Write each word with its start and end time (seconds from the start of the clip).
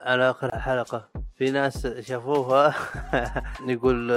على 0.00 0.30
آخر 0.30 0.58
حلقه 0.58 1.08
في 1.36 1.50
ناس 1.50 1.86
شافوها. 1.86 2.74
يقول 3.68 4.08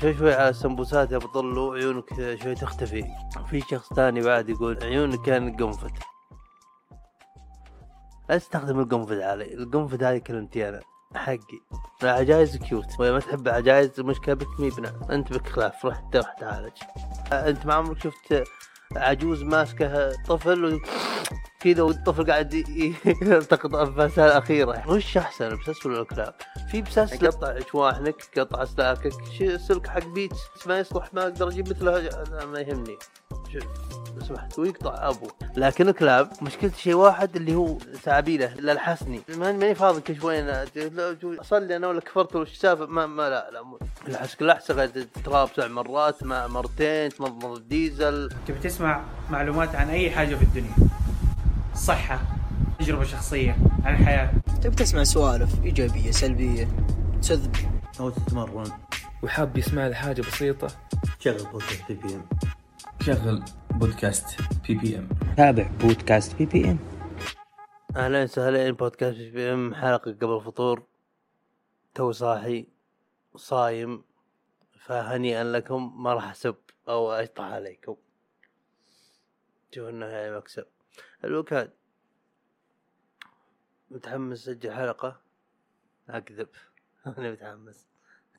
شوي 0.00 0.14
شوي 0.14 0.34
على 0.34 0.48
السمبوسات 0.48 1.12
يا 1.12 1.18
بطلوا 1.18 1.74
عيونك 1.74 2.36
شوي 2.42 2.54
تختفي. 2.54 3.04
في 3.50 3.60
شخص 3.60 3.92
ثاني 3.92 4.20
بعد 4.20 4.48
يقول 4.48 4.78
عيونك 4.82 5.22
كان 5.26 5.56
قنفذ. 5.56 5.90
لا 8.30 8.38
تستخدم 8.38 8.80
القنفذ 8.80 9.22
علي 9.22 9.54
القنفذ 9.54 10.04
هذه 10.04 10.18
كلمتي 10.18 10.68
أنا. 10.68 10.80
حقي. 11.14 11.60
العجايز 12.02 12.56
كيوت. 12.56 13.00
واذا 13.00 13.12
ما 13.12 13.18
تحب 13.20 13.48
العجايز 13.48 14.00
المشكلة 14.00 14.34
بك 14.34 14.60
مي 14.60 14.70
بنا 14.70 14.92
انت 15.10 15.32
بك 15.32 15.48
خلاف 15.48 15.84
روح 15.84 16.10
تعالج 16.40 16.76
أنت 17.32 17.66
ما 17.66 17.74
عمرك 17.74 18.02
شفت 18.02 18.44
عجوز 18.96 19.42
ماسكه 19.42 20.12
طفل 20.28 20.64
و... 20.64 20.80
كذا 21.60 21.82
والطفل 21.82 22.26
قاعد 22.26 22.54
يلتقط 23.22 23.74
انفاسها 23.74 24.26
الأخيرة 24.26 24.90
وش 24.90 25.16
أحسن 25.16 25.56
بسس 25.56 25.86
ولا 25.86 26.00
الكلاب؟ 26.00 26.34
في 26.70 26.82
بسس 26.82 27.24
قطع 27.24 27.58
شواحنك 27.72 28.22
قطع 28.38 28.62
اسلاكك 28.62 29.12
سلك 29.56 29.86
حق 29.86 30.06
بيتس 30.06 30.66
ما 30.66 30.78
يصلح 30.78 31.14
ما 31.14 31.22
أقدر 31.22 31.48
أجيب 31.48 31.70
مثله 31.70 32.10
ما 32.52 32.60
يهمني 32.60 32.98
لو 33.54 34.24
سمحت 34.28 34.58
ويقطع 34.58 35.08
ابوه 35.08 35.30
لكن 35.56 35.88
الكلاب 35.88 36.30
مشكلتي 36.42 36.80
شيء 36.82 36.94
واحد 36.94 37.36
اللي 37.36 37.54
هو 37.54 37.78
تعابينه 38.02 38.46
للحسني. 38.54 39.20
ما- 39.28 39.52
ماني 39.52 39.74
فاضي 39.74 40.00
كل 40.00 40.20
شوي 40.20 40.40
أنا 40.40 40.64
لا- 40.74 41.16
أصلي 41.40 41.76
أنا 41.76 41.86
ولا 41.88 42.00
كفرت 42.00 42.34
ولا 42.36 42.44
إيش 42.46 42.52
السالفه 42.52 42.86
ما, 42.86 43.06
ما 43.06 43.30
لا 43.30 43.50
لا 43.52 43.62
مو- 43.62 43.78
الحس 44.08 44.34
كل 44.34 44.50
احسن 44.50 44.90
تراب 45.24 45.48
سبع 45.56 45.66
مرات 45.68 46.24
ما 46.24 46.46
مرتين 46.46 47.08
تمضمض 47.08 47.56
الديزل. 47.56 48.30
تبي 48.46 48.58
تسمع 48.58 49.04
معلومات 49.30 49.74
عن 49.76 49.90
أي 49.90 50.10
حاجة 50.10 50.34
في 50.34 50.42
الدنيا؟ 50.42 50.72
صحة 51.74 52.20
تجربة 52.80 53.04
شخصية 53.04 53.56
عن 53.84 53.94
الحياة. 53.94 54.30
تبي 54.62 54.76
تسمع 54.76 55.04
سوالف 55.04 55.64
إيجابية 55.64 56.10
سلبية 56.10 56.68
تذب. 57.22 57.56
أو 58.00 58.10
تتمرن. 58.10 58.70
وحاب 59.22 59.56
يسمع 59.58 59.86
لحاجة 59.88 60.20
بسيطة. 60.22 60.68
شغل 61.20 61.44
بودكاست 61.52 61.92
PPM 61.92 62.26
شغل 63.06 63.42
بودكاست 63.70 64.42
PPM 64.66 65.08
تابع 65.36 65.70
بودكاست 65.80 66.36
PPM 66.36 66.78
أهلا 67.96 68.22
وسهلا 68.22 68.70
بودكاست 68.70 69.18
PPM 69.18 69.74
حلقة 69.74 70.12
قبل 70.12 70.36
الفطور 70.36 70.86
تو 71.94 72.12
صاحي 72.12 72.68
صايم 73.36 74.04
فهنيئا 74.78 75.44
لكم 75.44 76.02
ما 76.02 76.14
راح 76.14 76.30
أسب 76.30 76.56
أو 76.88 77.12
اشطح 77.12 77.44
عليكم. 77.44 77.96
شوف 79.74 79.88
إنه 79.88 80.06
يعني 80.06 80.36
مكسب 80.36 80.66
الوكاد 81.24 81.70
متحمس 83.90 84.48
أسجل 84.48 84.72
حلقة؟ 84.72 85.20
أكذب. 86.08 86.48
أنا 87.18 87.30
متحمس. 87.30 87.86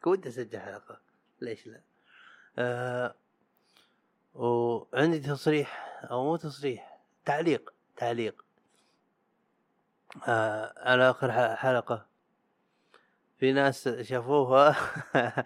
ودي 0.05 0.29
أسجل 0.29 0.59
حلقة. 0.59 1.01
ليش 1.41 1.67
لا؟ 1.67 1.81
آه 2.57 3.15
وعندي 4.37 5.19
تصريح 5.19 5.99
أو 6.11 6.23
مو 6.23 6.35
تصريح 6.35 6.99
تعليق 7.25 7.73
تعليق. 7.95 8.45
آه 10.27 10.73
على 10.77 11.09
آخر 11.09 11.55
حلقة. 11.55 12.05
في 13.39 13.51
ناس 13.51 13.89
شافوها. 13.89 14.75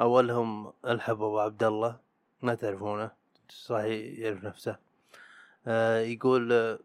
أولهم 0.00 0.72
الحب 0.84 1.22
أبو 1.22 1.40
عبد 1.40 1.64
الله 1.64 1.98
ما 2.42 2.54
تعرفونه 2.54 3.10
صحيح 3.48 4.18
يعرف 4.18 4.44
نفسه. 4.44 4.76
آه 5.66 5.98
يقول 6.00 6.52
آه 6.52 6.78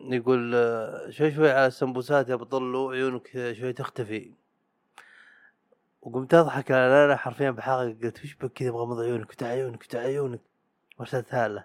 يقول 0.00 0.52
شوي 1.12 1.32
شوي 1.32 1.50
على 1.50 1.66
السمبوسات 1.66 2.28
يا 2.28 2.36
بطلوا 2.36 2.92
عيونك 2.94 3.52
شوي 3.52 3.72
تختفي. 3.72 4.32
وقمت 6.02 6.34
أضحك 6.34 6.70
لا 6.70 7.08
لا 7.08 7.16
حرفيا 7.16 7.50
بحلقه 7.50 7.96
قلت 8.02 8.24
وش 8.24 8.34
بك 8.34 8.52
كذا؟ 8.52 8.70
بغمض 8.70 9.00
عيونك 9.00 9.30
وتع 9.30 9.46
عيونك 9.46 9.82
وتع 9.82 9.98
عيونك. 9.98 10.40
وارسلتها 10.98 11.48
له 11.48 11.64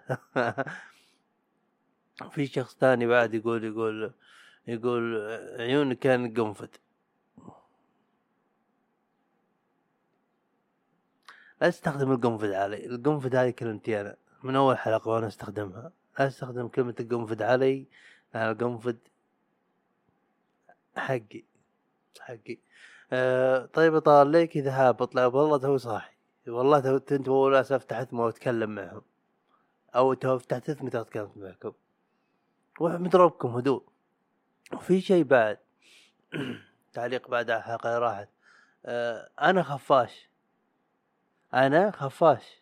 في 2.31 2.47
شخص 2.47 2.77
ثاني 2.77 3.07
بعد 3.07 3.33
يقول 3.33 3.63
يقول 3.63 4.13
يقول 4.67 5.21
عيونك 5.59 5.99
كان 5.99 6.33
قنفذ 6.33 6.67
لا 11.61 11.69
تستخدم 11.69 12.11
القنفذ 12.11 12.53
علي. 12.53 12.85
القنفذ 12.85 13.35
هذه 13.35 13.49
كلمتي 13.49 14.01
أنا. 14.01 14.17
من 14.43 14.55
أول 14.55 14.77
حلقة 14.77 15.09
وأنا 15.09 15.27
أستخدمها. 15.27 15.91
لا 16.19 16.29
تستخدم 16.29 16.67
كلمة 16.67 16.95
القنفذ 16.99 17.43
علي 17.43 17.87
أنا 18.35 18.51
القنفذ 18.51 18.95
حقي 20.97 21.43
حقي. 22.19 22.57
أه 23.13 23.65
طيب 23.65 23.95
اطال 23.95 24.27
ليه 24.27 24.45
كذا 24.45 24.71
هابط؟ 24.71 25.15
لا 25.15 25.25
والله 25.25 25.57
تو 25.57 25.77
صاحي. 25.77 26.15
والله 26.47 26.79
تو 26.79 27.15
أنت 27.15 27.27
اول 27.27 27.51
ناس 27.51 27.73
فتحت 27.73 28.13
ما 28.13 28.29
أتكلم 28.29 28.75
معهم. 28.75 29.01
أو 29.95 30.13
تو 30.13 30.37
فتحت 30.39 30.69
اسمي 30.69 30.89
تكلمت 30.89 31.37
معكم. 31.37 31.73
ومضربكم 32.79 33.47
هدوء. 33.47 33.83
وفي 34.73 35.01
شيء 35.01 35.23
بعد. 35.23 35.57
تعليق 36.93 37.27
بعد 37.29 37.49
على 37.49 37.59
الحلقة 37.59 37.89
اللي 37.89 37.99
راحت. 37.99 38.29
أه 38.85 39.29
أنا 39.41 39.63
خفاش. 39.63 40.29
أنا 41.53 41.91
خفاش. 41.91 42.61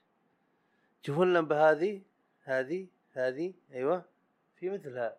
تشوفون 1.04 1.28
اللمبة 1.28 1.72
هذه 1.72 2.02
هذه 2.44 2.88
هذه 3.14 3.54
أيوه. 3.72 4.06
في 4.56 4.70
مثلها. 4.70 5.18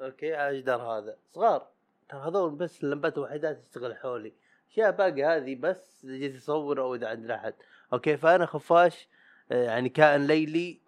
okay 0.00 0.34
على 0.34 0.50
الجدار 0.50 0.82
هذا. 0.82 1.16
صغار. 1.34 1.66
ترى 2.08 2.20
هذول 2.20 2.54
بس 2.54 2.84
اللمبات 2.84 3.18
الوحيدات 3.18 3.64
تشتغل 3.64 3.96
حولي. 3.96 4.32
اشياء 4.70 4.90
باقي 4.90 5.24
هذه 5.24 5.54
بس 5.54 6.06
جيت 6.06 6.36
اصور 6.36 6.80
أو 6.80 6.94
إذا 6.94 7.08
عند 7.08 7.30
أحد. 7.30 7.54
أوكي 7.92 8.16
فأنا 8.16 8.46
خفاش 8.46 9.08
آه، 9.52 9.64
يعني 9.64 9.88
كائن 9.88 10.26
ليلي 10.26 10.80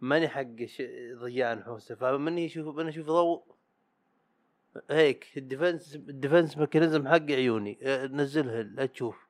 ماني 0.00 0.28
حق 0.28 0.64
ش... 0.64 0.82
ضيان 1.12 1.64
حوسه. 1.64 1.94
فمني 1.94 2.46
أشوف 2.46 2.76
من 2.76 2.88
أشوف 2.88 3.06
ضوء. 3.06 3.42
هيك 4.90 5.26
الديفنس 5.36 5.96
الديفنس 5.96 6.58
ميكانيزم 6.58 7.08
حق 7.08 7.30
عيوني. 7.30 7.78
آه، 7.82 8.06
نزلها 8.06 8.62
لا 8.62 8.86
تشوف. 8.86 9.26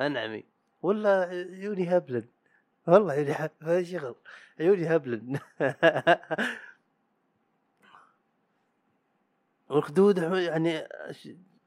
أنعمي. 0.00 0.44
ولا 0.82 1.20
عيوني 1.20 1.96
هبلن. 1.96 2.24
والله 2.86 3.12
عيوني 3.12 3.32
هذا 3.32 3.82
شغل 3.82 4.14
عيوني 4.60 4.96
هبلن. 4.96 5.38
والخدود 9.68 10.18
يعني 10.18 10.88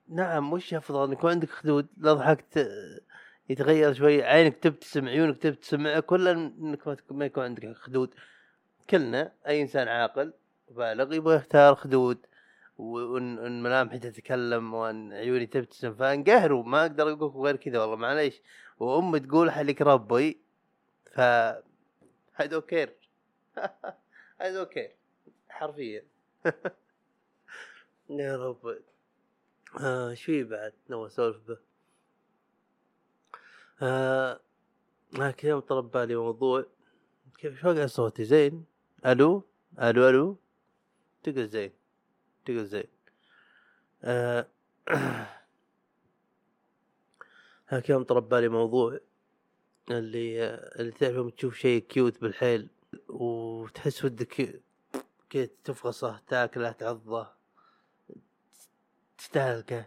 نعم 0.10 0.54
وش 0.54 0.74
افضل 0.74 1.04
ان 1.04 1.12
يكون 1.12 1.32
عندك 1.32 1.50
خدود. 1.50 1.88
لو 1.98 2.14
ضحكت 2.14 2.70
يتغير 3.50 3.94
شوي. 3.94 4.24
عينك 4.24 4.58
تبتسم 4.58 5.08
عيونك 5.08 5.38
تبتسم 5.38 6.02
ولا 6.12 6.32
إنك 6.32 7.12
ما 7.12 7.26
يكون 7.26 7.44
عندك 7.44 7.74
خدود. 7.74 8.14
كلنا 8.90 9.32
أي 9.48 9.62
إنسان 9.62 9.88
عاقل 9.88 10.34
بالغ 10.72 11.14
يبغى 11.14 11.36
يختار 11.36 11.76
خدود. 11.76 12.18
وإن 12.78 13.64
ملامحي 13.64 14.00
تتكلم 14.00 14.74
وإن 14.74 15.14
عيوني 15.14 15.46
تبتسم 15.46 15.94
فانقهروا. 15.94 16.64
ما 16.64 16.82
أقدر 16.82 17.14
أقول 17.14 17.46
غير 17.46 17.56
كذا 17.56 17.80
والله 17.80 17.96
معليش. 17.96 18.42
وأمي 18.80 19.20
تقول 19.20 19.52
حلك 19.52 19.82
ربي 19.82 20.40
ف 21.12 21.22
I 22.42 22.48
don't 22.48 22.68
care. 22.68 22.92
I 24.46 24.50
don't 24.52 24.72
care. 24.72 24.94
حرفيا. 25.50 26.04
يا 28.10 28.38
رب 28.38 28.78
آه 29.78 30.14
شو 30.14 30.44
بعد 30.44 30.74
نوى 30.90 31.08
أسولف 31.08 31.38
به. 31.48 31.58
آه 33.82 34.40
لكن 35.14 35.48
يوم 35.48 35.60
طلب 35.60 35.92
بالي 35.92 36.16
موضوع 36.16 36.66
كيف 37.38 37.62
شو 37.62 37.88
صوتي؟ 37.88 38.26
زين؟ 38.26 38.66
ألو؟ 39.06 39.44
ألو 39.80 40.10
ألو؟ 40.10 40.38
تقول 41.24 41.48
زين 41.48 41.72
تقول 42.46 42.66
زين. 42.66 42.88
آه 44.04 44.48
هاك 47.70 47.90
يوم 47.90 48.04
طلب 48.04 48.30
بالي 48.30 48.50
موضوع 48.50 49.00
اللي 49.92 50.46
اللي 50.80 50.92
تعرف 50.92 51.34
تشوف 51.34 51.56
شيء 51.56 51.82
كيوت 51.82 52.22
بالحيل 52.22 52.70
وتحس 53.10 54.06
ودك 54.06 54.62
كذا 55.30 55.50
تفغصه 55.64 56.22
تاكله 56.28 56.72
تعضه. 56.72 57.39
تستهلكه 59.20 59.86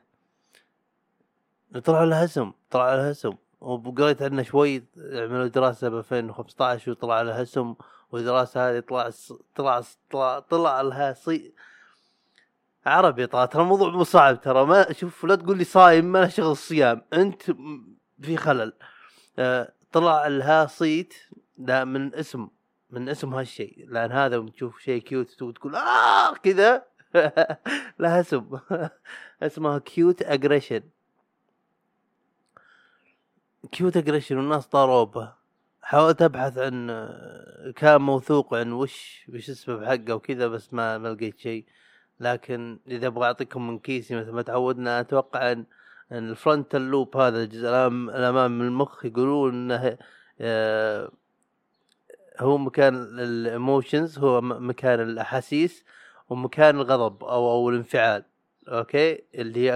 طلع 1.84 2.04
له 2.04 2.24
اسم 2.24 2.52
طلع 2.70 2.94
له 2.94 3.10
اسم 3.10 3.34
وقريت 3.60 4.22
عنه 4.22 4.42
شوي 4.42 4.84
عملوا 4.96 5.46
دراسة 5.46 5.88
ب 5.88 5.94
2015 5.94 6.90
وطلع 6.90 7.22
له 7.22 7.42
اسم 7.42 7.74
والدراسة 8.12 8.70
هذه 8.70 8.80
طلع 8.80 9.10
طلع 9.54 9.82
طلع, 10.10 10.38
طلع 10.38 10.80
لها 10.80 11.12
صي 11.12 11.54
عربي 12.86 13.26
طلع 13.26 13.44
ترى 13.44 13.62
الموضوع 13.62 13.90
مو 13.90 14.04
صعب 14.04 14.40
ترى. 14.40 14.66
ما 14.66 14.92
شوف 14.92 15.24
لا 15.24 15.34
تقول 15.34 15.58
لي 15.58 15.64
صايم 15.64 16.04
ما 16.04 16.18
له 16.18 16.28
شغل 16.28 16.50
الصيام 16.50 17.02
أنت 17.12 17.42
في 18.22 18.36
خلل. 18.36 18.72
آه، 19.38 19.72
طلع 19.92 20.26
لها 20.26 20.66
صيت 20.66 21.14
ده 21.58 21.84
من 21.84 22.14
اسم 22.14 22.48
من 22.90 23.08
اسم 23.08 23.34
هالشيء. 23.34 23.86
لأن 23.88 24.12
هذا 24.12 24.46
تشوف 24.54 24.80
شيء 24.80 25.02
cute 25.02 25.42
وتقول 25.42 25.76
آه 25.76 26.34
كذا. 26.34 26.84
لها 28.00 28.20
اسم. 28.20 28.58
اسمها 29.42 29.78
cute 29.78 30.22
aggression 30.22 30.82
cute 33.72 33.96
aggression 33.96 34.36
والناس 34.36 34.66
طاروا 34.66 35.04
به 35.04 35.32
حاولت 35.82 36.22
أبحث 36.22 36.58
عن 36.58 36.86
كان 37.76 38.00
موثوق 38.00 38.54
عن 38.54 38.72
وش 38.72 39.26
وش 39.34 39.50
السبب 39.50 39.84
حقه 39.84 40.14
وكذا 40.14 40.46
بس 40.48 40.74
ما 40.74 40.98
ما 40.98 41.08
لقيت 41.08 41.38
شيء. 41.38 41.66
لكن 42.20 42.78
إذا 42.88 43.06
أبغى 43.06 43.26
أعطيكم 43.26 43.68
من 43.68 43.78
كيسي 43.78 44.16
مثل 44.16 44.30
ما 44.30 44.42
تعودنا 44.42 45.00
أتوقع 45.00 45.52
أن 45.52 45.64
ال 46.12 46.21
frontal 46.21 46.82
lobe 46.82 47.16
هذا 47.16 47.42
الجزء 47.42 47.68
الأمام 47.68 48.58
من 48.58 48.66
المخ 48.66 49.04
يقولون 49.04 49.54
إنه 49.54 49.98
آه، 50.40 51.10
هو 52.40 52.58
مكان 52.58 52.94
ال 53.18 53.30
emotions 53.30 54.18
هو 54.18 54.40
مكان 54.40 55.00
الأحاسيس. 55.00 55.84
ومكان 56.32 56.76
الغضب 56.76 57.24
أو 57.24 57.50
أو 57.50 57.70
الانفعال 57.70 58.24
okay؟ 58.68 59.22
اللي 59.34 59.60
هي 59.70 59.74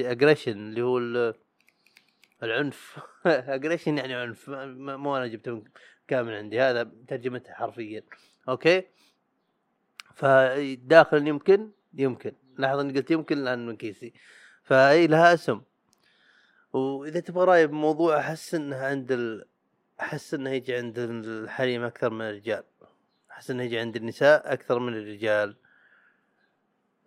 aggression 0.00 0.52
اللي 0.52 0.82
هو 0.82 0.98
ال- 0.98 1.34
العنف. 2.42 2.98
aggression 3.26 3.98
يعني 3.98 4.14
عنف. 4.14 4.50
مو 4.50 5.16
أنا 5.16 5.26
جبته 5.26 5.64
كامل 6.08 6.34
عندي 6.34 6.60
هذا 6.60 6.90
ترجمته 7.08 7.52
حرفيا. 7.52 8.02
okay؟ 8.48 8.82
فداخل 10.14 11.28
يمكن؟ 11.28 11.70
يمكن. 11.94 12.32
لاحظ 12.58 12.78
اني 12.78 12.92
قلت 12.98 13.10
يمكن 13.10 13.44
لأن 13.44 13.66
من 13.66 13.76
كيسي. 13.76 14.12
فأي 14.62 15.06
لها 15.06 15.34
اسم. 15.34 15.60
وإذا 16.72 17.20
تبغى 17.20 17.44
رأي 17.44 17.66
بموضوع 17.66 18.18
أحس 18.18 18.54
انه 18.54 18.76
عند 18.76 19.12
ال... 19.12 19.44
أحس 20.00 20.34
انه 20.34 20.50
يجي 20.50 20.74
عند 20.76 20.98
الحريم 20.98 21.84
أكثر 21.84 22.10
من 22.10 22.20
الرجال. 22.28 22.64
أحس 23.30 23.50
انه 23.50 23.62
يجي 23.62 23.78
عند 23.78 23.96
النساء 23.96 24.52
أكثر 24.52 24.78
من 24.78 24.92
الرجال. 24.92 25.56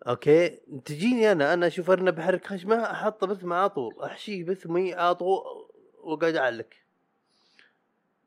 أوكي. 0.07 0.50
تجيني 0.86 1.31
أنا 1.31 1.53
أنا 1.53 1.68
أشوف 1.68 1.89
أرنب 1.89 2.15
بحرك 2.15 2.48
خشمه 2.48 2.92
أحطه 2.92 3.27
بثمه 3.27 3.56
على 3.56 3.69
طول 3.69 4.03
أحشيه 4.03 4.44
بثمي 4.44 4.94
على 4.94 5.15
طول 5.15 5.42
وقاعد 6.03 6.36
أعلق. 6.36 6.68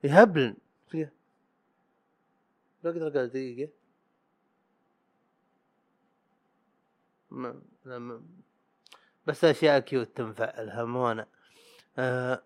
يهبلن. 0.05 0.56
لا 0.94 2.91
أقدر 2.91 3.09
أقعد 3.09 3.29
دقيقة. 3.29 3.71
ما 7.31 7.62
لا 7.85 7.99
ما. 7.99 8.23
بس 9.27 9.44
أشياء 9.44 9.79
cute 9.81 10.17
تنفع 10.17 10.61
لها 10.61 10.85
مو 10.85 11.11
أنا. 11.11 11.27
آه 11.99 12.43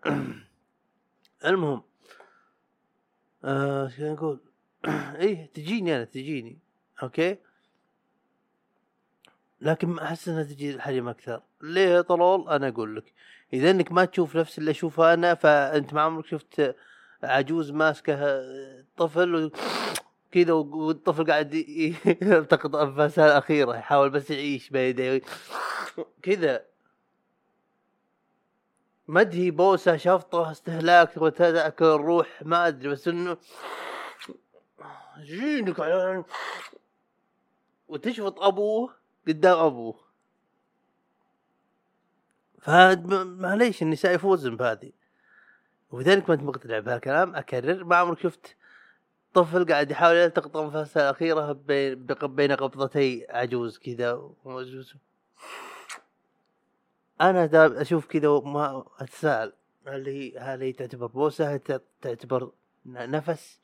المهم. 1.45 1.83
آه 3.45 3.87
شو 3.89 4.13
نقول 4.13 4.39
إيه 5.21 5.51
تجيني 5.53 5.95
أنا 5.95 6.03
تجيني. 6.03 6.59
okay. 7.03 7.37
لكن 9.61 9.99
أحس 9.99 10.27
إنها 10.27 10.43
تجي 10.43 10.71
الحريم 10.75 11.07
أكثر. 11.09 11.41
ليه 11.61 11.87
يا 11.89 12.01
طلول 12.01 12.49
أنا 12.49 12.67
أقول 12.67 12.95
لك 12.95 13.13
إذا 13.53 13.71
إنك 13.71 13.91
ما 13.91 14.05
تشوف 14.05 14.35
نفس 14.35 14.57
اللي 14.59 14.71
أشوفه 14.71 15.13
أنا 15.13 15.35
فأنت 15.35 15.93
ما 15.93 16.01
عمرك 16.01 16.25
شفت 16.25 16.75
عجوز 17.23 17.71
ماسكه 17.71 18.41
طفل 18.97 19.35
و- 19.35 19.51
كذا 20.31 20.53
والطفل 20.53 21.31
قاعد 21.31 21.53
يلتقط 22.21 22.75
أنفاسه 22.75 23.25
الأخيرة 23.25 23.75
يحاول 23.77 24.09
بس 24.09 24.31
يعيش 24.31 24.69
بين 24.69 24.89
يديه 24.89 25.21
كذا 26.21 26.65
مدهي 29.07 29.51
بوسة 29.51 29.97
شفطة 29.97 30.51
استهلاك 30.51 31.11
تبغى 31.11 31.31
تاكل 31.31 31.85
الروح 31.85 32.41
ما 32.41 32.67
أدري 32.67 32.89
بس 32.89 33.07
إنه 33.07 33.37
جينك 35.21 35.79
على 35.79 36.23
وتشفط 37.87 38.39
أبوه 38.41 38.98
قدام 39.29 39.57
أبوه. 39.57 39.95
فمعليش 42.61 43.81
النساء 43.81 44.15
يفوزن 44.15 44.55
بهذه 44.55 44.91
ولذلك 45.91 46.29
ما 46.29 46.35
أنت 46.35 46.43
مقتنع 46.43 46.79
بهالكلام 46.79 47.35
أكرر. 47.35 47.83
ما 47.83 47.95
عمرك 47.95 48.19
شفت 48.19 48.55
طفل 49.33 49.65
قاعد 49.65 49.91
يحاول 49.91 50.15
يلتقط 50.15 50.57
أنفاسه 50.57 51.01
الأخيرة 51.01 51.51
بين 51.51 52.05
بين 52.23 52.51
قبضتي. 52.51 53.25
عجوز 53.29 53.77
كذا 53.77 54.13
وعجوز. 54.43 54.93
أنا 57.21 57.45
دا 57.45 57.81
أشوف 57.81 58.05
كذا 58.05 58.27
وما 58.27 58.85
أتساءل. 58.99 59.53
هل 59.87 60.07
هي 60.07 60.37
هل 60.39 60.61
هي 60.61 60.73
تعتبر 60.73 61.07
بوسة؟ 61.07 61.55
هل 61.55 61.59
تعت- 61.59 61.81
تعتبر 62.01 62.51
نفس؟ 62.85 63.59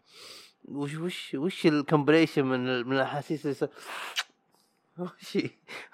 وش 0.65 0.95
وش 0.95 1.35
وش 1.35 1.65
الكومبريشن 1.65 2.45
من 2.45 2.87
من 2.87 2.95
الأحاسيس 2.95 3.45
اللي 3.45 3.69
وش 4.99 5.37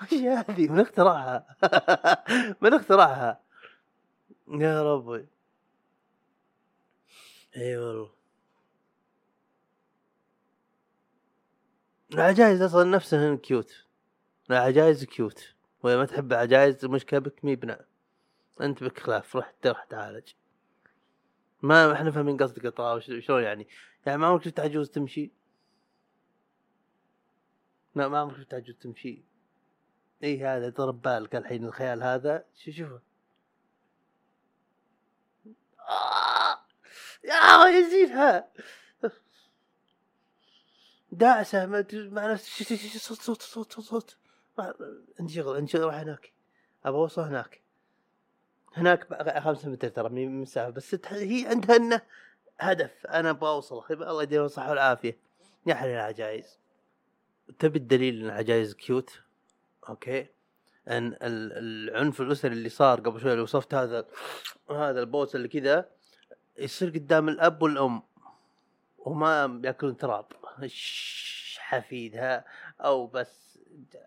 وش 0.02 0.14
هذه؟ 0.14 0.68
من 0.68 0.80
اخترعها 0.80 1.46
من 2.62 2.74
اخترعها 2.74 3.42
يا 4.48 4.84
ربي. 4.84 5.28
إي 7.58 7.78
والله. 7.78 8.10
العجائز 12.14 12.62
أصلا 12.62 12.84
نفسها 12.84 13.36
cute 13.36 13.86
العجائز 14.50 15.04
cute 15.04 15.54
وإذا 15.84 15.98
ما 15.98 16.06
تحب 16.06 16.34
العجائز 16.34 16.86
المشكلة 16.86 17.20
بك 17.20 17.46
مي 17.46 17.56
بنا 17.56 17.86
أنت 18.62 18.84
بك 18.84 19.00
خلاف 19.00 19.36
روح 19.36 19.54
روح 19.66 19.84
تعالج. 19.84 20.34
ما 21.62 21.94
إحنا 21.94 22.12
فاهمين 22.12 22.38
قصدك 22.38 22.68
طه 22.68 23.00
شلون 23.00 23.44
يعني؟ 23.44 23.68
يعني 24.06 24.18
ما 24.18 24.28
عمرك 24.28 24.44
شفت 24.44 24.60
عجوز 24.60 24.90
تمشي؟ 24.90 25.32
لا 27.96 28.08
ما 28.08 28.20
عمرك 28.20 28.38
شفت 28.38 28.54
عجوز 28.54 28.76
تمشي. 28.76 29.24
اي 30.24 30.46
هذا؟ 30.46 30.70
ضرب 30.70 31.02
بالك 31.02 31.36
الحين 31.36 31.66
الخيال 31.66 32.04
هذا. 32.04 32.46
شو 32.56 32.72
شوفه؟ 32.72 33.02
آه! 35.80 36.60
يا 37.24 37.68
يزيدها 37.68 38.52
داعسة. 41.12 41.66
ما 41.66 41.86
مع 41.94 42.32
نفس 42.32 42.64
صوت 42.98 43.22
صوت 43.22 43.42
صوت 43.42 43.72
صوت 43.72 43.86
صوت. 43.86 44.18
ما- 44.58 44.76
عندي 45.20 45.34
شغل 45.34 45.56
عندي 45.56 45.72
شغل 45.72 45.94
هناك. 45.94 46.34
ابى 46.86 46.98
أوصل 46.98 47.22
هناك. 47.22 47.62
هناك 48.74 49.40
خمسة 49.40 49.70
متر 49.70 49.90
ترى 49.90 50.10
من 50.10 50.24
المسافه 50.24 50.70
بس 50.70 50.96
هي 51.06 51.48
عندها 51.48 51.76
إنه 51.76 52.02
هدف. 52.60 53.06
أنا 53.06 53.30
أبغى 53.30 53.50
اوصل 53.50 53.84
الله 53.92 54.24
يديهم 54.24 54.46
الصحة 54.46 54.70
والعافية. 54.70 55.18
يا 55.66 55.76
حليل 55.76 55.96
العجايز 55.96 56.61
تبي 57.60 57.80
الدليل 57.80 58.20
إن 58.20 58.26
العجايز 58.26 58.74
cute 58.74 59.22
okay. 59.90 60.20
إن 60.88 61.08
ال- 61.08 61.90
العنف 61.92 62.22
الأسري 62.22 62.54
اللي 62.54 62.70
صار 62.70 63.00
قبل 63.00 63.22
شوي 63.22 63.32
اللي 63.32 63.44
وصفت 63.44 63.74
هذا 63.74 64.06
هذا 64.70 65.00
البوس 65.00 65.36
اللي 65.36 65.48
كذا 65.48 65.90
يصير 66.58 66.90
قدام 66.90 67.30
الأب 67.30 67.62
والأم. 67.62 68.02
وما 68.98 69.62
يأكلون 69.66 69.98
تراب. 69.98 70.26
حفيدها 71.58 72.46
أو 72.82 73.08
بس 73.08 73.60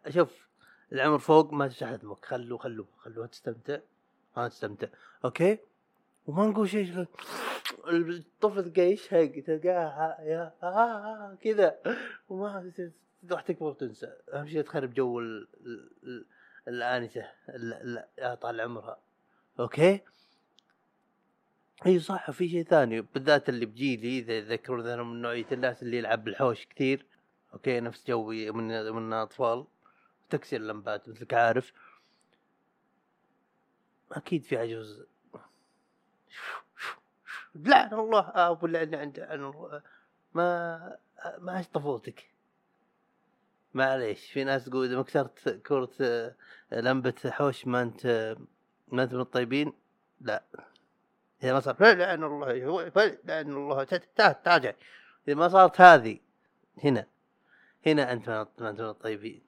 شوف 0.09 0.49
العمر 0.93 1.19
فوق 1.19 1.53
ما 1.53 1.69
تشحن 1.69 1.99
دمك 1.99 2.25
خلوه 2.25 2.59
خلوه 2.59 2.87
خلوها 2.99 3.27
تستمتع. 3.27 3.79
ها 4.37 4.49
تستمتع. 4.49 4.87
okay؟ 5.25 5.59
وما 6.27 6.47
نقول 6.47 6.69
شيء 6.69 7.07
الطفل 7.89 8.65
تلقاه 8.65 8.83
يشهق 8.83 9.43
تلقاه 9.47 10.17
يا 10.23 10.53
آه 10.63 10.67
آه 10.67 11.39
كذا. 11.43 11.79
وما 12.29 12.73
راح 13.31 13.41
تكبر 13.43 13.67
وتنسى 13.67 14.13
أهم 14.33 14.49
شيء 14.49 14.63
تخرب 14.63 14.95
جو 14.95 15.21
ال- 15.21 15.49
ال- 15.67 15.91
ال- 16.05 16.27
الآنسة 16.69 17.31
ال- 17.49 18.05
ال- 18.19 18.41
طال 18.41 18.61
عمرها. 18.61 18.99
okay؟ 19.61 20.01
إي 21.87 22.01
صح 22.01 22.31
في 22.31 22.49
شيء 22.49 22.65
ثاني 22.65 23.01
بالذات 23.01 23.49
اللي 23.49 23.67
بجيلي 23.67 24.19
إذا 24.19 24.33
يذكرون 24.33 24.87
أنا 24.87 25.03
من 25.03 25.23
نوعية 25.23 25.47
الناس 25.53 25.83
اللي 25.83 25.97
يلعب 25.99 26.25
بالحوش 26.25 26.67
كثير. 26.67 27.07
okay؟ 27.53 27.81
نفس 27.81 28.07
جوي 28.07 28.51
من 28.51 28.93
من 28.93 29.13
أطفال. 29.13 29.65
تكسير 30.31 30.61
اللمبات 30.61 31.09
مثلك 31.09 31.35
عارف. 31.35 31.73
أكيد 34.13 34.45
في 34.45 34.57
عجوز. 34.57 35.05
لعن 37.55 37.95
الله 37.95 38.33
أبو 38.35 38.67
اللعن 38.67 39.13
عن 39.19 39.53
ما 40.35 40.99
ما 41.39 41.53
عشت 41.53 41.75
طفولتك 41.75 42.34
معليش 43.75 44.31
في 44.33 44.45
ناس 44.45 44.65
تقول 44.65 44.87
إذا 44.87 44.97
ما 44.97 45.03
كسرت 45.03 45.49
كرة 45.49 45.91
آه، 46.01 46.35
لمبة 46.73 47.15
حوش 47.27 47.67
ما 47.67 47.83
انت 47.83 48.37
ما 48.89 49.03
انت 49.03 49.15
من 49.15 49.21
الطيبين 49.21 49.73
لا. 50.21 50.43
إذا 51.43 51.53
ما 51.53 51.61
صار 51.61 51.77
لعن 51.81 52.25
الله 52.25 52.65
هو 52.65 52.91
لعن 53.25 53.51
الله 53.51 53.85
تراجع 53.85 54.73
إذا 55.29 55.37
ما 55.37 55.49
صارت 55.49 55.81
هذه 55.81 56.19
هنا 56.85 57.07
هنا 57.87 58.13
أنت 58.13 58.29
ما 58.59 58.71
انت 58.71 58.81
من 58.81 58.89
الطيبين. 58.89 59.43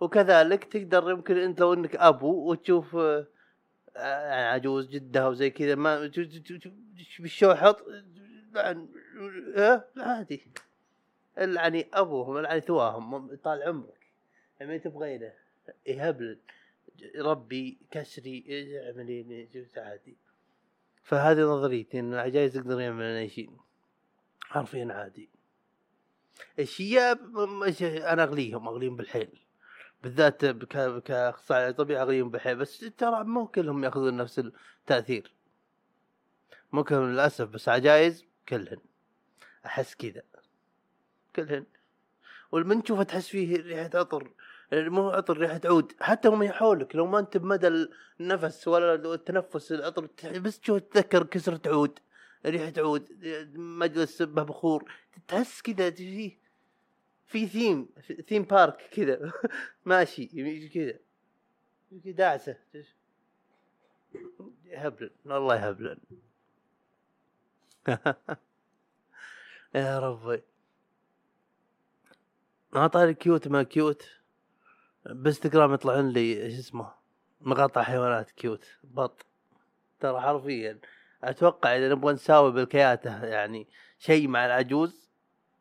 وكذلك 0.00 0.64
تقدر 0.64 1.10
يمكن 1.10 1.36
أنت 1.36 1.60
لو 1.60 1.74
انك 1.74 1.96
ابو 1.96 2.50
وتشوف 2.50 2.96
آه، 2.96 3.26
آه، 3.96 4.52
عجوز 4.52 4.88
جدة 4.88 5.28
وزي 5.28 5.50
كذا 5.50 5.74
ما 5.74 6.10
بالشوحط 7.18 7.84
لعن 8.52 8.88
آه، 9.56 9.84
عادي. 9.96 10.46
العني 11.38 11.88
أبوهم 11.94 12.38
العني 12.38 12.60
ثواهم 12.60 13.36
طال 13.36 13.62
عمرك. 13.62 14.06
يعني 14.60 14.78
تبغينه 14.78 15.32
يهبل 15.86 16.38
ربي 17.18 17.78
كسري 17.90 18.44
اعملي 18.86 19.48
عادي 19.76 20.16
فهذه 21.02 21.40
نظريتي 21.40 22.00
إن 22.00 22.14
العجائز 22.14 22.56
يقدر 22.56 22.80
يعمل 22.80 23.04
أي 23.04 23.28
شيء. 23.28 23.50
حرفيا 24.40 24.88
عادي. 24.92 25.28
الشياب 26.58 27.38
أنا 27.82 28.22
أغليهم 28.22 28.68
أغليهم 28.68 28.96
بالحيل. 28.96 29.40
بالذات 30.02 30.46
كأخصائي 31.04 31.72
طبيعي 31.72 32.02
أغليهم 32.02 32.30
بالحيل. 32.30 32.56
بس 32.56 32.78
ترى 32.78 33.24
مو 33.24 33.46
كلهم 33.46 33.84
يأخذون 33.84 34.16
نفس 34.16 34.38
التأثير. 34.38 35.34
مو 36.72 36.84
كلهم 36.84 37.12
للأسف 37.12 37.48
بس 37.48 37.68
عجائز 37.68 38.24
كلهن. 38.48 38.80
أحس 39.66 39.94
كذا. 39.94 40.22
كلهن. 41.36 41.66
والمن 42.52 42.82
تشوفه 42.82 43.02
تحس 43.02 43.28
فيه 43.28 43.56
ريحة 43.56 43.90
عطر 43.94 44.30
مو 44.72 45.10
عطر 45.10 45.38
ريحة 45.38 45.60
عود. 45.64 45.92
حتى 46.00 46.28
هم 46.28 46.48
حولك 46.48 46.96
لو 46.96 47.06
ما 47.06 47.18
انت 47.18 47.36
بمدى 47.36 47.88
النفس 48.20 48.68
ولا 48.68 48.94
التنفس 48.94 49.72
العطر 49.72 50.08
بس 50.38 50.60
تشوف 50.60 50.78
تتذكر 50.78 51.24
كسرة 51.24 51.60
عود 51.66 51.98
ريحة 52.46 52.72
عود 52.78 53.08
مجلس 53.54 54.22
به 54.22 54.42
بخور 54.42 54.92
تحس 55.28 55.62
كذا 55.62 55.90
فيه 55.90 56.38
في 57.26 57.46
ثيم 57.46 57.88
في 58.00 58.22
theme 58.22 58.42
park 58.42 58.88
كذا 58.92 59.32
ماشي 59.84 60.68
كذا 60.68 60.98
داعسة. 61.92 62.56
يهبلن 64.64 65.10
الله 65.26 65.56
يهبلن 65.56 65.98
يا 69.74 69.98
ربي. 69.98 70.42
ما 72.76 72.86
طاري 72.86 73.14
cute 73.14 73.48
ما 73.48 73.62
cute. 73.62 74.02
بإنستغرام 75.06 75.74
يطلعون 75.74 76.08
لي 76.08 76.42
إيش 76.42 76.58
اسمه 76.58 76.92
مقاطع 77.40 77.82
حيوانات 77.82 78.30
cute. 78.30 78.64
بط. 78.84 79.26
ترى 80.00 80.20
حرفيا 80.20 80.78
أتوقع 81.24 81.76
إذا 81.76 81.88
نبغى 81.88 82.12
نساوي 82.12 82.52
بالكياتة 82.52 83.24
يعني 83.24 83.68
شيء 83.98 84.28
مع 84.28 84.46
العجوز 84.46 85.10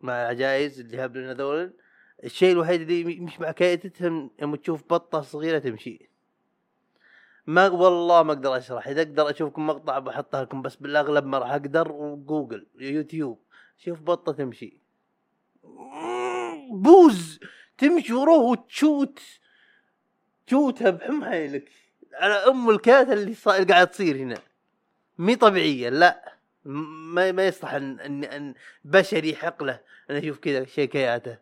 مع 0.02 0.14
العجائز 0.14 0.80
اللي 0.80 1.06
هبلن 1.06 1.30
هذول 1.30 1.74
الشيء 2.24 2.52
الوحيد 2.52 2.82
اللي 2.82 3.18
يمشي 3.18 3.42
مع 3.42 3.52
كياتهم 3.52 4.32
يوم 4.42 4.56
تشوف 4.56 4.84
بطة 4.90 5.22
صغيرة 5.22 5.60
تمشي. 5.60 6.10
ما 7.48 7.70
والله 7.70 8.24
ما 8.24 8.34
أقدر 8.34 8.58
أشرح. 8.58 8.88
إذا 8.88 9.02
أقدر 9.02 9.30
اشوفكم 9.30 9.68
مقطع 9.68 10.00
بحطها 10.00 10.44
لكم 10.44 10.62
بس 10.62 10.76
بالأغلب 10.76 11.26
ما 11.26 11.38
راح 11.38 11.52
أقدر. 11.52 11.92
وجوجل 11.92 12.68
يوتيوب 12.80 13.40
شوف 13.78 14.02
بطة 14.02 14.32
تمشي. 14.32 14.80
بوز 16.72 17.40
تمشي 17.78 18.14
وراه 18.14 18.40
وتشوت 18.40 19.20
تشوتها 20.48 20.90
بحمايلك 20.90 21.72
على 22.14 22.34
أم 22.34 22.70
الكات 22.70 23.10
اللي 23.10 23.34
صار 23.34 23.64
قاعد 23.64 23.88
تصير 23.88 24.18
هنا. 24.18 24.38
مي 25.18 25.36
طبيعية 25.36 25.90
لا. 25.90 26.36
ما 26.66 27.32
ما 27.32 27.48
يصلح 27.48 27.74
أن 27.74 28.00
أن, 28.00 28.24
أن 28.24 28.54
بشري 28.86 29.30
يحق 29.30 29.64
له 29.64 29.80
أن 30.10 30.16
أشوف 30.16 30.40
كذا 30.40 30.66
شيء 30.66 30.90
كياته. 30.90 31.38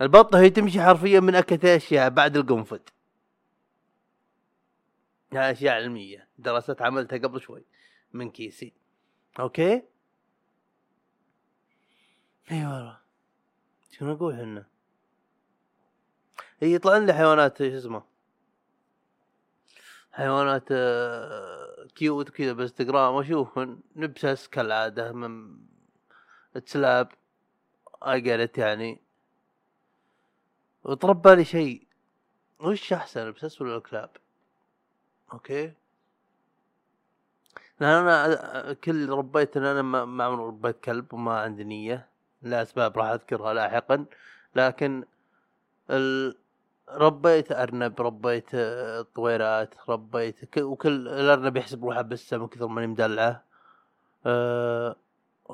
البطة 0.00 0.40
هي 0.40 0.50
تمشي 0.50 0.82
حرفيا 0.82 1.20
من 1.20 1.34
أكثر 1.34 1.76
أشياء 1.76 2.08
بعد 2.08 2.36
القنفذ. 2.36 2.80
هاي 5.32 5.52
أشياء 5.52 5.74
علمية. 5.74 6.28
دراسات 6.38 6.82
عملتها 6.82 7.18
قبل 7.18 7.40
شوي 7.40 7.64
من 8.12 8.30
كيسي. 8.30 8.72
أوكي؟ 9.40 9.82
إي 12.50 12.66
والله. 12.66 13.07
شو 13.98 14.04
نقول 14.04 14.34
إحنا؟ 14.34 14.66
هي 16.60 16.74
يطلع 16.74 16.96
لي 16.96 17.12
حيوانات 17.12 17.58
شو 17.58 17.64
اسمه؟ 17.64 18.02
حيوانات 20.12 20.64
آه، 20.72 21.86
كيوت 21.94 22.30
كذا 22.30 22.52
بالانستغرام 22.52 23.14
واشوف 23.14 23.58
نبسس 23.96 24.48
كالعادة 24.48 25.12
من 25.12 25.58
تسلاب 26.66 27.08
اي 28.02 28.20
جت 28.20 28.58
يعني. 28.58 29.00
وتربى 30.84 31.34
لي 31.34 31.44
شيء. 31.44 31.86
وش 32.60 32.92
أحسن 32.92 33.20
البسس 33.20 33.62
ولا 33.62 33.76
الكلاب؟ 33.76 34.10
أوكي. 35.32 35.72
لأن 37.80 37.90
أنا 37.90 38.72
كل 38.72 39.08
ربيت 39.08 39.56
إن 39.56 39.64
أنا 39.64 39.82
ما 40.04 40.24
عمري 40.24 40.46
ربيت 40.46 40.80
كلب 40.80 41.14
وما 41.14 41.40
عندي 41.40 41.64
نية. 41.64 42.17
لاسباب 42.42 42.98
راح 42.98 43.06
أذكرها 43.06 43.54
لاحقا 43.54 44.04
لكن 44.56 45.04
ال... 45.90 46.36
ربيت 46.88 47.52
أرنب 47.52 48.00
ربيت 48.00 48.54
آه، 48.54 49.06
طويرات 49.14 49.74
ربيت 49.88 50.44
ك... 50.44 50.56
وكل 50.56 51.08
الأرنب 51.08 51.56
يحسب 51.56 51.84
روحه 51.84 52.02
بسه 52.02 52.36
من 52.38 52.48
كثر 52.48 52.66
ماني 52.66 52.86
مدلعه 52.86 53.44
أه... 54.26 54.96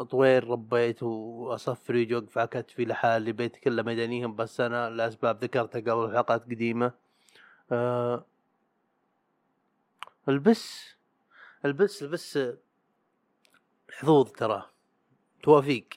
طوير 0.02 0.48
ربيت 0.48 1.02
وأصفر 1.02 1.94
يجي 1.94 2.12
يوقف 2.12 2.38
على 2.38 2.48
كتفي 2.48 2.84
لحالي 2.84 3.32
بيت 3.32 3.56
كله 3.56 3.82
مدنيهم 3.82 4.36
بس 4.36 4.60
أنا 4.60 4.90
لأسباب 4.90 5.44
ذكرتها 5.44 5.80
قبل 5.80 6.12
حلقات 6.12 6.44
قديمة. 6.44 6.92
أه... 7.72 8.24
البس 10.28 10.94
البس 11.64 12.02
البس 12.02 12.38
حظوظ 13.90 14.30
ترى 14.30 14.70
توافيق. 15.42 15.88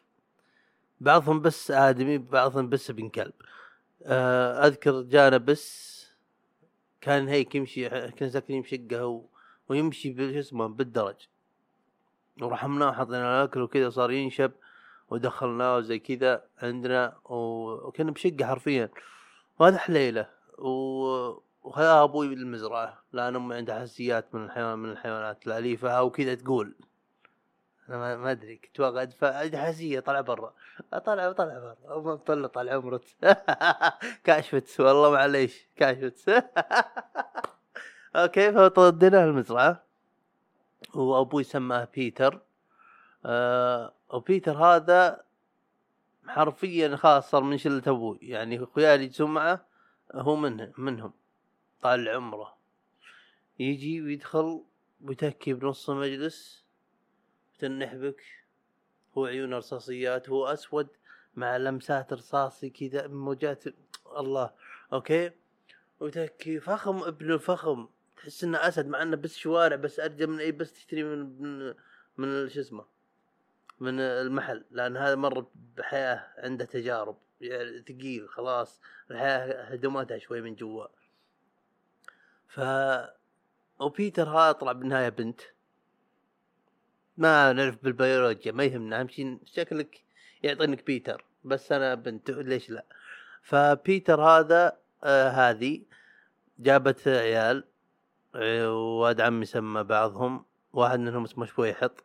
بعضهم 1.01 1.42
بس 1.42 1.72
آدمي 1.72 2.18
بعضهم 2.18 2.70
بس 2.70 2.89
ابن 2.89 3.10
كلب. 3.10 3.34
آه، 4.06 4.68
أذكر 4.68 5.01
جانا 5.01 5.38
بس 5.38 5.98
كان 7.01 7.27
هيك 7.27 7.56
يمشي 7.56 7.89
كان 7.89 8.30
ساكنين 8.30 8.62
بشقه. 8.62 9.25
ويمشي 9.70 10.10
بش 10.10 10.36
اسمه 10.36 10.68
بالدرج. 10.68 11.16
ورحمناه 12.42 12.89
وحطينا 12.89 13.18
له 13.18 13.44
اكل 13.44 13.62
وكذا 13.62 13.89
صار 13.89 14.12
ينشب 14.12 14.51
ودخلناه 15.10 15.80
زي 15.80 16.00
كذا 16.00 16.44
عندنا 16.62 17.18
وكنا 17.25 18.12
بشقة 18.12 18.46
حرفيا. 18.46 18.89
وهذا 19.60 19.77
حليلة. 19.77 20.30
و... 20.58 20.68
وخذا 21.63 22.04
أبوي 22.04 22.27
بالمزرعة 22.27 23.04
لأن 23.13 23.36
أمي 23.36 23.56
عندها 23.56 23.80
حساسيات 23.80 24.36
من 24.36 24.46
الحيوان 24.46 24.80
من 24.80 24.89
الحيوانات 24.89 25.48
الأليفة 25.48 25.89
أو 25.89 26.10
كذا 26.10 26.36
تقول. 26.36 26.75
أنا 27.89 28.15
ما- 28.17 28.32
أدري 28.32 28.56
كنت 28.58 28.79
واقع 28.79 29.01
ادفع 29.01 29.36
عندي 29.38 29.58
حساسيه 29.58 30.00
طلع 30.00 30.22
برا. 30.22 30.53
طلع 30.91 31.32
طلع 31.32 31.60
برا. 31.60 31.98
امه 31.98 32.13
مطلط 32.13 32.58
على 32.58 32.72
عمرت 32.72 33.03
كاشفت. 34.24 34.79
والله 34.79 35.12
معليش 35.12 35.67
كاشفت. 35.75 36.29
أوكي 38.15 38.70
فوديناه 38.70 39.24
المزرعة. 39.25 39.84
وابوي 40.94 41.44
سماه 41.44 41.88
بيتر. 41.94 42.39
آه 43.25 43.94
وبيتر 44.10 44.58
هذا 44.65 45.24
حرفيا 46.27 46.96
خلاص 46.96 47.29
صار 47.32 47.44
من 47.44 47.58
شلة 47.58 47.84
أبوي. 47.88 48.20
يعني 48.22 48.63
اخويا 48.63 48.96
اللي 48.96 49.12
معه 49.20 49.65
هو 50.15 50.36
منه 50.36 50.74
منهم. 50.77 51.13
طال 51.82 52.10
عمره. 52.10 52.58
يجي 53.60 54.01
ويدخل 54.01 54.63
ويتكي 55.03 55.53
بنص 55.53 55.89
المجلس. 55.89 56.67
تنح 57.60 57.96
بك. 57.96 58.24
هو 59.18 59.26
عيونه 59.26 59.58
رصاصيات 59.58 60.30
هو 60.30 60.46
أسود 60.46 60.88
مع 61.36 61.58
لمسات 61.58 62.14
رصاصي 62.14 62.70
كذا 62.70 63.08
موجات 63.08 63.64
الله 64.18 64.54
okay؟ 64.94 65.32
وتكي 66.00 66.60
فخم 66.60 67.04
ابن 67.04 67.38
فخم 67.38 67.88
تحس 68.18 68.44
إنه 68.44 68.58
أسد 68.68 68.88
مع 68.88 69.02
إنه 69.02 69.18
بس 69.18 69.36
شوارع 69.38 69.76
بس 69.76 70.00
أرجى 70.00 70.26
من 70.26 70.40
إي 70.40 70.52
بس 70.52 70.74
تشتري 70.74 71.04
من 71.04 71.42
من, 71.42 71.74
من 72.18 72.50
شو 72.50 72.60
اسمه؟ 72.60 72.86
من 73.80 74.00
المحل 74.00 74.66
لأن 74.72 74.98
هذا 74.98 75.16
مر 75.16 75.46
بحياة 75.78 76.28
عنده 76.38 76.66
تجارب 76.66 77.18
يعني 77.42 77.82
ثقيل 77.82 78.30
خلاص 78.30 78.82
الحياة 79.12 79.64
هدمتها 79.64 80.18
شوي 80.18 80.42
من 80.42 80.56
جوا. 80.56 80.88
ف 82.48 82.60
وبيتر 83.80 84.30
هذا 84.30 84.52
طلع 84.52 84.72
بالنهاية 84.72 85.10
بنت. 85.10 85.42
ما 87.18 87.54
نعرف 87.54 87.84
بالبيولوجيا 87.84 88.52
ما 88.52 88.64
يهمنا 88.64 89.00
أهم 89.00 89.08
شيء 89.08 89.38
شكلك 89.46 90.04
يعطينك 90.44 90.86
بيتر 90.86 91.26
بس 91.44 91.72
أنا 91.72 91.96
بنت 91.96 92.32
ليش 92.32 92.70
لا؟ 92.70 92.86
فبيتر 93.42 94.22
هذا 94.22 94.78
آه 95.04 95.30
هذه 95.30 95.82
جابت 96.60 97.08
عيال 97.08 97.64
واد 99.02 99.22
عمي 99.22 99.46
سمى 99.46 99.84
بعضهم 99.84 100.46
واحد 100.74 101.00
منهم 101.00 101.24
اسمه 101.24 101.46
شويحط 101.46 102.04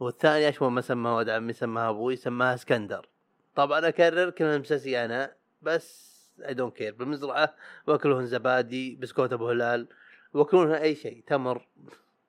والثاني 0.00 0.48
اشوى 0.48 0.70
ما 0.70 0.80
سمى 0.80 1.10
ولد 1.10 1.28
عمي 1.28 1.52
سماها 1.52 1.90
أبوي 1.90 2.16
سماها 2.16 2.54
اسكندر. 2.54 3.08
طبعا 3.54 3.88
أكرر 3.88 4.30
كلمة 4.30 4.58
مساسي 4.58 5.04
أنا 5.04 5.34
بس 5.62 6.18
I 6.46 6.54
don't 6.54 6.76
care 6.76 6.94
بالمزرعة 6.94 7.54
واكلون 7.86 8.26
زبادي 8.26 8.96
بسكوت 8.96 9.32
أبو 9.32 9.48
هلال 9.48 9.88
وأكلونها 10.32 10.82
أي 10.82 10.94
شيء 10.94 11.22
تمر 11.26 11.68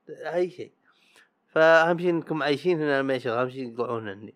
أي 0.09 0.49
شيء. 0.49 0.71
فاهم 1.53 1.99
شيء 1.99 2.09
انكم 2.09 2.43
عايشين 2.43 2.81
هنا 2.81 3.01
ما 3.01 3.13
يشغل 3.13 3.33
اهم 3.33 3.49
شيء 3.49 3.73
يطلعون 3.73 4.07
هني. 4.09 4.35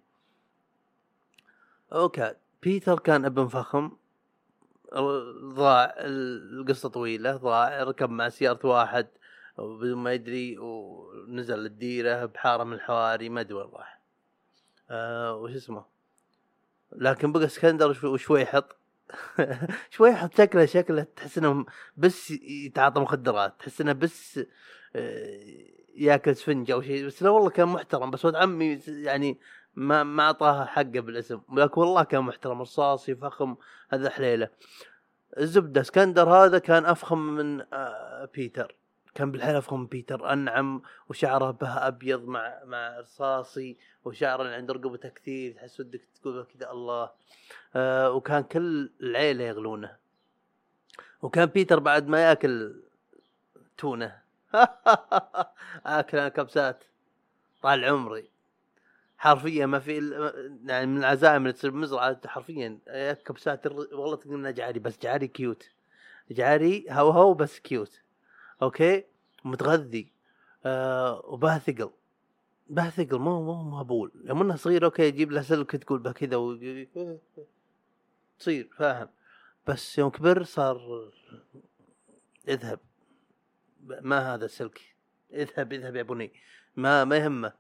okay 1.94 2.34
بيتر 2.64 3.00
كان 3.00 3.26
ابن 3.26 3.48
فخم 3.48 3.92
ضاع 5.54 5.94
القصة 5.98 6.90
طويلة 6.90 7.36
ضاع 7.38 7.84
ركب 7.84 8.10
مع 8.10 8.30
سيارة 8.30 8.68
واحد 8.68 9.08
بدون 9.58 9.98
ما 9.98 10.14
يدري 10.14 10.58
ونزل 10.60 11.66
الديره 11.66 12.26
بحارة 12.26 12.64
من 12.64 12.74
الحواري 12.74 13.30
ما 13.30 13.42
أدري 13.42 13.54
وين 13.54 13.70
راح. 13.74 14.02
آه 14.90 15.36
وش 15.36 15.52
اسمه؟ 15.52 15.86
لكن 16.92 17.32
بقى 17.32 17.46
اسكندر 17.46 17.90
وش- 17.90 18.04
وشويحط 18.04 18.76
شويحط 19.90 20.38
شكله 20.38 20.66
شكله 20.66 21.04
تحس 21.16 21.38
انه 21.38 21.66
بس 21.98 22.32
يتعاطى 22.32 23.00
مخدرات 23.02 23.54
تحس 23.60 23.82
إنه 23.82 23.94
بس 23.94 24.40
آه، 24.96 25.83
ياكل 25.96 26.36
سفنج 26.36 26.72
أو 26.72 26.82
شيء 26.82 27.06
بس 27.06 27.24
لا 27.24 27.30
والله 27.30 27.50
كان 27.50 27.68
محترم 27.68 28.12
بس 28.12 28.26
ولد 28.26 28.36
عمي 28.36 28.80
يعني 28.88 29.40
ما 29.76 30.04
ما 30.04 30.24
اعطاها 30.24 30.66
حقه 30.66 31.00
بالاسم 31.00 31.42
لكن 31.54 31.82
والله 31.82 32.04
كان 32.04 32.24
محترم 32.24 32.62
رصاصي 32.62 33.16
فخم 33.16 33.56
هذا 33.90 34.10
حليلة. 34.10 34.50
الزبدة 35.38 35.82
اسكندر 35.82 36.30
هذا 36.30 36.60
كان 36.60 36.86
أفخم 36.86 37.18
من 37.18 37.62
آه، 37.74 38.30
بيتر 38.34 38.76
كان 39.16 39.32
بالحيل 39.32 39.56
أفخم 39.56 39.80
من 39.80 39.86
بيتر 39.86 40.34
أنعم 40.34 40.82
وشعره 41.10 41.52
به 41.52 41.88
أبيض 41.88 42.24
مع 42.28 42.64
مع 42.66 43.00
رصاصي 43.00 43.78
وشعره 44.06 44.42
اللي 44.42 44.56
عند 44.56 44.72
رقبته 44.72 45.10
كثير 45.10 45.54
تحس 45.54 45.80
ودك 45.80 46.02
تقول 46.22 46.44
كذا 46.44 46.72
الله. 46.72 47.12
آه 47.76 48.12
وكان 48.12 48.44
كل 48.44 48.92
العيلة 49.02 49.44
يغلونه. 49.44 49.96
وكان 51.22 51.46
بيتر 51.46 51.80
بعد 51.80 52.08
ما 52.08 52.30
ياكل 52.30 52.82
تونة. 53.78 54.23
اكل 55.86 56.18
أنا 56.18 56.30
كبسات. 56.30 56.84
طال 57.62 57.86
عمري. 57.86 58.30
حرفيا 59.18 59.66
ما 59.66 59.80
في 59.80 59.94
يعني 60.66 60.86
من 60.86 60.98
العزائم 60.98 61.42
اللي 61.42 61.54
تصير 61.54 61.70
بمزرعة 61.72 62.28
حرفيا 62.28 62.80
يا 62.88 63.14
كبسات 63.14 63.68
والله 63.68 64.16
تقول 64.16 64.36
انه 64.36 64.52
جعاري 64.52 64.80
بس 64.80 65.00
جعاري 65.00 65.28
cute 65.28 65.70
جعاري 66.32 66.86
هو 66.90 67.10
هو 67.10 67.34
بس 67.34 67.60
cute 67.60 68.02
okay؟ 68.62 69.04
متغذي. 69.46 70.12
آه 70.66 71.22
وباه 71.26 71.58
ثقل 71.58 71.90
باه 72.70 72.90
ثقل 72.90 73.20
مو 73.20 73.42
مو 73.44 73.64
مهبول. 73.64 74.12
يوم 74.26 74.42
إنه 74.42 74.56
صغير 74.56 74.86
okay 74.86 75.04
يجيب 75.04 75.32
له 75.32 75.42
سلك 75.42 75.72
تقول 75.72 76.00
به 76.00 76.12
كذا. 76.12 77.18
تصير 78.40 78.70
فاهم. 78.78 79.10
بس 79.68 79.98
يوم 79.98 80.10
كبر 80.10 80.44
صار 80.44 81.12
اذهب 82.48 82.80
ما 84.02 84.34
هذا 84.34 84.46
السلك 84.46 84.82
اذهب 85.34 85.74
اذهب 85.74 85.96
يا 85.96 86.04
بني. 86.04 86.34
ما 86.76 87.04
ما 87.04 87.18
يهمه. 87.18 87.54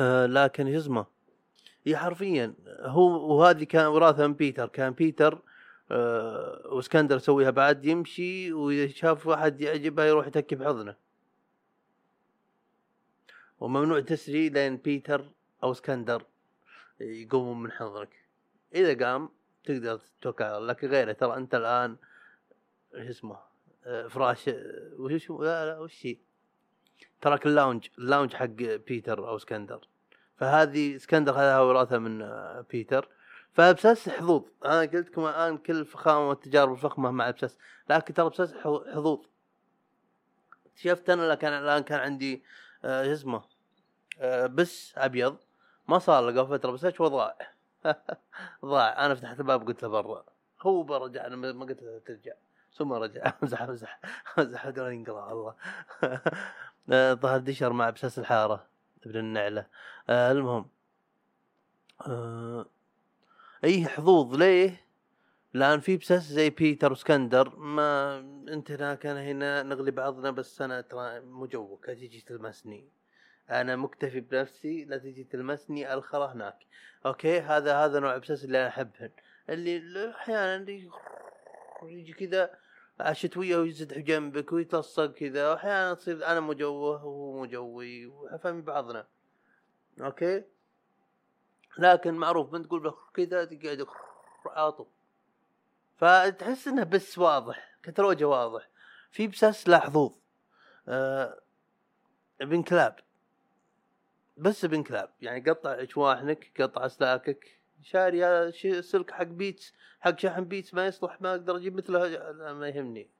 آه 0.00 0.26
لكن 0.26 0.72
شو 0.72 0.78
اسمه؟ 0.78 1.06
هي 1.86 1.96
حرفيا 1.96 2.54
هو 2.80 3.36
وهذه 3.36 3.64
كان 3.64 3.86
وراثة 3.86 4.26
من 4.26 4.34
بيتر. 4.34 4.68
كان 4.68 4.92
بيتر 4.92 5.42
آه 5.90 6.62
وإسكندر 6.64 7.16
يسويها 7.16 7.50
بعد 7.50 7.86
يمشي 7.86 8.52
وشاف 8.52 9.26
واحد 9.26 9.60
يعجبه 9.60 10.04
يروح 10.04 10.26
يتكي 10.26 10.54
بحضنه 10.56 10.96
وممنوع 13.60 14.00
تسري 14.00 14.48
لين 14.48 14.76
بيتر 14.76 15.30
أو 15.62 15.72
إسكندر 15.72 16.24
يقومون 17.00 17.62
من 17.62 17.72
حضنك. 17.72 18.22
إذا 18.74 19.06
قام 19.06 19.28
تقدر 19.64 19.98
تتوكل 19.98 20.68
لكن 20.68 20.88
غيره 20.88 21.12
ترى 21.12 21.36
أنت 21.36 21.54
الآن 21.54 21.96
شو 22.92 23.10
اسمه؟ 23.10 23.51
فراش 24.08 24.50
وش 24.98 25.30
لا 25.30 25.66
لا 25.66 25.78
وش 25.78 26.06
هي؟ 26.06 26.16
تراك 27.20 27.46
ال 27.46 27.52
lounge 27.52 27.88
ال 27.98 28.03
lounge 28.03 28.34
حق 28.34 28.44
بيتر 28.86 29.28
أو 29.28 29.36
اسكندر 29.36 29.88
فهذه 30.36 30.96
اسكندر 30.96 31.32
هذا 31.32 31.58
وراثه 31.58 31.98
من 31.98 32.26
بيتر. 32.70 33.08
فأبساس 33.52 34.08
حظوظ. 34.08 34.42
أنا 34.64 34.80
قلت 34.80 35.08
لكم 35.08 35.26
الآن 35.26 35.58
كل 35.58 35.84
فخامة 35.84 36.28
والتجارب 36.28 36.72
الفخمة 36.72 37.10
مع 37.10 37.28
أبساس. 37.28 37.58
لكن 37.90 38.14
ترى 38.14 38.26
أبساس 38.26 38.52
حظ- 38.54 38.88
حظوظ. 38.94 39.26
شفت 40.76 41.10
أنا 41.10 41.22
لكن 41.32 41.48
الآن 41.48 41.82
كان 41.82 42.00
عندي 42.00 42.42
آه، 42.84 43.12
اسمه؟ 43.12 43.42
آه، 44.20 44.46
بس 44.46 44.92
أبيض. 44.96 45.36
ما 45.88 45.98
صار 45.98 46.30
له 46.30 46.40
قبل 46.42 46.58
فترة 46.58 46.70
بس 46.70 47.00
وضاع 47.00 47.38
ضاع. 48.64 49.06
أنا 49.06 49.14
فتحت 49.14 49.40
الباب 49.40 49.66
قلت 49.66 49.82
له 49.82 49.88
برا. 49.88 50.24
هو 50.60 50.82
برجع 50.82 51.26
أنا 51.26 51.36
ما 51.52 51.64
قلت 51.64 51.82
له 51.82 51.98
ترجع. 52.06 52.32
ثم 52.74 52.92
رجع. 52.92 53.32
امزح 53.42 53.62
امزح 53.62 54.00
امزح 54.38 54.66
ينقلع 54.66 55.32
الله 55.32 55.54
آه، 56.92 57.14
ظهر 57.14 57.38
دشر 57.38 57.72
مع 57.72 57.90
بساس 57.90 58.18
الحارة 58.18 58.66
ابن 59.06 59.16
النعلة. 59.16 59.66
آه، 60.08 60.32
المهم. 60.32 60.68
آه، 62.06 62.66
اي 63.64 63.86
حظوظ. 63.86 64.36
ليه؟ 64.36 64.86
لأن 65.54 65.80
في 65.80 65.96
بساس 65.96 66.22
زي 66.22 66.50
بيتر 66.50 66.92
وسكندر. 66.92 67.56
ما 67.56 68.18
أنت 68.48 68.70
هناك 68.70 69.06
أنا 69.06 69.22
هنا 69.22 69.62
نغلي 69.62 69.90
بعضنا 69.90 70.30
بس 70.30 70.62
أنا 70.62 70.80
ترى 70.80 71.20
مو 71.20 71.46
جوك. 71.46 71.88
لا 71.88 71.94
تجي 71.94 72.20
تلمسني. 72.20 72.88
أنا 73.50 73.76
مكتفي 73.76 74.20
بنفسي 74.20 74.84
لا 74.84 74.98
تجي 74.98 75.24
تلمسني 75.24 75.94
الخرة 75.94 76.32
هناك. 76.32 76.58
okay؟ 77.06 77.40
هذا 77.40 77.76
هذا 77.76 78.00
نوع 78.00 78.16
بساس 78.16 78.44
اللي 78.44 78.58
أنا 78.58 78.68
أحبهن. 78.68 79.10
اللي 79.48 80.10
أحيانا 80.10 80.70
يجي 81.82 82.12
كذا 82.12 82.61
عشتويه 83.00 83.56
ويزدح 83.56 83.98
جنبك 83.98 84.52
ويتلصق 84.52 85.12
كذا 85.12 85.50
وأحيانا 85.50 85.94
تصير 85.94 86.26
أنا 86.26 86.40
مجوه 86.40 86.72
وهو 86.72 87.42
مجوي 87.42 88.06
وفاهمين 88.06 88.62
بعضنا. 88.62 89.06
أوكي؟ 90.00 90.44
لكن 91.78 92.14
معروف 92.14 92.52
من 92.52 92.62
تقول 92.62 92.94
كذا 93.14 93.44
تقعد 93.44 93.86
عاطف 94.46 94.86
فتحس 95.96 96.68
إنه 96.68 96.84
بس 96.84 97.18
واضح 97.18 97.78
كتروجة 97.82 98.24
واضح. 98.24 98.68
في 99.10 99.26
بساس 99.26 99.68
لا 99.68 99.78
حظوظ. 99.78 100.12
آه 100.88 101.40
ابن 102.40 102.62
كلاب 102.62 103.00
بس 104.36 104.64
ابن 104.64 104.82
كلاب 104.82 105.10
يعني 105.20 105.50
قطع 105.50 105.84
شواحنك 105.84 106.62
قطع 106.62 106.86
أسلاكك. 106.86 107.61
شاري 107.82 108.24
هذا 108.24 108.50
سلك 108.80 109.10
حق 109.10 109.22
Beats 109.22 109.74
حق 110.00 110.18
شحن 110.18 110.44
Beats 110.44 110.74
ما 110.74 110.86
يصلح 110.86 111.20
ما 111.20 111.30
أقدر 111.30 111.56
أجيب 111.56 111.74
مثله 111.74 111.98
ما 112.52 112.68
يهمني. 112.68 113.10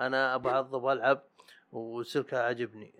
أنا 0.00 0.34
أبغى 0.34 0.52
أعضب 0.52 0.82
والعب 0.82 1.22
وسلكها 1.72 2.42
عجبني 2.42 2.94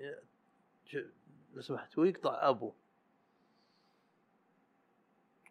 لو 1.54 1.60
سمحت 1.60 1.98
ويقطع 1.98 2.48
أبو. 2.48 2.74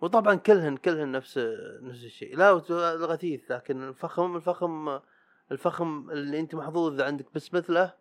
وطبعا 0.02 0.36
كلهن 0.36 0.78
كلهن 0.78 1.12
نفس 1.12 1.38
نفس 1.82 2.04
الشيء. 2.04 2.38
لا 2.38 2.52
الغثيث 2.70 3.52
لكن 3.52 3.84
الفخم 3.84 4.36
الفخم 4.36 5.00
الفخم 5.52 6.12
اللي 6.12 6.40
أنت 6.40 6.56
محظوظ 6.56 6.94
اذا 6.94 7.06
عندك 7.06 7.34
بس 7.34 7.54
مثله 7.54 7.94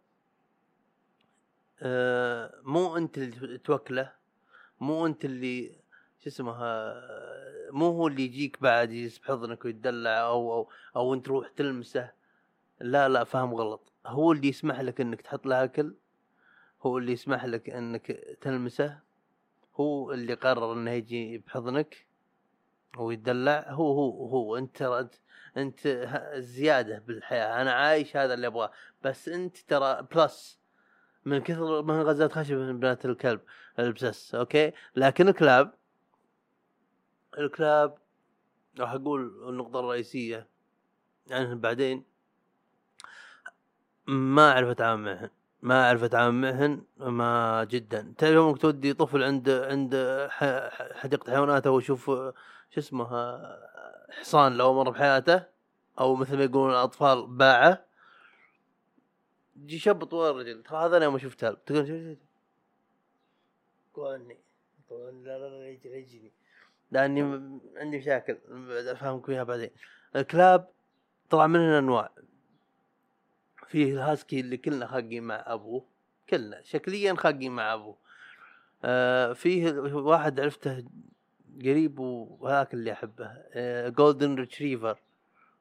آه، 1.83 2.61
مو 2.63 2.97
أنت 2.97 3.19
اللي 3.19 3.59
توكله 3.59 4.13
مو 4.81 5.07
أنت 5.07 5.25
اللي 5.25 5.78
شو 6.19 6.29
اسمه 6.29 6.53
مو 7.71 7.87
هو 7.87 8.09
اللي 8.09 8.23
يجيك 8.23 8.63
بعد 8.63 8.93
يجلس 8.93 9.19
بحضنك 9.19 9.65
ويتدلع 9.65 10.21
أو 10.21 10.53
أو 10.53 10.69
أو 10.97 11.15
أنت 11.15 11.27
تروح 11.27 11.49
تلمسه. 11.49 12.13
لا 12.81 13.09
لا 13.09 13.25
فاهم 13.25 13.55
غلط. 13.55 13.93
هو 14.07 14.33
اللي 14.33 14.49
يسمح 14.49 14.81
لك 14.81 15.01
إنك 15.01 15.21
تحط 15.23 15.47
له 15.47 15.65
أكل 15.65 15.95
هو 16.83 16.99
اللي 16.99 17.13
يسمح 17.13 17.45
لك 17.45 17.71
إنك 17.71 18.07
تلمسه 18.41 18.99
هو 19.75 20.13
اللي 20.13 20.35
قرر 20.35 20.73
إنه 20.73 20.91
يجي 20.91 21.39
بحضنك 21.39 22.07
ويتدلع. 22.99 23.65
هو 23.69 23.93
هو 23.93 24.29
هو. 24.29 24.57
أنت 24.57 24.77
ترى 24.77 25.09
أنت 25.57 26.09
زيادة 26.37 26.99
بالحياة. 26.99 27.63
أنا 27.63 27.73
عايش 27.73 28.17
هذا 28.17 28.35
اللي 28.35 28.47
أبغاه. 28.47 28.73
بس 29.03 29.29
أنت 29.29 29.57
ترى 29.57 30.07
بلس 30.15 30.59
من 31.25 31.39
كثر 31.41 31.83
من 31.83 32.03
غزات 32.03 32.33
خشب 32.33 32.55
من 32.55 32.81
بنات 32.81 33.05
الكلب 33.05 33.41
البسس 33.79 34.35
أوكي؟ 34.35 34.73
لكن 34.97 35.29
الكلاب 35.29 35.78
الكلاب 37.39 37.99
راح 38.79 38.93
أقول 38.93 39.49
النقطة 39.49 39.81
الرئيسية 39.81 40.47
عنهم 41.31 41.61
بعدين. 41.61 42.05
ما 44.07 44.53
أعرف 44.53 44.69
أتعامل 44.69 45.05
معهن 45.05 45.31
ما 45.63 45.87
أعرف 45.87 46.03
أتعامل 46.03 46.41
معهن 46.53 46.85
ما 46.97 47.65
جدا. 47.71 48.15
تعرف 48.19 48.35
يومك 48.35 48.59
تودي 48.59 48.95
طفل 48.95 49.23
عند 49.23 49.51
عند 49.51 49.97
ح- 50.31 50.69
ح- 50.69 50.93
حديقة 50.93 51.33
حيوانات 51.33 51.67
أو 51.67 51.79
يشوف 51.79 52.05
شو 52.07 52.33
اسمه 52.79 53.09
حصان 54.11 54.57
لو 54.57 54.75
مر 54.75 54.91
بحياته 54.91 55.43
أو 56.01 56.15
مثل 56.15 56.37
ما 56.37 56.45
يقولون 56.45 56.71
الاطفال 56.71 57.27
باعة 57.27 57.85
يجي 59.57 59.79
شاب 59.79 60.05
طوال 60.05 60.31
الرجل. 60.31 60.63
ترى 60.63 60.79
هذا 60.87 60.97
أنا 60.97 61.09
ما 61.09 61.19
شفته. 61.19 61.53
تقول 61.53 62.17
طولني 63.95 64.39
طولني 64.89 65.25
لا 65.25 65.39
لا 65.39 65.49
لا 65.49 65.69
يجي 65.69 65.89
يجيني. 65.89 66.33
لأني 66.91 67.21
عندي 67.77 67.99
مشاكل 67.99 68.39
افهمك 68.71 69.29
اياها 69.31 69.45
بعدين. 69.45 69.71
الكلاب 70.17 70.69
طلع 71.31 71.47
منهن 71.47 71.73
انواع 71.73 72.11
فيه 73.69 73.93
الهاسكي 73.93 74.41
اللي 74.41 74.57
كلنا 74.57 74.87
خاقين 74.87 75.23
مع 75.23 75.45
أبوه. 75.47 75.85
كلنا 76.31 76.63
شكليا 76.63 77.15
خاقين 77.15 77.53
مع 77.53 77.75
أبوه. 77.75 77.97
آه 78.85 79.33
فيه 79.33 79.71
واحد 79.95 80.41
عرفته 80.41 80.85
قريب 81.63 81.99
وهذاك 81.99 82.75
اللي 82.75 82.93
أحبه. 82.93 83.27
آه 83.53 83.89
golden 83.89 84.35
retriever 84.35 84.99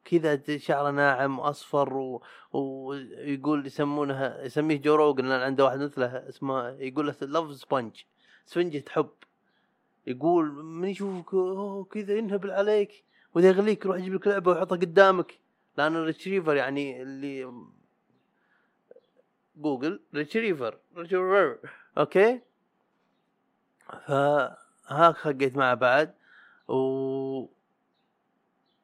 كذا 0.06 0.58
شعره 0.58 0.92
ناعم 0.92 1.40
وأصفر 1.40 1.94
و- 1.94 2.22
ويقول 2.54 3.66
يسمونها 3.66 4.42
يسميه 4.44 4.82
Joe 4.82 4.96
Rogan 4.96 5.26
لأن 5.26 5.42
عنده 5.42 5.66
واحد 5.66 5.80
مثله 5.80 6.30
اسمه 6.30 6.70
يقول 6.70 7.08
له 7.08 7.16
love 7.22 7.56
sponge 7.56 8.04
سفنجة 8.46 8.84
حب 8.90 9.10
يقول 10.08 10.52
من 10.52 10.88
يشوفك؟ 10.88 11.34
أوه 11.34 11.84
كذا 11.84 12.18
ينهبل 12.18 12.52
عليك. 12.52 13.04
وإذا 13.34 13.48
يغليك 13.48 13.86
يروح 13.86 13.98
يجيب 13.98 14.14
لك 14.14 14.28
لعبة 14.28 14.52
ويحطها 14.52 14.76
قدامك. 14.76 15.40
لأن 15.78 15.96
ال 15.96 16.02
retriever 16.02 16.56
يعني 16.56 17.02
اللي 17.02 17.54
golden 19.56 20.00
retriever 20.16 20.78
retriever 20.98 21.58
okay؟ 21.98 22.42
فهاك 24.08 25.16
خقيت 25.16 25.58
معه 25.58 25.74
بعد. 25.74 26.14
و 26.68 27.48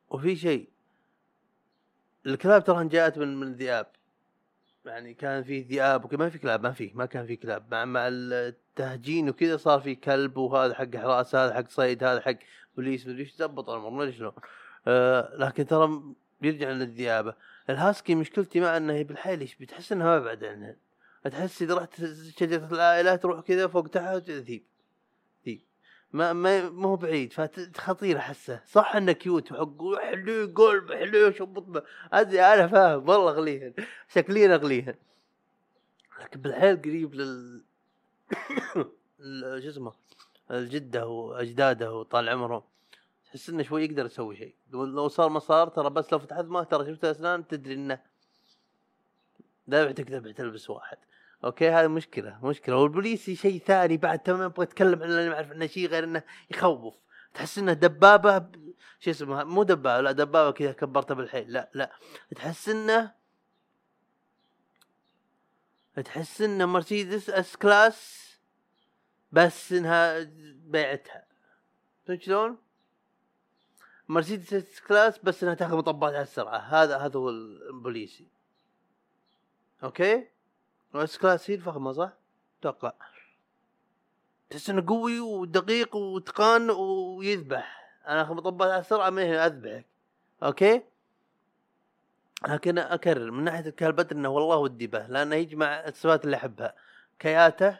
وفي 0.10 0.36
شيء. 0.36 0.70
الكلاب 2.26 2.64
ترى 2.64 2.88
جاءت 2.88 3.18
من 3.18 3.40
من 3.40 3.48
الذئاب 3.48 3.88
يعني 4.86 5.14
كان 5.14 5.44
في 5.44 5.62
ذئاب 5.62 6.06
وكذا 6.06 6.20
ما 6.20 6.30
في 6.30 6.38
كلاب 6.38 6.64
ما 6.64 6.72
في 6.72 6.92
ما 6.96 7.06
كان 7.06 7.26
في 7.26 7.36
كلاب. 7.36 7.66
مع 7.72 7.86
مع 7.86 8.08
التهجين 8.12 9.30
وكذا 9.30 9.58
صار 9.58 9.80
في 9.80 9.96
كلب 9.96 10.38
وهذا 10.38 10.74
حق 10.74 10.96
حراسه 10.96 11.46
هذا 11.46 11.54
حق 11.54 11.70
صيد 11.70 12.04
هذا 12.04 12.22
حق 12.22 12.36
بوليس 12.76 13.08
مدري 13.08 13.20
إيش 13.20 13.36
زبط 13.36 13.70
الأمر 13.70 13.90
ما 13.90 14.04
أدري 14.04 14.14
شلون. 14.14 14.32
آه 14.88 15.36
لكن 15.36 15.66
ترى 15.66 16.04
بيرجع 16.42 16.70
للذئابه 16.70 17.34
الهاسكي 17.70 18.16
مشكلتي 18.16 18.60
معه 18.60 18.78
إنه 18.78 19.02
بالحيل 19.04 19.40
إيش 19.40 19.56
بتحس 19.56 19.92
انها 19.92 20.08
ما 20.08 20.20
بعد 20.20 20.44
عنها 20.44 20.76
تحس 21.32 21.62
إذا 21.62 21.76
رحت 21.76 21.96
شجرة 22.40 22.68
العائلة 22.72 23.16
تروح 23.16 23.42
كذا 23.42 23.68
فوق 23.68 23.88
تحت 23.88 24.30
ذيب 24.30 24.64
ما 26.14 26.34
ما 26.34 26.70
ما 26.70 26.88
هو 26.88 26.96
بعيد 26.96 27.34
فخطير 27.34 28.18
أحسه. 28.18 28.62
صح 28.66 28.96
إنه 28.96 29.12
كيوت 29.12 29.52
وحق 29.52 30.00
حلو 30.02 30.54
قلب 30.56 30.94
حلو 30.94 31.32
شبط 31.32 31.84
ادري 32.14 32.42
أنا 32.42 32.68
فاهم 32.68 33.10
والله 33.10 33.32
اغليهن 33.32 33.74
شكليا 34.14 34.56
أغليهن. 34.56 34.96
لكن 36.22 36.42
بالحيل 36.42 36.82
قريب 36.82 37.14
لل 37.14 37.64
شو 39.64 39.70
اسمه 39.70 39.94
الجدة 40.52 41.08
واجداده 41.08 41.94
وطال 41.94 42.30
عمرهم 42.30 42.64
تحس 43.26 43.50
إنه 43.50 43.64
شوي 43.64 43.86
يقدر 43.86 44.06
يسوي 44.06 44.36
شيء. 44.36 44.56
لو- 44.72 45.08
صار 45.08 45.30
ما 45.30 45.40
صار 45.40 45.68
ترى 45.70 45.90
بس 45.90 46.14
لو 46.14 46.20
فتحت 46.20 46.44
ما 46.46 46.64
ترى 46.64 46.86
شفت 46.94 47.06
الاسنان 47.06 47.48
تدري 47.48 47.74
انه 47.74 48.02
ذبحتك 49.70 50.12
ذبح 50.12 50.32
تلبس 50.32 50.70
واحد. 50.70 50.98
okay 51.44 51.70
هذه 51.70 51.88
مشكلة 51.88 52.40
مشكلة. 52.46 52.76
والبوليسي 52.76 53.36
شيء 53.36 53.60
ثاني 53.60 53.98
بعد 53.98 54.20
تمام 54.20 54.42
أبغى 54.42 54.66
أتكلم 54.66 55.04
عنه 55.04 55.14
لاني 55.14 55.34
أعرف 55.34 55.52
انه 55.52 55.68
شيء 55.68 55.88
غير 55.88 56.04
إنه 56.04 56.24
يخوف. 56.52 56.96
تحس 57.34 57.58
إنه 57.58 57.74
دبابة 57.74 58.50
شو 59.00 59.12
اسمها؟ 59.12 59.44
مو 59.44 59.64
دبابة 59.64 60.02
لا 60.02 60.12
دبابة 60.12 60.52
كذا 60.52 60.72
كبرتها 60.72 61.16
بالحيل. 61.16 61.52
لا 61.52 61.72
لا. 61.74 61.92
تحس 62.36 62.70
إنه 62.70 63.12
تحس 66.06 66.42
انه 66.42 66.66
مرسيدس 66.66 67.30
S-Class 67.30 68.30
بس 69.32 69.74
إنها 69.74 70.24
بيعتها. 70.56 71.26
فهمت 72.06 72.22
شلون؟ 72.22 72.58
مرسيدس 74.08 74.54
S-Class 74.54 75.20
بس 75.20 75.44
إنها 75.44 75.54
تاخذ 75.54 75.78
مطبات 75.78 76.14
على 76.14 76.24
السرعة. 76.24 76.58
هذا 76.58 76.98
هذا 76.98 77.20
هو 77.20 77.30
البوليسي. 77.30 78.28
okay؟ 79.84 80.33
و 80.94 81.18
S-Class 81.18 81.52
هي 81.52 81.56
الفخمه 81.56 81.92
صح؟ 81.92 82.14
أتوقع. 82.60 82.94
تحس 84.50 84.70
إنه 84.70 84.84
قوي 84.88 85.20
ودقيق 85.20 85.96
واتقان 85.96 86.70
ويذبح. 86.70 87.96
أنا 88.08 88.34
مطبات 88.34 88.72
على 88.72 88.80
السرعه 88.80 89.10
ما 89.10 89.22
هي 89.22 89.46
أذبحك. 89.46 89.86
أوكي؟ 90.44 90.82
لكن 92.48 92.78
أكرر 92.78 93.32
من 93.32 93.44
ناحية 93.44 93.66
الكلب 93.70 94.00
إنه 94.00 94.30
والله 94.30 94.58
ودي 94.58 94.88
به 94.88 95.08
لأنه 95.08 95.36
يجمع 95.36 95.88
الصفات 95.88 96.26
اللي 96.26 96.38
أحبها. 96.38 96.76
كياته 97.20 97.80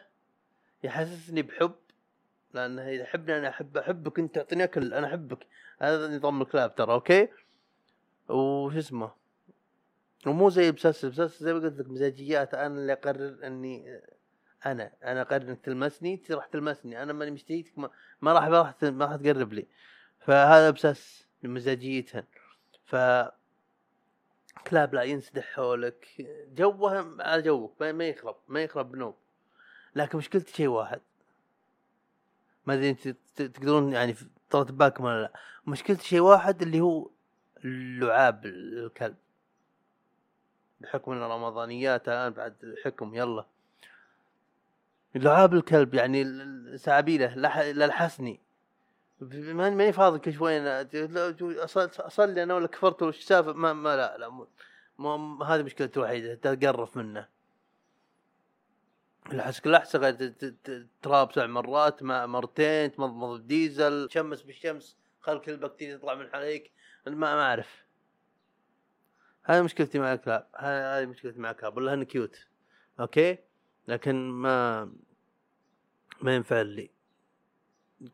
يحسسني 0.82 1.42
بحب 1.42 1.74
لأنه 2.54 2.82
إذا 2.82 3.02
يحبني 3.02 3.38
أنا 3.38 3.48
أحب 3.48 3.76
أحبك 3.76 4.18
أنت 4.18 4.34
تعطيني 4.34 4.64
أكل 4.64 4.94
أنا 4.94 5.06
أحبك. 5.06 5.46
هذا 5.78 6.16
نظام 6.16 6.42
الكلاب 6.42 6.74
ترى 6.74 6.92
okay؟ 6.92 7.28
وش 8.28 8.76
اسمه؟ 8.76 9.23
ومو 10.26 10.50
زي 10.50 10.72
بسس 10.72 11.04
بسس 11.04 11.42
زي 11.42 11.52
ما 11.52 11.60
قلت 11.60 11.80
لك 11.80 11.88
مزاجيات. 11.88 12.54
أنا 12.54 12.66
اللي 12.66 12.92
أقرر 12.92 13.46
إني 13.46 14.00
أنا 14.66 14.92
أنا 15.04 15.22
أقرر 15.22 15.42
انك 15.48 15.60
تلمسني 15.60 16.22
راح 16.30 16.46
تلمسني. 16.46 17.02
أنا 17.02 17.12
ماني 17.12 17.30
مشتهيتك 17.30 17.78
ما, 17.78 17.90
ما 18.20 18.32
راح 18.32 18.48
ما 18.82 19.04
راح 19.04 19.16
تقرب 19.16 19.52
لي. 19.52 19.66
فهذا 20.20 20.70
بسس 20.70 21.26
مزاجيتهن 21.42 22.24
ف 22.84 22.96
كلاب 24.66 24.94
لا 24.94 25.02
ينسدح 25.02 25.44
حولك. 25.44 26.06
جوه 26.54 27.22
على 27.22 27.42
جوك 27.42 27.82
ما 27.82 28.08
يخرب 28.08 28.36
ما 28.48 28.62
يخرب 28.62 28.92
بنوب. 28.92 29.14
لكن 29.94 30.18
مشكلتي 30.18 30.52
شيء 30.52 30.68
واحد. 30.68 31.00
ما 32.66 32.74
أدري 32.74 32.90
أنت 32.90 33.08
تقدرون 33.36 33.92
يعني 33.92 34.14
طرت 34.50 34.72
ببالكم 34.72 35.04
ولا 35.04 35.22
لا. 35.22 35.32
مشكلتي 35.66 36.04
شيء 36.04 36.20
واحد 36.20 36.62
اللي 36.62 36.80
هو 36.80 37.10
لعاب 37.64 38.46
الكلب. 38.46 39.16
بحكم 40.84 41.12
إن 41.12 41.22
رمضانيات 41.22 42.08
الان 42.08 42.32
بعد 42.32 42.74
حكم 42.84 43.14
يلا. 43.14 43.44
لعاب 45.14 45.54
الكلب 45.54 45.94
يعني 45.94 46.24
سعابيله 46.78 47.34
لح- 47.34 47.58
للحسني. 47.58 48.40
ماني 49.20 49.92
فاضي 49.92 50.18
أصل- 51.66 52.00
أصلي 52.00 52.42
أنا 52.42 52.54
ولا 52.54 52.66
كفرت 52.66 53.02
ولا 53.02 53.10
السالفه 53.10 53.52
ما, 53.52 53.72
ما 53.72 53.96
لا 53.96 54.18
لا 54.18 54.28
مو 54.98 55.42
هذه 55.44 55.62
مشكلتي 55.62 55.98
الوحيدة 56.00 56.34
تقرف 56.34 56.96
منه. 56.96 57.28
الحسك 59.32 59.66
ت- 60.64 60.86
تراب 61.02 61.32
سبع 61.32 61.46
مرات 61.46 62.02
ما 62.02 62.26
مرتين 62.26 62.92
تمضمض 62.92 63.30
الديزل 63.30 64.08
تشمس 64.08 64.42
بالشمس 64.42 64.96
خل 65.20 65.40
كل 65.40 65.56
بكتيريا 65.56 65.96
تطلع 65.96 66.14
من 66.14 66.28
عليك 66.34 66.70
ما 67.06 67.12
ما 67.14 67.42
أعرف. 67.42 67.83
هذه 69.44 69.62
مشكلتي 69.62 69.98
مع 69.98 70.12
الكلاب 70.12 70.46
هذه 70.56 71.06
مشكلتي 71.06 71.38
مع 71.40 71.50
الكلاب 71.50 71.76
ولا 71.76 71.94
هن 71.94 72.02
كيوت 72.02 72.46
أوكي؟ 73.00 73.38
لكن 73.88 74.14
ما 74.30 74.84
ما 76.22 76.34
ينفع 76.36 76.60
لي. 76.62 76.90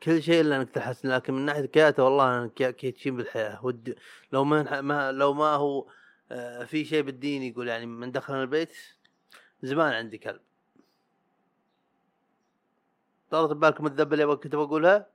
كل 0.03 0.23
شيء 0.23 0.40
إلا 0.40 0.57
إنك 0.57 0.71
تحسن. 0.71 1.09
لكن 1.09 1.35
من 1.35 1.45
ناحية 1.45 1.66
كياته 1.66 2.05
والله 2.05 2.38
أنا 2.38 2.47
كي- 2.57 2.73
كيتشين 2.73 3.16
بالحياة. 3.16 3.64
ود 3.64 3.97
لو 4.33 4.45
ما, 4.45 4.81
ما 4.81 5.12
لو 5.12 5.33
ما 5.35 5.55
هو 5.55 5.90
آه، 6.33 6.64
في 6.64 6.85
شيء 6.85 7.03
بالدين 7.03 7.43
يقول 7.43 7.69
يعني 7.69 7.87
من 7.87 8.12
دخل 8.12 8.35
البيت 8.35 8.73
زمان 9.62 9.93
عندي 9.93 10.19
كلب. 10.19 10.40
طارت 13.31 13.51
ببالكم 13.51 13.87
الذبة 13.87 14.14
اللي 14.23 14.37
كنت 14.37 14.55
بقولها 14.57 15.07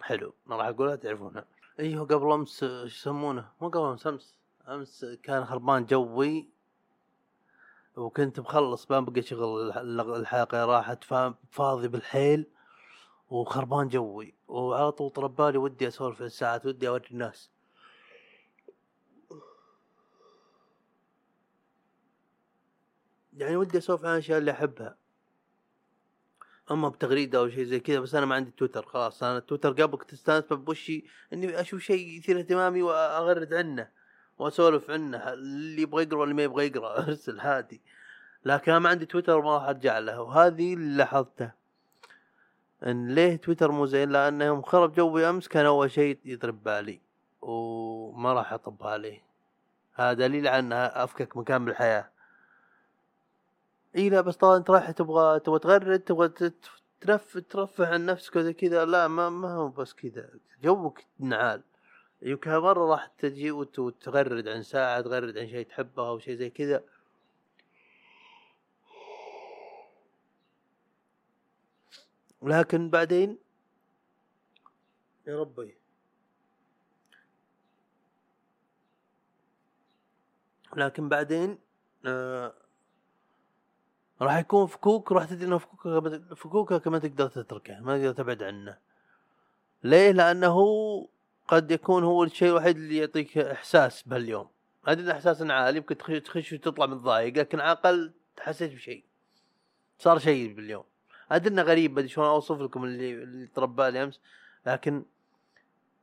حلو. 0.00 0.34
ما 0.46 0.56
راح 0.56 0.66
أقولها 0.66 0.96
تعرفونها. 0.96 1.44
أيوه 1.80 2.06
قبل 2.06 2.32
أمس 2.32 2.62
يسمونه؟ 2.62 3.48
مو 3.60 3.68
قبل 3.68 3.84
أمس 3.86 4.06
أمس. 4.06 4.41
أمس 4.68 5.04
كان 5.22 5.44
خربان 5.44 5.86
جوي 5.86 6.48
وكنت 7.96 8.40
مخلص 8.40 8.90
ما 8.90 9.00
بقى 9.00 9.22
شغل 9.22 9.66
الح- 9.68 9.76
الحلقة 10.16 10.64
راحت 10.64 11.04
فا- 11.04 11.34
فاضي 11.50 11.88
بالحيل 11.88 12.46
وخربان 13.30 13.88
جوي. 13.88 14.34
وعلى 14.48 14.92
طول 14.92 15.10
طلب 15.10 15.36
بالي 15.36 15.58
ودي 15.58 15.88
أسولف 15.88 16.22
الساعات 16.22 16.66
ودي 16.66 16.88
أوري 16.88 17.04
الناس. 17.10 17.50
يعني 23.36 23.56
ودي 23.56 23.78
أسولف 23.78 24.04
عن 24.04 24.12
الاشياء 24.12 24.38
اللي 24.38 24.50
أحبها. 24.50 24.96
أما 26.70 26.88
بتغريدة 26.88 27.38
أو 27.38 27.48
شيء 27.48 27.64
زي 27.64 27.80
كذا 27.80 28.00
بس 28.00 28.14
أنا 28.14 28.26
ما 28.26 28.34
عندي 28.34 28.50
تويتر 28.50 28.86
خلاص. 28.86 29.22
أنا 29.22 29.38
التويتر 29.38 29.82
قبل 29.82 29.98
كنت 29.98 30.12
أستانس 30.12 30.44
بوشي 30.44 31.04
إني 31.32 31.60
أشوف 31.60 31.80
شيء 31.80 32.08
يثير 32.18 32.38
اهتمامي 32.38 32.82
وأغرد 32.82 33.54
عنه. 33.54 34.01
واسولف 34.44 34.90
عنه 34.90 35.32
اللي 35.32 35.82
يبغى 35.82 36.02
يقرأ 36.02 36.18
واللي 36.18 36.34
ما 36.34 36.42
يبغى 36.42 36.66
يقرأ 36.66 36.98
ارسل 37.08 37.40
هادي 37.40 37.80
لكن 38.44 38.70
أنا 38.72 38.78
ما 38.80 38.88
عندي 38.88 39.06
تويتر 39.06 39.38
وما 39.38 39.54
راح 39.54 39.62
أرجع 39.68 39.98
له 39.98 40.20
وهذه 40.20 40.74
اللي 40.74 40.96
لاحظته. 40.96 41.50
إن 42.86 43.08
ليه 43.14 43.36
تويتر 43.36 43.70
مو 43.72 43.86
زين؟ 43.86 44.10
لأنه 44.10 44.44
يوم 44.44 44.62
خرب 44.62 44.92
جوي 44.94 45.28
أمس 45.30 45.48
كان 45.48 45.66
أول 45.66 45.90
شيء 45.90 46.18
يطرب 46.24 46.62
بالي 46.62 47.00
وما 47.42 48.32
راح 48.32 48.52
اطب 48.52 48.82
عليه 48.86 49.22
هذا 49.94 50.12
دليل 50.12 50.48
على 50.48 50.58
انها 50.58 51.04
أفكك 51.04 51.36
مكان 51.36 51.64
بالحياة 51.64 52.08
إي 53.96 54.08
لا 54.10 54.20
بس 54.20 54.36
طبعا 54.36 54.56
أنت 54.56 54.70
رايح 54.70 54.90
تبغى 54.90 55.40
تبغى 55.40 55.58
تغرد 55.58 56.00
تبغى 56.00 56.28
تت- 56.28 56.70
ترف 57.00 57.38
ترفه 57.50 57.86
عن 57.86 58.06
نفسك 58.06 58.36
وزي 58.36 58.52
كذا 58.52 58.84
لا 58.84 59.08
ما 59.08 59.28
ما 59.30 59.54
هو 59.54 59.68
بس 59.68 59.92
كذا. 59.94 60.28
جوك 60.62 61.00
نعال. 61.18 61.62
يمكن 62.22 62.50
مرة 62.50 62.90
راح 62.90 63.06
تجي 63.06 63.50
وت- 63.50 63.78
وتغرد 63.78 64.48
عن 64.48 64.62
ساعة 64.62 65.00
تغرد 65.00 65.38
عن 65.38 65.48
شيء 65.48 65.66
تحبه 65.66 66.08
أو 66.08 66.18
شيء 66.18 66.34
زي 66.34 66.50
كذا. 66.50 66.84
لكن 72.42 72.90
بعدين 72.90 73.38
يا 75.26 75.40
ربي. 75.40 75.74
لكن 80.76 81.08
بعدين 81.08 81.58
آه 82.06 82.54
راح 84.20 84.36
يكون 84.38 84.66
فكوك 84.66 85.12
راح 85.12 85.24
تدري 85.24 85.46
إنه 85.46 85.58
فكوكك 85.58 86.34
فكوكك 86.34 86.88
ما 86.88 86.98
تقدر 86.98 87.28
تتركه 87.28 87.80
ما 87.80 87.98
تقدر 87.98 88.12
تبعد 88.12 88.42
عنه. 88.42 88.78
ليه؟ 89.84 90.10
لأنه 90.12 90.56
قد 91.52 91.70
يكون 91.70 92.04
هو 92.04 92.24
الشيء 92.24 92.48
الوحيد 92.48 92.76
اللي 92.76 92.96
يعطيك 92.96 93.38
إحساس 93.38 94.02
بهاليوم. 94.02 94.48
أدري 94.86 95.04
ان 95.04 95.10
إحساس 95.10 95.42
عالي 95.42 95.76
يمكن 95.76 95.96
تخش 96.24 96.52
وتطلع 96.52 96.86
متضايق 96.86 97.38
لكن 97.38 97.60
على 97.60 97.72
الأقل 97.72 98.12
حسيت 98.40 98.72
بشيء. 98.74 99.04
صار 99.98 100.18
شيء 100.18 100.54
باليوم. 100.54 100.84
أدري 101.32 101.54
إنه 101.54 101.62
غريب 101.62 101.94
بدي 101.94 102.08
شلون 102.08 102.26
أوصف 102.26 102.60
لكم 102.60 102.84
اللي 102.84 103.12
اللي 103.12 103.46
تربى 103.46 103.90
لي 103.90 104.02
أمس 104.02 104.20
لكن 104.66 105.04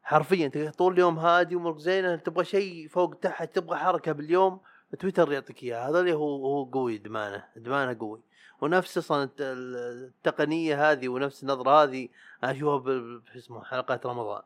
حرفيا 0.04 0.46
انت 0.46 0.58
طول 0.58 0.94
اليوم 0.94 1.20
هادي 1.20 1.56
وأمورك 1.56 1.78
زينة 1.78 2.16
تبغى 2.16 2.46
شيء 2.46 2.88
فوق 2.88 3.16
تحت 3.16 3.56
تبغى 3.56 3.78
حركة 3.78 4.12
باليوم 4.12 4.60
تويتر 5.00 5.32
يعطيك 5.32 5.64
إياها. 5.64 5.90
هذا 5.90 6.00
اللي 6.00 6.14
هو 6.14 6.46
هو 6.46 6.64
قوي 6.64 6.96
ادمانه 6.96 7.46
ادمانه 7.58 7.98
قوي. 8.00 8.22
ونفس 8.62 8.98
أصلا 8.98 9.24
الت- 9.24 9.42
التقنية 9.42 10.92
هذه 10.92 11.10
ونفس 11.10 11.44
النظرة 11.44 11.84
هذه 11.84 12.10
أشوفها 12.44 12.78
بال- 12.78 13.22
شو 13.34 13.40
اسمه 13.40 13.64
حلقات 13.64 14.06
رمضان. 14.06 14.42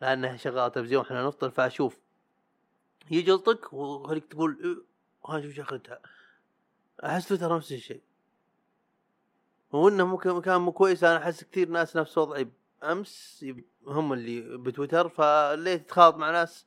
لأنها 0.00 0.36
شغالة 0.36 0.68
تلفزيون 0.68 1.04
إحنا 1.04 1.26
نفطر 1.26 1.50
فأشوف. 1.50 1.98
يجي 3.10 3.30
يلطق 3.30 3.74
وخليك 3.74 4.24
تقول 4.26 4.58
إيه، 4.64 4.76
ها 5.34 5.40
شوف 5.40 5.52
شغلتها؟ 5.54 6.00
أحس 7.04 7.28
تويتر 7.28 7.56
نفس 7.56 7.72
الشيء. 7.72 8.02
وإنه 9.72 10.04
ممكن 10.06 10.40
كان 10.40 10.60
مو 10.60 10.72
كويس 10.72 11.04
أنا 11.04 11.16
أحس 11.16 11.44
كثير 11.44 11.68
ناس 11.68 11.96
نفس 11.96 12.18
وضعي 12.18 12.48
امس 12.82 13.44
هم 13.86 14.12
اللي 14.12 14.58
بتويتر 14.58 15.08
فليه 15.08 15.76
تتخاط 15.76 16.16
مع 16.16 16.30
ناس 16.30 16.66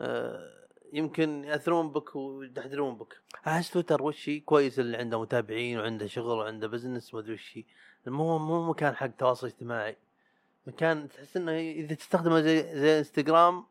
آه، 0.00 0.66
يمكن 0.92 1.44
يأثرون 1.44 1.92
بك 1.92 2.16
ويدحدرون 2.16 2.96
بك. 2.96 3.20
أحس 3.46 3.70
تويتر 3.70 4.02
وش 4.02 4.30
كويس 4.44 4.78
اللي 4.78 4.96
عنده 4.96 5.20
متابعين 5.20 5.78
وعنده 5.78 6.06
شغل 6.06 6.38
وعنده 6.38 6.66
business 6.68 7.14
ما 7.14 7.20
أدري 7.20 7.34
وش 7.34 7.58
مو 8.06 8.38
مو 8.38 8.70
مكان 8.70 8.96
حق 8.96 9.06
تواصل 9.06 9.46
اجتماعي. 9.46 9.96
مكان 10.66 11.08
تحس 11.08 11.36
إنه 11.36 11.52
إذا 11.52 11.94
تستخدمه 11.94 12.40
زي 12.40 12.80
زي 12.80 12.98
انستغرام 12.98 13.64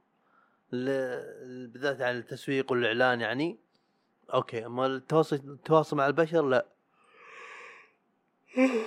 بالذات 0.72 2.02
على 2.02 2.18
التسويق 2.18 2.72
والإعلان 2.72 3.22
يعني 3.22 3.60
أوكي 4.34 4.66
أما 4.66 4.86
التواصل 4.86 5.36
التواصل 5.36 5.98
مع 5.98 6.08
البشر 6.08 6.48
لا. 6.48 6.66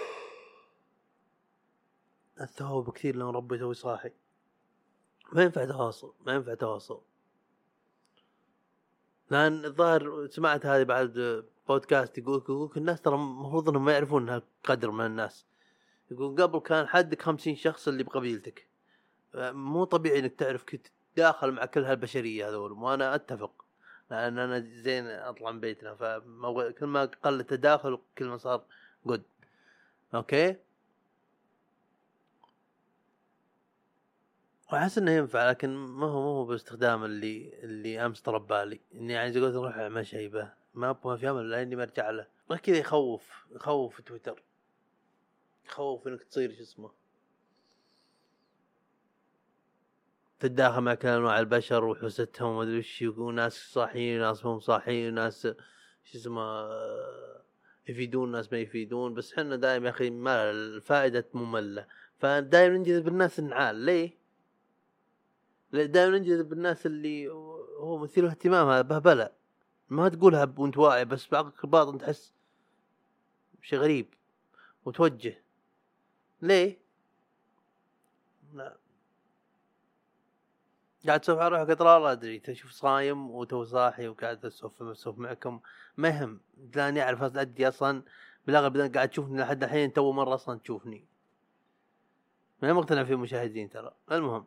الثواب 2.41 2.91
كثير 2.93 3.17
لو 3.17 3.31
ربي 3.31 3.59
توي 3.59 3.75
صاحي. 3.75 4.13
ما 5.33 5.43
ينفع 5.43 5.65
تواصل 5.65 6.15
ما 6.27 6.35
ينفع 6.35 6.55
تواصل. 6.55 7.01
لأن 9.31 9.65
الظاهر 9.65 10.27
سمعت 10.27 10.67
هذه 10.67 10.83
بعد 10.83 11.45
بودكاست 11.69 12.19
يقول 12.19 12.39
يقول 12.39 12.71
الناس 12.77 13.01
ترى 13.01 13.15
المفروض 13.15 13.69
إنهم 13.69 13.85
ما 13.85 13.93
يعرفون 13.93 14.29
هالقدر 14.29 14.91
من 14.91 15.07
الناس. 15.07 15.47
يقول 16.11 16.43
قبل 16.43 16.59
كان 16.59 16.87
حدك 16.87 17.23
خمسين 17.23 17.57
شخص 17.57 17.89
اللي 17.89 18.03
بقبيلتك. 18.03 18.67
مو 19.35 19.85
طبيعي 19.85 20.19
إنك 20.19 20.35
تعرف 20.35 20.65
كنت 20.65 20.87
تداخل 21.15 21.53
مع 21.53 21.65
كل 21.65 21.85
هالبشرية 21.85 22.49
هذول 22.49 22.73
وأنا 22.73 23.15
أتفق. 23.15 23.65
لأن 24.11 24.39
أنا 24.39 24.61
زين 24.61 25.07
أطلع 25.07 25.51
من 25.51 25.61
بيتنا 25.61 25.95
فكل 25.95 26.87
ما 26.87 27.05
قل 27.05 27.41
التداخل 27.41 27.99
كل 28.19 28.25
ما 28.25 28.37
صار 28.37 28.65
جود 29.07 29.23
أوكي؟ 30.15 30.57
وأحس 34.73 34.99
إنه 34.99 35.11
ينفع 35.11 35.51
لكن 35.51 35.69
ما 35.69 36.07
هو 36.07 36.21
ما 36.23 36.29
هو 36.29 36.45
باستخدام 36.45 37.05
اللي 37.05 37.53
اللي 37.63 38.07
أمس 38.07 38.21
طلب 38.21 38.47
بالي. 38.47 38.81
إني 38.95 39.13
يعني 39.13 39.33
زي 39.33 39.41
قلت 39.41 39.55
أروح 39.55 39.77
أعمل 39.77 40.07
شيء 40.07 40.29
به. 40.29 40.53
ما 40.75 40.91
أبغى 40.91 41.19
في 41.19 41.31
أمل 41.31 41.51
لأني 41.51 41.77
برجع 41.77 42.11
له. 42.11 42.27
كذا 42.63 42.77
يخوف 42.77 43.47
يخوف 43.51 44.01
تويتر. 44.01 44.43
يخوف 45.69 46.09
انك 46.09 46.23
تصير 46.23 46.55
شو 46.55 46.63
اسمه 46.63 46.91
تتداخل 50.41 50.81
مع 50.81 50.95
كل 50.95 51.09
انواع 51.09 51.41
البشر 51.41 51.85
وحوستهم 51.85 52.49
وما 52.49 52.63
أدري 52.63 52.79
وش 52.79 53.03
وناس 53.03 53.73
صاحيين 53.73 54.21
وناس 54.21 54.45
مو 54.45 54.61
صاحيين 54.61 55.13
وناس 55.13 55.43
شو 56.05 56.19
اسمه 56.19 56.43
آه، 56.43 57.43
يفيدون 57.89 58.31
ناس 58.31 58.53
ما 58.53 58.59
يفيدون. 58.59 59.15
بس 59.15 59.33
إحنا 59.33 59.57
دائما 59.57 59.87
يا 59.87 59.91
أخي 59.91 60.11
ما 60.11 60.51
الفائدة 60.51 61.29
مملة. 61.35 61.87
فدائما 62.19 62.77
ننجذب 62.77 63.09
الناس 63.09 63.39
النعال. 63.39 63.77
ليه؟ 63.77 64.19
دائما 65.73 66.19
ننجذب 66.19 66.53
الناس 66.53 66.87
اللي 66.87 67.29
هو 67.79 67.99
مثير 67.99 68.27
اهتمام 68.27 68.69
هذا 68.69 68.83
بهبله 68.83 69.31
ما 69.89 70.09
تقولها 70.09 70.55
وأنت 70.57 70.79
واعي 70.79 71.05
بس 71.05 71.29
بعقلك 71.29 71.65
الباطن 71.65 71.99
تحس 71.99 72.35
شيء 73.63 73.79
غريب 73.79 74.15
وتوجه. 74.85 75.43
ليه؟ 76.43 76.79
لا. 78.53 78.77
قاعد 81.07 81.21
تسولف 81.21 81.41
على 81.41 81.59
روحك 81.59 81.81
لا 81.81 82.13
أدري. 82.13 82.39
تشوف 82.39 82.71
صايم 82.71 83.31
وتو 83.31 83.65
صاحي 83.65 84.09
وقاعد 84.09 84.47
اسولف 84.47 84.83
اسولف 84.83 85.19
معكم. 85.19 85.61
ما 85.97 86.09
يهم 86.09 86.41
لاني 86.75 87.03
أعرف 87.03 87.23
ادي 87.23 87.69
أصلا. 87.69 88.03
بالأغلب 88.47 88.95
قاعد 88.95 89.09
تشوفني 89.09 89.41
لحد 89.43 89.65
الحين 89.65 89.93
تو 89.93 90.13
مرة 90.13 90.35
أصلا 90.35 90.59
تشوفني. 90.59 91.05
ما 92.63 92.73
مقتنع 92.73 93.05
في 93.05 93.13
المشاهدين 93.13 93.71
ترى. 93.71 93.95
المهم. 94.13 94.47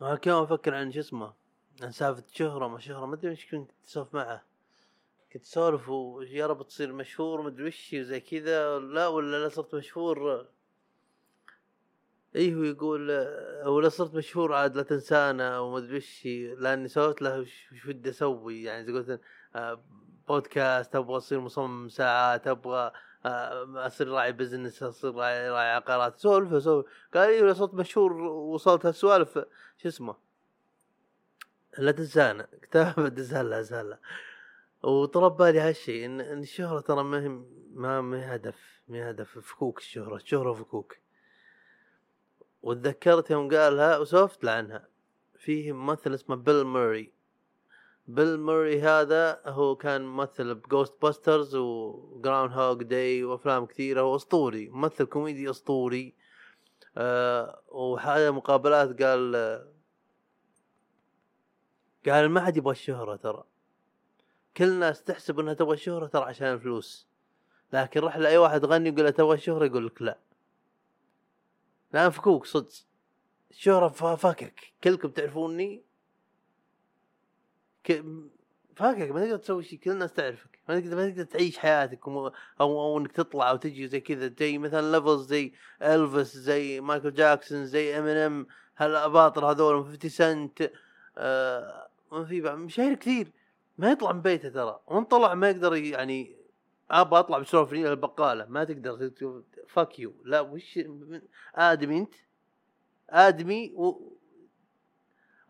كم 0.00 0.30
أفكر 0.30 0.74
عن 0.74 0.92
شو 0.92 1.00
اسمه 1.00 1.32
عن 1.82 1.90
سالفة 1.90 2.24
شهرة 2.32 2.68
ما 2.68 2.78
شهرة 2.78 3.06
ما 3.06 3.14
أدري 3.14 3.30
إيش 3.30 3.50
كنت 3.50 3.70
اسولف 3.84 4.14
معه. 4.14 4.49
كنت 5.32 5.42
اسولف 5.42 5.88
ويا 5.88 6.46
رب 6.46 6.66
تصير 6.66 6.92
مشهور 6.92 7.42
ما 7.42 7.48
ادري 7.48 7.66
وش 7.68 7.94
وزي 7.94 8.20
كذا 8.20 8.78
لا 8.78 9.06
ولا 9.06 9.36
لا 9.36 9.48
صرت 9.48 9.74
مشهور؟ 9.74 10.46
إيه 12.34 12.54
هو 12.54 12.62
يقول 12.62 13.10
آه، 13.10 13.68
ولا 13.70 13.88
صرت 13.88 14.14
مشهور 14.14 14.54
عاد 14.54 14.76
لا 14.76 14.82
تنسانا 14.82 15.58
وما 15.58 15.78
ادري 15.78 15.96
وش 15.96 16.26
لأني 16.58 16.88
سويت 16.88 17.22
له 17.22 17.40
وش 17.40 17.84
ودي 17.88 18.10
أسوي 18.10 18.62
يعني 18.62 18.84
زي 18.84 18.92
قلت 18.92 19.20
آه، 19.56 19.84
بودكاست 20.28 20.96
أبغى 20.96 21.16
أصير 21.16 21.40
مصمم 21.40 21.88
ساعات 21.88 22.46
أبغى 22.48 22.92
آه، 23.26 23.86
أصير 23.86 24.08
راعي 24.08 24.32
بزنس 24.32 24.82
أصير 24.82 25.14
راعي, 25.14 25.50
راعي 25.50 25.70
عقارات. 25.70 26.18
سولف 26.18 26.62
سولف. 26.62 26.86
قال 27.14 27.28
إيه 27.28 27.42
ولا 27.42 27.52
صرت 27.52 27.74
مشهور 27.74 28.12
وصلت 28.22 28.86
هالسوالف. 28.86 29.38
شو 29.78 29.88
اسمه؟ 29.88 30.16
لا 31.78 31.92
تنسانا. 31.92 32.48
كتاب 32.62 33.00
دزهلا 33.00 33.62
زهلا 33.62 33.98
وطلب 34.82 35.36
بالي 35.36 35.60
هالشيء 35.60 36.06
إن 36.06 36.20
إن 36.20 36.42
الشهرة 36.42 36.80
ترى 36.80 37.04
ما 37.04 37.22
هي 37.22 37.28
ما 37.74 38.00
ما 38.00 38.34
هدف 38.34 38.82
ما 38.88 39.10
هدف 39.10 39.38
فكوك 39.38 39.78
الشهرة 39.78 40.16
الشهرة 40.16 40.52
فكوك 40.52 40.96
وتذكرت 42.62 43.30
يوم 43.30 43.54
قالها 43.54 43.98
وسولفت 43.98 44.44
له 44.44 44.52
عنها. 44.52 44.88
فيه 45.38 45.72
ممثل 45.72 46.14
اسمه 46.14 46.36
بيل 46.36 46.64
موري 46.64 47.12
بيل 48.06 48.40
موري 48.40 48.80
هذا 48.82 49.40
هو 49.46 49.76
كان 49.76 50.02
ممثل 50.06 50.54
ب 50.54 51.02
Ghostbusters 51.02 51.54
و 51.54 52.52
Groundhog 52.52 52.82
Day 52.82 53.24
وأفلام 53.24 53.66
كثيرة 53.66 54.02
واسطوري 54.02 54.68
ممثل 54.68 55.04
كوميدي 55.04 55.50
أسطوري. 55.50 56.14
آه 56.96 57.62
وهذا 57.68 58.30
مقابلات 58.30 59.02
قال 59.02 59.36
قال 62.06 62.30
ما 62.30 62.40
حد 62.40 62.56
يبغى 62.56 62.72
الشهرة 62.72 63.16
ترى. 63.16 63.49
كل 64.56 64.64
الناس 64.64 65.02
تحسب 65.02 65.40
إنها 65.40 65.54
تبغى 65.54 65.74
الشهرة 65.74 66.06
ترى 66.06 66.22
عشان 66.24 66.46
الفلوس. 66.46 67.06
لكن 67.72 68.00
روح 68.00 68.16
لأي 68.16 68.38
واحد 68.38 68.64
غني 68.64 68.88
يقول 68.88 69.04
له 69.04 69.10
تبغى 69.10 69.34
الشهرة 69.34 69.64
يقول 69.64 69.86
لك 69.86 70.02
لا. 70.02 70.18
لا 71.92 72.10
فكوك 72.10 72.46
صدق. 72.46 72.68
الشهرة 73.50 73.88
ف- 73.88 74.04
فاكك 74.04 74.72
كلكم 74.84 75.08
تعرفوني. 75.08 75.82
ك... 77.84 78.04
فاكك 78.76 79.10
ما 79.10 79.24
تقدر 79.24 79.36
تسوي 79.36 79.62
شيء 79.62 79.78
كل 79.78 79.90
الناس 79.90 80.12
تعرفك. 80.12 80.58
ما 80.68 80.80
تقدر 80.80 80.96
ما 80.96 81.10
تقدر 81.10 81.24
تعيش 81.24 81.58
حياتك. 81.58 82.06
وم... 82.08 82.16
أو 82.60 82.80
أو 82.80 82.98
إنك 82.98 83.12
تطلع 83.12 83.50
أو 83.50 83.56
تجي 83.56 83.88
زي 83.88 84.00
كذا. 84.00 84.34
زي 84.38 84.58
مثلا 84.58 84.92
ليفلز 84.92 85.26
زي 85.26 85.52
إلفيس 85.82 86.36
زي 86.36 86.80
مايكل 86.80 87.12
جاكسون 87.14 87.66
زي 87.66 87.98
ام 87.98 88.06
ام 88.06 88.46
هالاباطر 88.76 89.50
هذول. 89.50 89.84
50 89.84 90.10
سنت. 90.10 90.72
آه 91.18 91.88
ما 92.12 92.24
في 92.24 92.40
مشاهير 92.42 92.94
كثير. 92.94 93.32
ما 93.78 93.90
يطلع 93.90 94.12
من 94.12 94.22
بيته 94.22 94.48
ترى. 94.48 94.80
وان 94.86 95.04
طلع 95.04 95.34
ما 95.34 95.50
يقدر 95.50 95.76
يعني 95.76 96.36
ابى 96.90 97.18
أطلع 97.18 97.38
بسولف 97.38 97.72
إلى 97.72 97.90
البقالة. 97.90 98.46
ما 98.46 98.64
تقدر 98.64 99.10
فاك 99.68 99.98
يو 99.98 100.14
لا 100.24 100.40
وش 100.40 100.80
آدمي 101.54 101.98
أنت. 101.98 102.14
آدمي 103.10 103.72
و... 103.74 104.12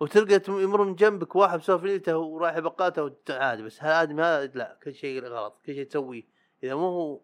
وتلقى 0.00 0.40
يمر 0.48 0.85
من 0.85 0.94
جنبك 0.94 1.37
واحد 1.37 1.59
بسولف 1.59 1.85
ليلته 1.85 2.18
ورايح 2.18 2.59
بقاته 2.59 3.16
عادي. 3.30 3.62
بس 3.62 3.83
هالادمي 3.83 4.22
هذا 4.22 4.46
لا 4.46 4.78
كل 4.83 4.94
شيء 4.94 5.24
غلط. 5.24 5.61
كل 5.66 5.74
شيء 5.74 5.87
تسويه. 5.87 6.24
إذا 6.62 6.74
مو 6.74 6.88
هو 6.88 7.20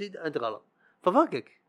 أنت 0.00 0.38
غلط. 0.38 0.64
ففكك. 1.02 1.60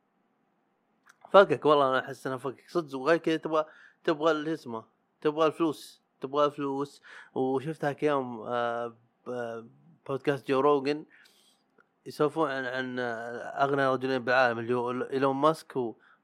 فكك. 1.32 1.66
والله 1.66 1.90
أنا 1.90 2.00
أحس 2.00 2.28
انها 2.28 2.38
فكك. 2.38 2.70
صدق. 2.70 2.98
وغير 2.98 3.18
كذا 3.18 3.38
تبغى 3.38 3.66
تبغى 4.04 4.32
اللي 4.32 4.54
اسمه 4.54 4.86
تبغى 5.22 5.48
الفلوس. 5.48 6.02
تبغى 6.22 6.52
فلوس 6.52 7.02
وشفتها 7.36 7.92
كيوم 7.94 8.42
آه، 8.42 8.96
ب- 9.28 9.68
بودكاست 10.08 10.48
جو 10.48 10.60
روجن 10.60 11.06
يسولفون 12.06 12.52
عن 12.52 12.66
عن 12.66 13.00
أغنى 13.64 13.88
رجلين 13.88 14.24
بالعالم 14.26 14.60
اللي 14.60 14.74
هو 14.74 14.92
إيلون 14.92 15.36
ماسك 15.36 15.74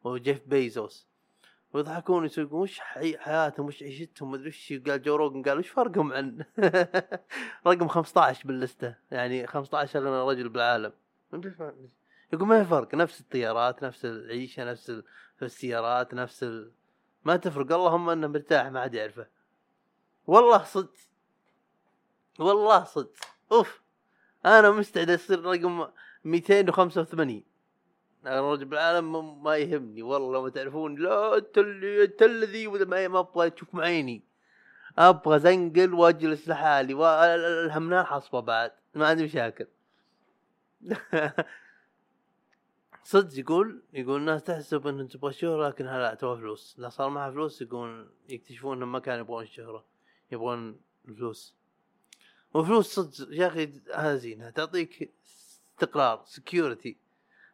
وجيف 0.04 0.42
بيزوس. 0.48 1.08
ويضحكون 1.74 2.26
يقولون 2.26 2.62
وش 2.62 2.80
حي- 2.80 3.18
حياتهم؟ 3.18 3.66
وش 3.66 3.84
عيشتهم؟ 3.84 4.32
مدري 4.32 4.48
وش 4.48 4.74
قال 4.88 5.02
جو 5.02 5.16
روجن 5.16 5.44
قال 5.44 5.58
وش 5.60 5.68
فرقهم 5.70 6.14
عن 6.14 6.46
رقم 7.68 7.88
15 7.88 8.48
باللستة؟ 8.48 8.96
يعني 9.12 9.48
15 9.48 10.00
أغنى 10.00 10.32
رجل 10.32 10.50
بالعالم. 10.50 10.92
يقول 12.34 12.48
ما 12.48 12.64
في 12.64 12.70
فرق 12.70 12.96
نفس 12.96 13.22
الطيارات 13.22 13.84
نفس 13.84 14.06
العيشة 14.06 14.72
نفس 14.72 14.90
ال- 14.90 15.04
السيارات 15.42 16.14
نفس 16.14 16.44
ال... 16.44 16.72
ما 17.24 17.36
تفرق. 17.38 17.72
اللهم 17.72 18.10
أنه 18.10 18.28
مرتاح 18.28 18.66
ما 18.68 18.82
حد 18.84 18.94
يعرفه. 18.94 19.28
والله 20.28 20.64
صدق. 20.64 20.94
والله 22.40 22.84
صدق. 22.84 23.14
أوف. 23.52 23.82
أنا 24.46 24.72
مستعد 24.72 25.10
أصير 25.10 25.46
رقم 25.46 25.88
285 26.24 27.44
أنا 28.26 28.52
رجل 28.54 28.66
بالعالم 28.66 29.44
ما- 29.44 29.58
يهمني. 29.58 30.02
والله 30.04 30.34
لو 30.34 30.48
تعرفون. 30.48 30.96
لا 30.96 31.38
أنت 31.38 31.58
اللي 31.58 32.04
أنت 32.04 32.22
الذي 32.22 32.68
ما 32.68 33.20
أبغى 33.20 33.50
تشوف 33.50 33.74
معيني. 33.76 34.24
أبغى 34.98 35.40
زنقل 35.40 35.94
وأجلس 35.94 36.50
لحالي. 36.50 36.94
والهمنان 36.94 38.04
حصبة 38.06 38.40
بعد. 38.40 38.72
ما 38.96 39.08
عندي 39.08 39.24
مشاكل. 39.24 39.68
صدق 43.04 43.40
يقول 43.40 43.84
يقول 43.94 44.20
الناس 44.20 44.44
تحسب 44.44 44.88
ان 44.88 45.08
تبغى 45.08 45.34
شهرة 45.34 45.68
لكن 45.68 45.86
لا 45.86 46.14
تبغى 46.14 46.38
فلوس. 46.38 46.76
لا 46.80 46.90
صار 46.90 47.10
معها 47.10 47.32
فلوس 47.32 47.62
يقول 47.62 48.10
يكتشفون 48.30 48.78
إنهم 48.78 48.92
ما 48.92 49.00
كانوا 49.00 49.20
يبغون 49.20 49.44
الشهرة 49.44 49.86
يبغون 50.32 50.80
الفلوس. 51.08 51.54
وفلوس 52.54 52.96
صدق 52.96 53.28
يا 53.32 53.48
أخي 53.48 53.82
هذا 53.94 54.16
زينة 54.16 54.50
تعطيك 54.50 55.14
استقرار 55.26 56.24
سكيورتي 56.26 56.98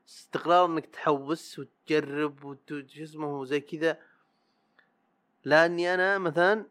استقرار 0.08 0.66
إنك 0.66 0.86
تحوس 0.86 1.60
وتجرب 1.60 2.44
وت- 2.44 2.86
شو 2.88 3.04
اسمه 3.04 3.46
زي 3.46 3.60
كذا. 3.60 4.00
لأني 5.46 5.94
أنا 5.94 6.18
مثلا 6.18 6.66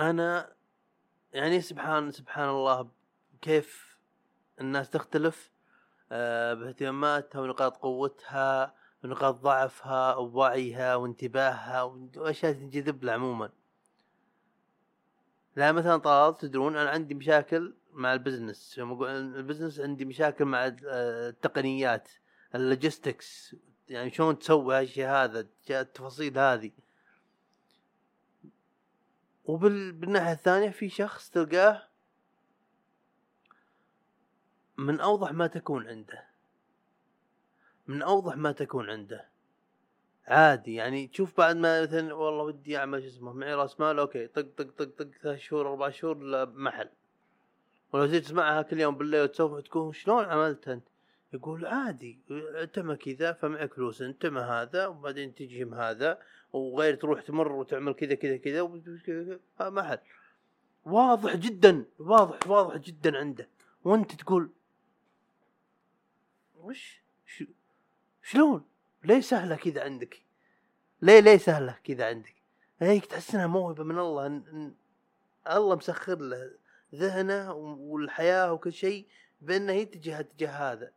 أنا 0.00 0.52
يعني 1.32 1.60
سبحان 1.60 2.10
سبحان 2.10 2.48
الله 2.48 2.88
كيف 3.42 3.96
الناس 4.60 4.90
تختلف 4.90 5.50
آه، 6.12 6.54
باهتماماتها 6.54 7.40
ونقاط 7.40 7.76
قوتها. 7.76 8.74
ونقاط 9.04 9.34
ضعفها 9.34 10.16
ووعيها 10.16 10.94
وانتباهها 10.94 11.82
وأشياء 12.16 12.52
تنجذب 12.52 13.04
لها 13.04 13.14
عموما. 13.14 13.50
لا 15.56 15.72
مثلا 15.72 15.96
طلال 15.96 16.36
تدرون 16.36 16.76
أنا 16.76 16.90
عندي 16.90 17.14
مشاكل 17.14 17.74
مع 17.92 18.12
البزنس. 18.12 18.78
البزنس 18.78 19.80
عندي 19.80 20.04
مشاكل 20.04 20.44
مع 20.44 20.76
التقنيات 20.82 22.08
ال 22.54 22.63
logistics. 22.63 23.56
يعني 23.88 24.10
شلون 24.10 24.38
تسوي 24.38 24.74
هالشيء 24.80 25.06
هذا 25.06 25.46
التفاصيل 25.70 26.38
هذه. 26.38 26.70
وبالناحية 29.44 30.32
الثانية 30.32 30.70
في 30.70 30.88
شخص 30.88 31.30
تلقاه 31.30 31.88
من 34.76 35.00
أوضح 35.00 35.32
ما 35.32 35.46
تكون 35.46 35.88
عنده. 35.88 36.33
من 37.86 38.02
أوضح 38.02 38.36
ما 38.36 38.52
تكون 38.52 38.90
عنده. 38.90 39.28
عادي 40.26 40.74
يعني 40.74 41.06
تشوف 41.06 41.38
بعد 41.38 41.56
ما 41.56 41.82
مثلا 41.82 42.14
والله 42.14 42.44
ودي 42.44 42.76
أعمل 42.76 43.02
شو 43.02 43.08
اسمه 43.08 43.32
معي 43.32 43.54
رأس 43.54 43.80
مال 43.80 43.98
أوكي 43.98 44.26
طق 44.26 44.46
طق 44.56 44.70
طق 44.78 44.84
طق 44.98 45.08
ثلاث 45.22 45.38
شهور 45.38 45.70
أربع 45.70 45.90
شهور 45.90 46.46
محل. 46.46 46.88
ولو 47.92 48.06
جيت 48.06 48.24
تسمعها 48.24 48.62
كل 48.62 48.80
يوم 48.80 48.96
بالليل 48.96 49.22
وتسولف 49.22 49.66
تقول 49.66 49.94
شلون 49.94 50.24
عملت 50.24 50.68
أنت؟ 50.68 50.88
يقول 51.32 51.66
عادي 51.66 52.18
أنت 52.30 52.78
ما 52.78 52.94
كذا 52.94 53.32
فمعك 53.32 53.74
فلوس 53.74 54.02
أنت 54.02 54.26
ما 54.26 54.62
هذا 54.62 54.86
وبعدين 54.86 55.34
تجي 55.34 55.64
هذا 55.64 56.18
وغير 56.52 56.94
تروح 56.94 57.22
تمر 57.22 57.52
وتعمل 57.52 57.92
كذا 57.92 58.14
كذا 58.14 58.36
كذا 58.36 59.40
محل. 59.60 59.98
واضح 60.84 61.36
جدا 61.36 61.84
واضح 61.98 62.46
واضح 62.46 62.76
جدا 62.76 63.18
عنده. 63.18 63.48
وأنت 63.84 64.14
تقول 64.14 64.50
وش؟ 66.56 67.02
شو؟ 67.26 67.44
شلون؟ 68.24 68.64
ليه 69.04 69.20
سهلة 69.20 69.56
كذا 69.56 69.84
عندك؟ 69.84 70.22
ليه 71.02 71.20
ليه 71.20 71.36
سهلة 71.36 71.78
كذا 71.84 72.06
عندك؟ 72.06 72.34
هيك 72.80 73.06
تحس 73.06 73.34
إنها 73.34 73.46
موهبة 73.46 73.84
من 73.84 73.98
الله 73.98 74.26
إن 74.26 74.74
الله 75.50 75.76
مسخر 75.76 76.18
له 76.18 76.50
ذهنه 76.94 77.52
والحياة 77.52 78.52
وكل 78.52 78.72
شيء 78.72 79.06
بأنه 79.40 79.72
يتجه 79.72 80.20
اتجاه 80.20 80.72
هذا. 80.72 80.92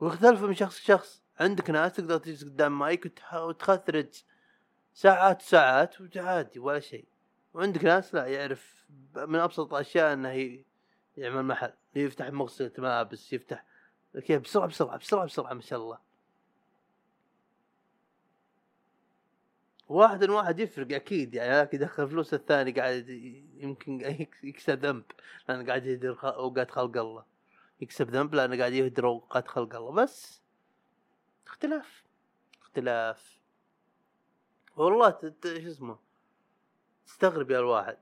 ويختلف 0.00 0.42
من 0.42 0.54
شخص 0.54 0.80
لشخص. 0.80 1.22
عندك 1.40 1.70
ناس 1.70 1.92
تقدر 1.92 2.18
تجلس 2.18 2.44
قدام 2.44 2.78
مايك 2.78 3.12
وتخثرج 3.34 4.22
ساعات 4.94 5.42
وساعات 5.42 6.00
وعادي 6.00 6.58
ولا 6.58 6.80
شيء. 6.80 7.08
وعندك 7.54 7.84
ناس 7.84 8.14
لا 8.14 8.26
يعرف 8.26 8.86
من 9.16 9.38
أبسط 9.38 9.74
الأشياء 9.74 10.12
إنه 10.12 10.64
يعمل 11.16 11.42
محل 11.42 11.72
يفتح 11.94 12.26
مغسلة 12.26 12.72
ملابس 12.78 13.32
يفتح 13.32 13.64
كيف 14.16 14.42
بسرعة 14.42 14.66
بسرعة 14.68 14.96
بسرعة 14.98 15.24
بسرعة 15.26 15.52
ما 15.54 15.60
شاء 15.60 15.78
الله. 15.78 15.98
واحد 19.88 20.30
واحد 20.30 20.60
يفرق 20.60 20.94
أكيد 20.94 21.34
يعني 21.34 21.50
ذاك 21.50 21.74
يدخل 21.74 22.08
فلوس 22.08 22.34
الثاني 22.34 22.72
قاعد 22.72 23.08
يمكن 23.56 24.00
يك- 24.20 24.44
يكسب 24.44 24.84
ذنب 24.86 25.04
لأنه 25.48 25.66
قاعد 25.66 25.86
يهدر 25.86 26.18
أوقات 26.34 26.70
خلق 26.70 26.96
الله. 26.96 27.24
يكسب 27.80 28.10
ذنب 28.10 28.34
لأنه 28.34 28.58
قاعد 28.58 28.72
يهدر 28.72 29.06
أوقات 29.06 29.48
خلق 29.48 29.74
الله. 29.76 29.92
بس 29.92 30.42
اختلاف 31.46 32.04
اختلاف. 32.62 33.38
والله 34.76 35.18
شو 35.20 35.28
اسمه 35.44 35.98
تستغرب 37.06 37.50
يا 37.50 37.58
الواحد 37.58 37.98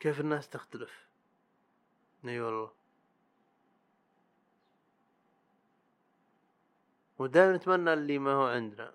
كيف 0.00 0.20
الناس 0.20 0.48
تختلف. 0.48 1.06
إي 2.24 2.40
والله. 2.40 2.85
ودائما 7.18 7.56
نتمنى 7.56 7.92
اللي 7.92 8.18
ما 8.18 8.32
هو 8.32 8.46
عندنا. 8.46 8.92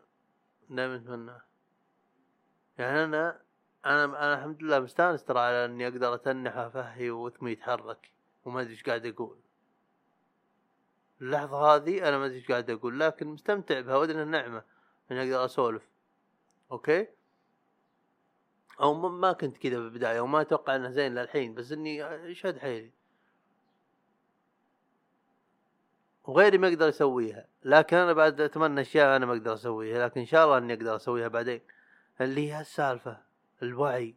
دائما 0.69 0.97
نتمنى. 0.97 1.41
يعني 2.77 3.03
أنا 3.03 3.41
أنا 3.85 4.03
أنا 4.05 4.33
الحمد 4.33 4.63
لله 4.63 4.79
مستأنس 4.79 5.23
ترى 5.25 5.39
على 5.39 5.65
إني 5.65 5.87
أقدر 5.87 6.13
اتنح 6.15 6.57
افهي 6.57 7.11
وثمي 7.11 7.51
يتحرك 7.51 8.11
وما 8.45 8.61
أدري 8.61 8.71
إيش 8.71 8.83
قاعد 8.83 9.05
أقول. 9.05 9.37
اللحظة 11.21 11.75
هذه 11.75 12.09
أنا 12.09 12.17
ما 12.17 12.25
أدري 12.25 12.37
إيش 12.37 12.47
قاعد 12.47 12.69
أقول 12.69 12.99
لكن 12.99 13.27
مستمتع 13.27 13.79
بها 13.79 13.95
وأدري 13.95 14.23
إنها 14.23 14.41
نعمة 14.41 14.63
إني 15.11 15.21
أقدر 15.21 15.45
أسولف. 15.45 15.89
أوكي؟ 16.71 17.07
أو 18.81 18.93
ما- 18.93 19.33
كنت 19.33 19.57
كذا 19.57 19.77
بالبداية 19.79 20.19
وما 20.21 20.41
أتوقع 20.41 20.75
انه 20.75 20.89
زين 20.89 21.15
للحين 21.15 21.53
بس 21.55 21.71
إني 21.71 22.03
أشهد 22.31 22.57
حيلي. 22.57 22.91
وغيري 26.23 26.57
ما 26.57 26.67
يقدر 26.67 26.87
يسويها. 26.87 27.47
لكن 27.63 27.97
أنا 27.97 28.13
بعد 28.13 28.41
أتمنى 28.41 28.81
أشياء 28.81 29.15
أنا 29.15 29.25
ما 29.25 29.33
أقدر 29.33 29.53
أسويها. 29.53 30.05
لكن 30.05 30.19
إن 30.19 30.25
شاء 30.25 30.45
الله 30.45 30.57
إني 30.57 30.73
أقدر 30.73 30.95
أسويها 30.95 31.27
بعدين. 31.27 31.61
اللي 32.21 32.53
هي 32.53 32.61
السالفة 32.61 33.17
الوعي. 33.63 34.15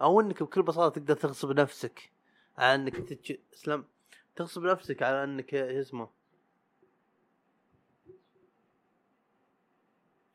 أو 0.00 0.20
إنك 0.20 0.42
بكل 0.42 0.62
بساطة 0.62 1.00
تقدر 1.00 1.14
تغصب 1.16 1.52
نفسك 1.52 2.10
على 2.58 2.74
إنك 2.74 2.96
تتش... 2.96 3.32
اسلم 3.54 3.84
تغصب 4.36 4.62
نفسك 4.62 5.02
على 5.02 5.24
إنك 5.24 5.54
اسمه؟ 5.54 6.08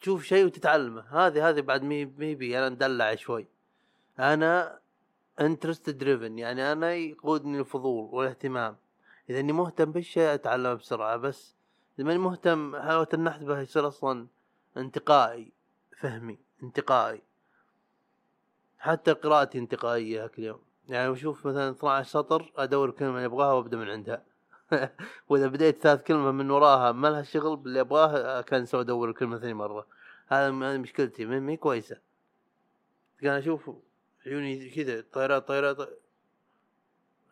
تشوف 0.02 0.24
شيء 0.24 0.46
وتتعلمه. 0.46 1.02
هذه 1.02 1.50
هذه 1.50 1.62
بعد 1.62 1.84
maybe. 1.84 2.60
أنا 2.60 2.70
مدلع 2.70 3.16
شوي. 3.16 3.48
أنا 4.20 4.80
interest 5.40 5.90
driven 5.90 6.40
يعني 6.40 6.72
أنا 6.72 6.94
يقودني 6.94 7.60
الفضول 7.60 8.10
والاهتمام. 8.16 8.78
إذا 9.32 9.40
إني 9.40 9.52
مهتم 9.52 9.92
بالشيء 9.92 10.34
أتعلم 10.34 10.76
بسرعة 10.76 11.18
بس 11.18 11.56
إذا 12.00 12.08
ماني 12.08 12.20
مهتم 12.20 12.76
حلاوه 12.76 13.08
النحت 13.14 13.42
به 13.42 13.60
يصير 13.60 13.88
أصلا 13.88 14.28
انتقائي 14.78 15.52
فهمي 15.98 16.38
انتقائي. 16.64 17.22
حتى 18.78 19.12
قراءتي 19.12 19.58
انتقائية 19.58 20.22
ذاك 20.22 20.40
اليوم. 20.40 20.60
يعني 20.90 21.12
بشوف 21.12 21.48
مثلا 21.48 21.70
12 21.70 22.10
سطر 22.10 22.52
أدور 22.58 22.90
الكلمة 22.90 23.16
اللي 23.16 23.26
أبغاها 23.26 23.54
وأبدأ 23.54 23.78
من 23.78 23.90
عندها. 23.90 24.24
وإذا 25.30 25.48
بديت 25.48 25.82
ثالث 25.82 26.04
كلمة 26.04 26.32
من 26.32 26.52
وراها 26.52 26.92
ما 26.92 27.08
لها 27.08 27.24
شغل 27.24 27.56
باللي 27.56 27.80
ابغاه 27.80 28.40
اكنسل 28.40 28.78
وادور 28.78 29.10
الكلمة 29.10 29.38
ثاني 29.38 29.54
مرة. 29.54 29.88
هذا 30.28 30.52
مشكلتي 30.78 31.26
ما 31.26 31.52
هي 31.52 31.58
كويسة. 31.58 31.98
أنا 33.24 33.38
أشوف 33.38 33.72
عيوني 34.26 34.70
كذا 34.70 35.04
طيارات 35.14 35.48
طيارات 35.48 36.01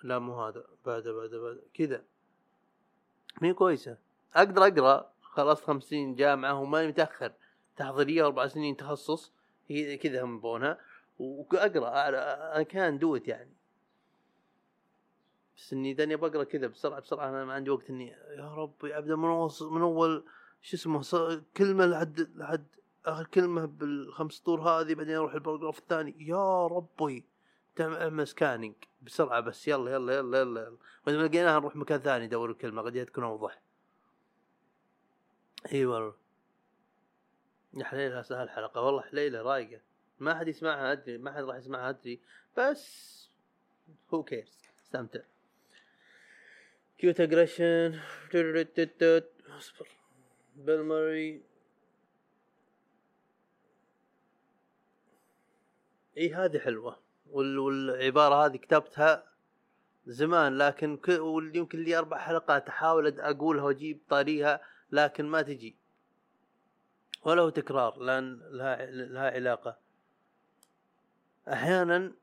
لا 0.04 0.20
مو 0.20 0.44
هذا 0.44 0.66
بعده 0.86 1.14
بعده 1.14 1.42
بعده 1.42 1.62
كذا. 1.74 2.04
مي 3.42 3.54
كويسة. 3.54 3.98
أقدر 4.34 4.68
أقرأ 4.68 5.14
خلصت 5.22 5.64
خمسين 5.64 6.16
جامعة 6.16 6.60
وماني 6.60 6.88
متأخر. 6.88 7.34
تحضيرية 7.78 8.26
أربع 8.26 8.48
سنين 8.48 8.78
تخصص 8.78 9.32
هي 9.68 9.98
كذا 9.98 10.24
هم 10.24 10.38
يبونها. 10.38 10.78
وأقرأ 11.20 12.08
أنا 12.56 12.64
كان 12.64 13.00
دوت 13.00 13.28
يعني. 13.28 13.54
بس 15.58 15.74
إني 15.74 15.92
إذا 15.92 16.16
بقرا 16.16 16.44
كذا 16.44 16.68
بسرعة 16.68 17.00
بسرعة 17.00 17.30
أنا 17.30 17.46
ما 17.46 17.54
عندي 17.54 17.70
وقت 17.70 17.90
إني 17.90 18.08
يا 18.38 18.54
ربي 18.56 18.98
أبدأ 18.98 19.16
من 19.16 19.50
من 19.62 19.82
أول 19.82 20.24
شو 20.62 20.78
اسمه 20.78 21.42
كلمة 21.58 21.86
لحد 21.86 22.20
لحد 22.36 22.68
آخر 23.06 23.26
كلمة 23.26 23.66
بالخمس 23.66 24.34
سطور 24.34 24.62
هذه 24.62 24.94
بعدين 24.94 25.16
أروح 25.16 25.34
الباراجراف 25.34 25.80
الثاني. 25.80 26.16
يا 26.28 26.68
ربي. 26.68 27.26
تعمل 27.76 28.28
سكاننج 28.28 28.76
بسرعة 29.02 29.40
بس 29.40 29.68
يلا 29.68 29.92
يلا 29.92 30.14
يلا 30.14 30.40
يلا, 30.40 30.62
يلا. 30.62 30.78
وإذا 31.08 31.18
ما 31.18 31.24
لقيناها 31.24 31.60
نروح 31.60 31.76
مكان 31.76 32.00
ثاني 32.00 32.26
ندور 32.26 32.52
الكلمة 32.52 32.82
قد 32.82 33.06
تكون 33.06 33.24
أوضح. 33.24 33.62
إي 35.72 35.86
والله. 35.86 36.14
يا 37.74 37.84
حليلها 37.84 38.22
سهل 38.22 38.50
حلقه 38.50 38.82
والله 38.82 39.02
حليلة 39.02 39.42
رايقة. 39.42 39.82
ما 40.20 40.40
حد 40.40 40.48
يسمعها 40.48 40.92
أدري 40.92 41.18
ما 41.18 41.32
حد 41.32 41.44
راح 41.44 41.56
يسمعها 41.56 41.90
أدري. 41.90 42.20
بس 42.58 43.30
هو 44.14 44.24
كيرز 44.24 44.58
استمتع. 44.84 45.22
كيوت 46.98 47.20
اجريشن 47.20 48.00
اصبر 49.58 49.88
بيل 50.56 50.82
ماري 50.82 51.42
إي 56.18 56.34
هذه 56.34 56.60
حلوة. 56.60 57.09
والعبارة 57.32 58.46
هذه 58.46 58.58
كتبتها 58.58 59.24
زمان 60.06 60.58
لكن 60.58 61.00
يمكن 61.56 61.80
لي 61.84 61.98
أربع 61.98 62.18
حلقات 62.18 62.68
أحاول 62.68 63.20
أقولها 63.20 63.64
وأجيب 63.64 64.00
طاريها 64.10 64.62
لكن 64.92 65.26
ما 65.26 65.42
تجي. 65.42 65.76
ولا 67.24 67.42
هو 67.42 67.50
تكرار 67.50 68.00
لأن 68.00 68.40
لها 68.52 68.86
لها 68.86 69.32
علاقة. 69.32 69.78
أحيانا 71.48 72.14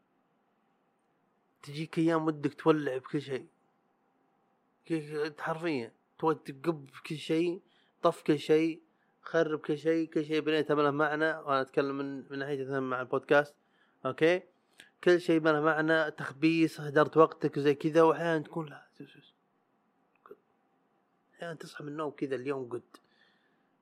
تجيك 1.63 1.99
أيام 1.99 2.27
ودك 2.27 2.55
تولع 2.55 2.97
بكل 2.97 3.21
شيء. 3.21 3.47
حرفيا 5.39 5.93
تبغى 6.19 6.35
تقب 6.35 6.87
بكل 6.87 7.17
شيء 7.17 7.61
طف 8.03 8.23
كل 8.23 8.39
شيء 8.39 8.83
خرب 9.23 9.59
كل 9.59 9.79
شيء 9.79 10.09
كل 10.09 10.25
شيء 10.25 10.41
بنيته 10.41 10.75
له 10.75 10.91
معنى. 10.91 11.25
وأنا 11.25 11.61
أتكلم 11.61 11.99
من 11.99 12.25
من 12.31 12.39
ناحية 12.39 12.81
مع 12.81 13.01
البودكاست. 13.01 13.55
أوكي؟ 14.07 14.43
كل 15.05 15.21
شيء 15.21 15.41
ما 15.41 15.51
له 15.51 15.61
معنى 15.61 16.11
تخبيص 16.11 16.81
هدرت 16.81 17.17
وقتك 17.17 17.57
وزي 17.57 17.75
كذا 17.75 18.03
واحيانا 18.03 18.45
تكون 18.45 18.69
لا. 18.69 18.87
أحيانا 21.35 21.55
تصحى 21.55 21.85
من 21.85 21.91
النوم 21.91 22.11
كذا 22.11 22.35
اليوم 22.35 22.69
جود 22.69 22.83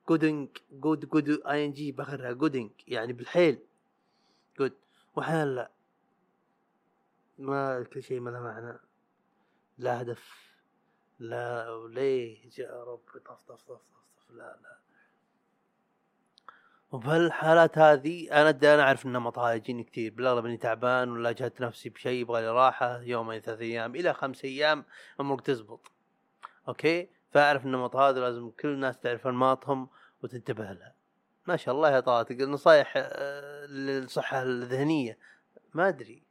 جودنج 0.09 0.49
جود 0.71 1.05
جود 1.09 1.29
اي 1.29 1.65
ان 1.65 1.73
جي 1.73 1.91
باخرها 1.91 2.31
جودنج 2.31 2.71
يعني 2.87 3.13
بالحيل. 3.13 3.59
جود 4.59 4.73
واحيانا 5.15 5.51
لا. 5.55 5.71
ما 7.39 7.83
كل 7.83 8.03
شيء 8.03 8.19
ما 8.19 8.29
له 8.29 8.39
معنى. 8.39 8.79
لا 9.77 10.01
هدف. 10.01 10.53
لا 11.19 11.69
وليه 11.69 12.49
يا 12.57 12.83
رب؟ 12.83 13.01
طف 13.25 13.41
طف 13.47 13.61
طف 13.61 13.61
طف, 13.67 13.81
طف. 14.17 14.31
لا 14.31 14.57
لا. 14.63 14.74
وبهالحالات 16.95 17.77
هذه 17.77 18.31
أنا 18.31 18.49
أدري 18.49 18.73
أنا 18.73 18.83
أعرف 18.83 19.05
إن 19.05 19.13
نمطها 19.13 19.53
يجيني 19.53 19.83
كثير 19.83 20.13
بالأغلب 20.13 20.45
إني 20.45 20.57
تعبان 20.57 21.11
ولا 21.11 21.31
جهت 21.31 21.61
نفسي 21.61 21.89
بشيء 21.89 22.21
يبغى 22.21 22.41
لي 22.41 22.47
راحة 22.47 23.01
يومين 23.01 23.41
ثلاث 23.41 23.61
أيام 23.61 23.95
إلى 23.95 24.13
خمس 24.13 24.45
أيام 24.45 24.85
أمورك 25.19 25.41
تزبط. 25.41 25.91
أوكي؟ 26.67 27.09
فأعرف 27.31 27.65
النمط 27.65 27.95
هذا 27.95 28.19
لازم 28.19 28.49
كل 28.49 28.67
الناس 28.67 28.99
تعرف 28.99 29.27
أنماطهم 29.27 29.89
وتنتبه 30.23 30.63
لها. 30.63 30.93
ما 31.47 31.55
شاء 31.55 31.75
الله 31.75 31.91
يا 31.91 31.99
طارق 31.99 32.31
نصايح 32.31 32.93
آه، 32.97 33.65
للصحة 33.65 34.43
الذهنية؟ 34.43 35.17
ما 35.73 35.87
أدري. 35.87 36.23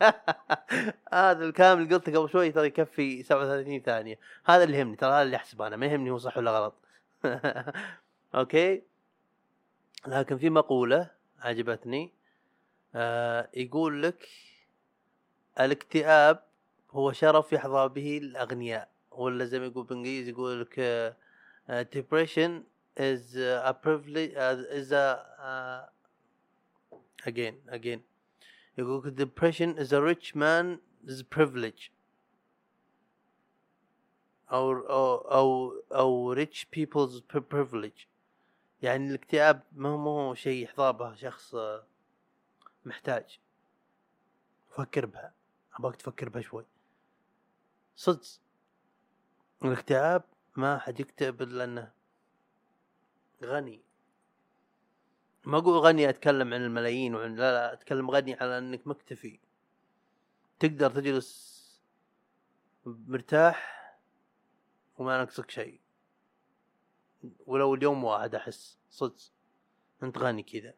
هذا 1.12 1.44
الكلام 1.44 1.78
اللي 1.78 1.94
قلته 1.94 2.18
قبل 2.18 2.30
شوي 2.30 2.52
ترى 2.52 2.66
يكفي 2.66 3.22
37 3.22 3.80
ثانية. 3.80 4.18
هذا 4.44 4.64
اللي 4.64 4.78
يهمني 4.78 4.96
ترى 4.96 5.10
هذا 5.10 5.22
اللي 5.22 5.36
احسبه 5.36 5.66
أنا 5.66 5.76
ما 5.76 5.86
يهمني 5.86 6.10
هو 6.10 6.18
صح 6.18 6.36
ولا 6.36 6.50
غلط. 6.50 6.74
أوكي؟ 8.34 8.89
لكن 10.06 10.38
في 10.38 10.50
مقولة 10.50 11.10
عجبتني 11.38 12.12
آه 12.94 13.50
يقول 13.54 14.02
لك 14.02 14.28
الاكتئاب 15.60 16.42
هو 16.90 17.12
شرف 17.12 17.52
يحظى 17.52 17.88
به 17.88 18.18
الأغنياء 18.18 18.90
ولا 19.10 19.44
زي 19.44 19.58
ما 19.58 19.66
يقول 19.66 19.84
بالإنجليزي 19.84 20.30
يقول 20.30 20.60
لك 20.60 20.78
آه 20.78 21.16
آه، 21.70 21.82
depression 21.96 22.50
is 22.96 23.36
a 23.36 23.72
privilege 23.72 24.34
uh, 24.34 24.56
is 24.80 24.92
a 24.92 25.06
uh, 25.38 25.82
again 27.26 27.54
again 27.68 28.00
يقول 28.78 29.08
لك 29.08 29.14
depression 29.28 29.78
is 29.78 29.92
a 29.92 30.00
rich 30.02 30.34
man's 30.34 31.22
privilege. 31.22 31.90
أو 34.52 34.72
أو 34.72 35.16
أو 35.16 35.72
أو 35.92 36.34
rich 36.34 36.66
people's 36.70 37.20
pri- 37.20 37.40
privilege. 37.54 38.06
يعني 38.82 39.08
الاكتئاب 39.08 39.62
ما 39.72 39.88
هو 39.88 39.96
ما 39.96 40.10
هو 40.10 40.34
شيء 40.34 40.64
يحظى 40.64 41.16
شخص 41.16 41.54
آه، 41.54 41.86
محتاج. 42.84 43.40
فكر 44.68 45.06
بها. 45.06 45.34
أبغاك 45.74 45.96
تفكر 45.96 46.28
بها 46.28 46.42
شوي. 46.42 46.66
صدق. 47.96 48.26
الاكتئاب 49.64 50.24
ما 50.56 50.78
حد 50.78 51.00
يكتئب 51.00 51.42
إلا 51.42 51.64
أنه 51.64 51.92
غني. 53.44 53.82
ما 55.44 55.58
أقول 55.58 55.78
غني 55.78 56.08
أتكلم 56.08 56.54
عن 56.54 56.64
الملايين 56.64 57.14
وعن 57.14 57.34
لا 57.34 57.52
لا 57.52 57.72
أتكلم 57.72 58.10
غني 58.10 58.34
على 58.34 58.58
إنك 58.58 58.86
مكتفي. 58.86 59.40
تقدر 60.58 60.90
تجلس 60.90 61.60
مرتاح 62.86 63.80
وما 64.98 65.18
ناقصك 65.18 65.50
شيء. 65.50 65.79
ولو 67.46 67.74
اليوم 67.74 68.04
واحد 68.04 68.34
أحس 68.34 68.78
صدق 68.90 69.14
أنت 70.02 70.18
غني 70.18 70.42
كذا. 70.42 70.74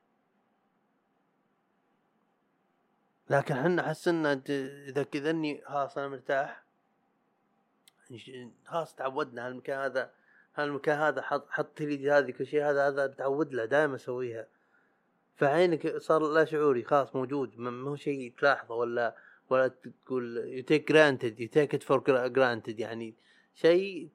لكن 3.31 3.55
حنا 3.55 3.87
أحس 3.87 4.09
إن 4.09 4.35
د- 4.41 4.51
إذا 4.89 5.03
كذا 5.03 5.31
إني 5.31 5.63
خلاص 5.65 5.99
أنا 5.99 6.09
مرتاح. 6.09 6.63
خلاص 8.65 8.95
تعودنا 8.95 9.47
هالمكان 9.47 9.79
هذا 9.81 10.11
هالمكان 10.55 10.99
هذا 10.99 11.23
حط 11.23 11.51
حط 11.51 11.81
لي 11.81 12.11
هذه 12.11 12.31
كل 12.31 12.47
شيء 12.47 12.65
هذا 12.65 12.89
هذا 12.89 13.07
تعود 13.07 13.55
له 13.55 13.65
دائما 13.65 13.95
أسويها. 13.95 14.47
فعينك 15.37 15.97
صار 15.97 16.23
لا 16.23 16.45
شعوري 16.45 16.85
خلاص 16.85 17.17
موجود 17.17 17.59
ما 17.59 17.91
هو 17.91 17.97
شيء 17.97 18.35
تلاحظه 18.39 18.75
ولا 18.75 19.17
ولا 19.51 19.69
تقول 19.69 20.65
take 20.71 20.85
granted 20.93 21.39
you 21.41 21.49
take 21.49 21.75
it 21.79 21.83
for 21.83 22.01
gra- 22.01 22.29
granted 22.29 22.81
يعني 22.81 23.15
شيء 23.55 24.09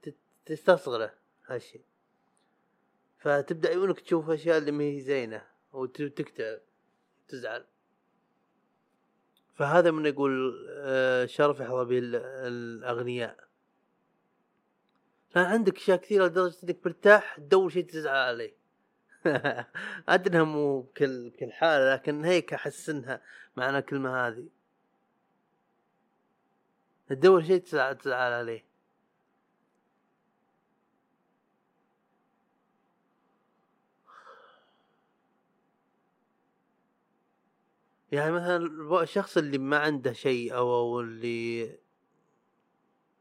تستصغره 0.45 1.13
هالشيء. 1.47 1.81
فتبدأ 3.17 3.69
عيونك 3.69 3.99
تشوف 3.99 4.29
أشياء 4.29 4.57
اللي 4.57 4.71
ما 4.71 4.83
هي 4.83 4.99
زينة 5.01 5.43
وتكتئب 5.73 6.59
تزعل. 7.27 7.65
فهذا 9.55 9.91
من 9.91 10.05
يقول 10.05 10.65
آه، 10.77 11.25
شرف 11.25 11.59
يحظى 11.59 11.85
به 11.85 11.97
ال- 11.99 12.15
الأغنياء. 12.15 13.47
لا 15.35 15.47
عندك 15.47 15.75
أشياء 15.77 15.97
كثيرة 15.97 16.25
لدرجة 16.25 16.57
إنك 16.63 16.77
مرتاح 16.85 17.37
تدور 17.37 17.69
شيء 17.69 17.85
تزعل 17.85 18.15
عليه. 18.27 18.53
أدري 20.09 20.29
إنها 20.33 20.43
مو 20.43 20.81
بكل 20.81 21.29
بكل 21.29 21.51
حالة 21.51 21.93
لكن 21.93 22.25
هيك 22.25 22.53
أحس 22.53 22.89
إنها 22.89 23.21
معنى 23.55 23.77
الكلمة 23.77 24.27
هذه. 24.27 24.47
تدور 27.07 27.43
شيء 27.43 27.57
تزعل 27.61 28.33
عليه. 28.33 28.66
يعني 38.17 38.31
مثلا 38.31 39.01
الشخص 39.01 39.37
اللي 39.37 39.57
ما 39.57 39.77
عنده 39.77 40.13
شيء 40.13 40.55
أو 40.55 40.99
اللي 41.01 41.79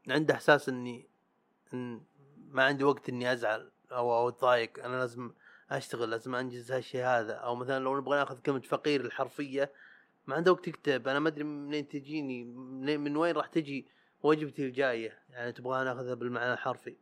عنده 0.07 0.33
إحساس 0.33 0.69
إني 0.69 1.09
إن 1.73 2.01
ما 2.37 2.63
عندي 2.63 2.83
وقت 2.83 3.09
إني 3.09 3.33
أزعل 3.33 3.71
أو 3.91 4.17
أو 4.17 4.29
أتضايق 4.29 4.85
أنا 4.85 4.95
لازم 4.95 5.31
أشتغل 5.69 6.09
لازم 6.09 6.35
أنجز 6.35 6.71
هالشيء 6.71 7.05
هذا. 7.05 7.33
أو 7.33 7.55
مثلا 7.55 7.83
لو 7.83 7.97
نبغى 7.97 8.17
ناخذ 8.17 8.39
كلمة 8.39 8.59
فقير 8.59 9.01
الحرفية 9.01 9.71
ما 10.27 10.35
عنده 10.35 10.51
وقت 10.51 10.67
يكتب. 10.67 11.07
أنا 11.07 11.19
ما 11.19 11.29
أدري 11.29 11.43
منين 11.43 11.87
تجيني 11.87 12.43
من 12.97 13.17
وين 13.17 13.35
راح 13.35 13.47
تجي 13.47 13.87
وجبتي 14.23 14.65
الجاية؟ 14.65 15.19
يعني 15.29 15.51
تبغى 15.51 15.83
ناخذها 15.83 16.13
بالمعنى 16.13 16.53
الحرفي. 16.53 16.97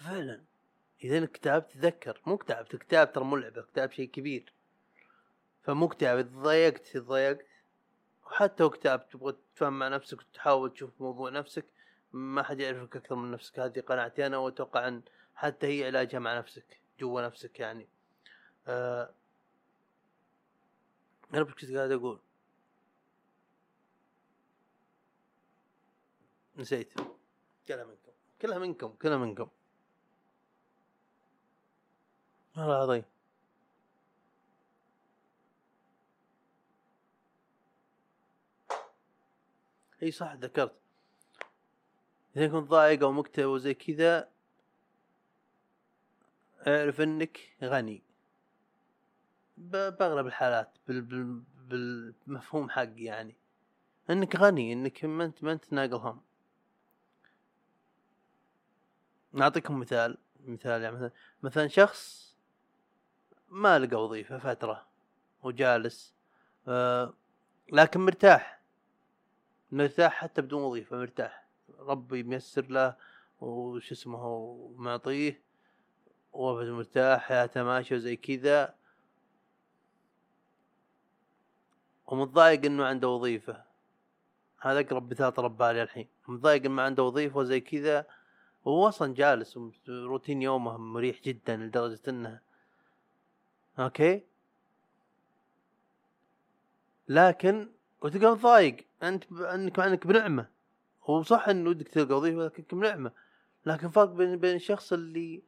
فعلا 0.00 0.44
إذا 1.04 1.26
كتاب 1.26 1.68
تذكر. 1.68 2.20
مو 2.26 2.36
كتاب 2.36 2.64
كتاب 2.64 3.12
ترى 3.12 3.24
ملعبه 3.24 3.62
كتاب 3.62 3.90
شيء 3.92 4.10
كبير. 4.10 4.57
فمو 5.62 5.88
كتاب 5.88 6.18
اذا 6.18 6.28
ضايقت 6.28 6.96
إذا 6.96 7.04
ضايقت 7.04 7.46
وحتى 8.26 8.62
لو 8.62 8.70
كتاب 8.70 9.08
تبغى 9.08 9.32
تتفاهم 9.32 9.78
مع 9.78 9.88
نفسك 9.88 10.18
وتحاول 10.18 10.72
تشوف 10.72 10.90
موضوع 11.00 11.30
نفسك 11.30 11.64
ما 12.12 12.42
حد 12.42 12.60
يعرفك 12.60 12.96
أكثر 12.96 13.14
من 13.14 13.30
نفسك. 13.30 13.58
هذه 13.58 13.80
قناعتي 13.80 14.26
أنا 14.26 14.36
وأتوقع 14.36 14.88
أن 14.88 15.02
حتى 15.34 15.66
هي 15.66 15.86
علاجها 15.86 16.18
مع 16.18 16.38
نفسك 16.38 16.80
جوا 17.00 17.22
نفسك 17.22 17.60
يعني. 17.60 17.88
آه 18.66 19.10
أنا 21.34 21.42
بس 21.42 21.52
كنت 21.52 21.76
قاعد 21.76 21.90
أقول. 21.92 22.18
نسيت. 26.56 26.92
كلها 27.68 27.84
منكم. 27.84 28.12
كلها 28.42 28.58
منكم 28.58 28.88
كلها 28.88 29.16
منكم. 29.16 29.48
والله 32.56 32.76
العظيم 32.76 33.04
إي 40.02 40.10
صح 40.10 40.32
ذكرت. 40.34 40.74
إذا 42.36 42.48
كنت 42.48 42.68
ضايق 42.70 43.02
أو 43.02 43.12
مكتئب 43.12 43.46
وزي 43.46 43.74
كذا 43.74 44.28
أعرف 46.66 47.00
إنك 47.00 47.38
غني. 47.62 48.02
بأغلب 49.56 50.26
الحالات 50.26 50.78
بال 50.88 51.00
بال 51.00 51.42
بالمفهوم 51.68 52.70
حقي 52.70 53.02
يعني. 53.02 53.36
إنك 54.10 54.36
غني 54.36 54.72
إنك 54.72 55.04
ما 55.04 55.24
أنت 55.24 55.44
ما 55.44 55.52
أنت 55.52 55.72
ناقل 55.72 55.94
هم. 55.94 56.20
نعطيكم 59.32 59.80
مثال 59.80 60.18
مثال 60.44 60.82
يعني 60.82 60.96
مثلا 60.96 61.10
مثلا 61.42 61.68
شخص 61.68 62.34
ما 63.48 63.78
لقى 63.78 64.04
وظيفة 64.04 64.38
فترة 64.38 64.86
وجالس 65.42 66.14
آه 66.68 67.14
لكن 67.72 68.00
مرتاح. 68.00 68.57
مرتاح 69.72 70.12
حتى 70.12 70.42
بدون 70.42 70.62
وظيفة 70.62 70.96
مرتاح. 70.96 71.46
ربي 71.78 72.22
ميسر 72.22 72.66
له 72.66 72.96
وش 73.40 73.92
اسمه 73.92 74.74
معطيه 74.76 75.40
وابد 76.32 76.68
مرتاح 76.68 77.22
حياته 77.22 77.62
ماشية 77.62 77.96
وزي 77.96 78.16
كذا. 78.16 78.74
ومتضايق 82.06 82.64
إنه 82.64 82.84
عنده 82.84 83.08
وظيفة. 83.08 83.64
هذا 84.60 84.80
أقرب 84.80 85.10
مثال 85.10 85.34
طلب 85.34 85.56
بالي 85.56 85.82
الحين. 85.82 86.08
متضايق 86.28 86.64
إنه 86.64 86.74
ما 86.74 86.82
عنده 86.82 87.02
وظيفة 87.02 87.38
وزي 87.38 87.60
كذا. 87.60 88.06
وهو 88.64 88.88
أصلا 88.88 89.14
جالس 89.14 89.58
روتين 89.88 90.42
يومه 90.42 90.76
مريح 90.76 91.22
جدا 91.22 91.56
لدرجة 91.56 92.00
إنه. 92.08 92.40
أوكي؟ 93.78 94.22
لكن 97.08 97.70
وتلقى 98.02 98.32
متضايق 98.32 98.87
أنت 99.02 99.24
ب... 99.32 99.42
أنك 99.42 99.78
أنك 99.80 100.06
بنعمة. 100.06 100.48
هو 101.04 101.22
صح 101.22 101.48
انه 101.48 101.70
ودك 101.70 101.88
تلقى 101.88 102.16
وظيفة 102.16 102.44
لكنك 102.44 102.74
بنعمه 102.74 103.12
لكن 103.66 103.88
فرق 103.88 104.08
بين 104.08 104.36
بين 104.36 104.56
الشخص 104.56 104.92
اللي 104.92 105.42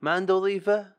ما 0.00 0.10
عنده 0.12 0.34
وظيفة 0.36 0.92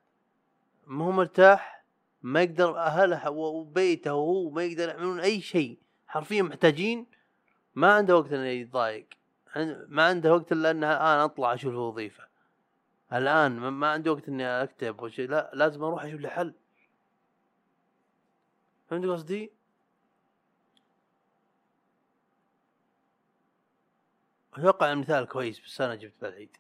ما 0.88 1.06
هو 1.06 1.12
مرتاح 1.12 1.86
ما 2.22 2.42
يقدر 2.42 2.78
أهله 2.80 3.30
وبيته 3.30 4.14
وهو 4.14 4.50
ما 4.50 4.64
يقدر 4.64 4.90
يعملون 4.90 5.20
أي 5.20 5.42
شيء 5.42 5.80
حرفيا 6.08 6.42
محتاجين 6.42 7.06
ما 7.76 7.94
عنده 7.94 8.18
وقت 8.18 8.34
إنه 8.34 8.46
يتضايق. 8.46 9.08
ما 9.88 10.04
عنده 10.04 10.34
وقت 10.34 10.52
إلا 10.52 10.72
إنه 10.72 10.88
الآن 10.92 11.20
أطلع 11.20 11.54
أشوف 11.54 11.74
وظيفه 11.76 12.24
الآن 13.14 13.52
ما- 13.60 13.88
عندي 13.88 14.10
وقت 14.10 14.28
إني 14.30 14.46
أكتب 14.64 15.02
وشيء 15.02 15.30
لا 15.30 15.52
لازم 15.54 15.84
أروح 15.84 16.04
أشوف 16.04 16.22
لي 16.22 16.30
حل 16.30 16.54
فهمت 18.90 19.06
قصدي؟ 19.06 19.52
أتوقع 24.58 24.92
المثال 24.92 25.28
كويس 25.28 25.60
بس 25.60 25.82
أنا 25.82 25.96
جبت 25.96 26.14
بالعيد 26.22 26.58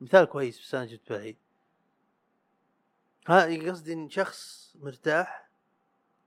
مثال 0.00 0.24
كويس 0.24 0.60
بس 0.60 0.74
أنا 0.74 0.84
جبت 0.84 1.12
بالعيد 1.12 1.36
ها 3.28 3.70
قصدي 3.70 3.92
إن 3.92 4.10
شخص 4.10 4.72
مرتاح 4.80 5.48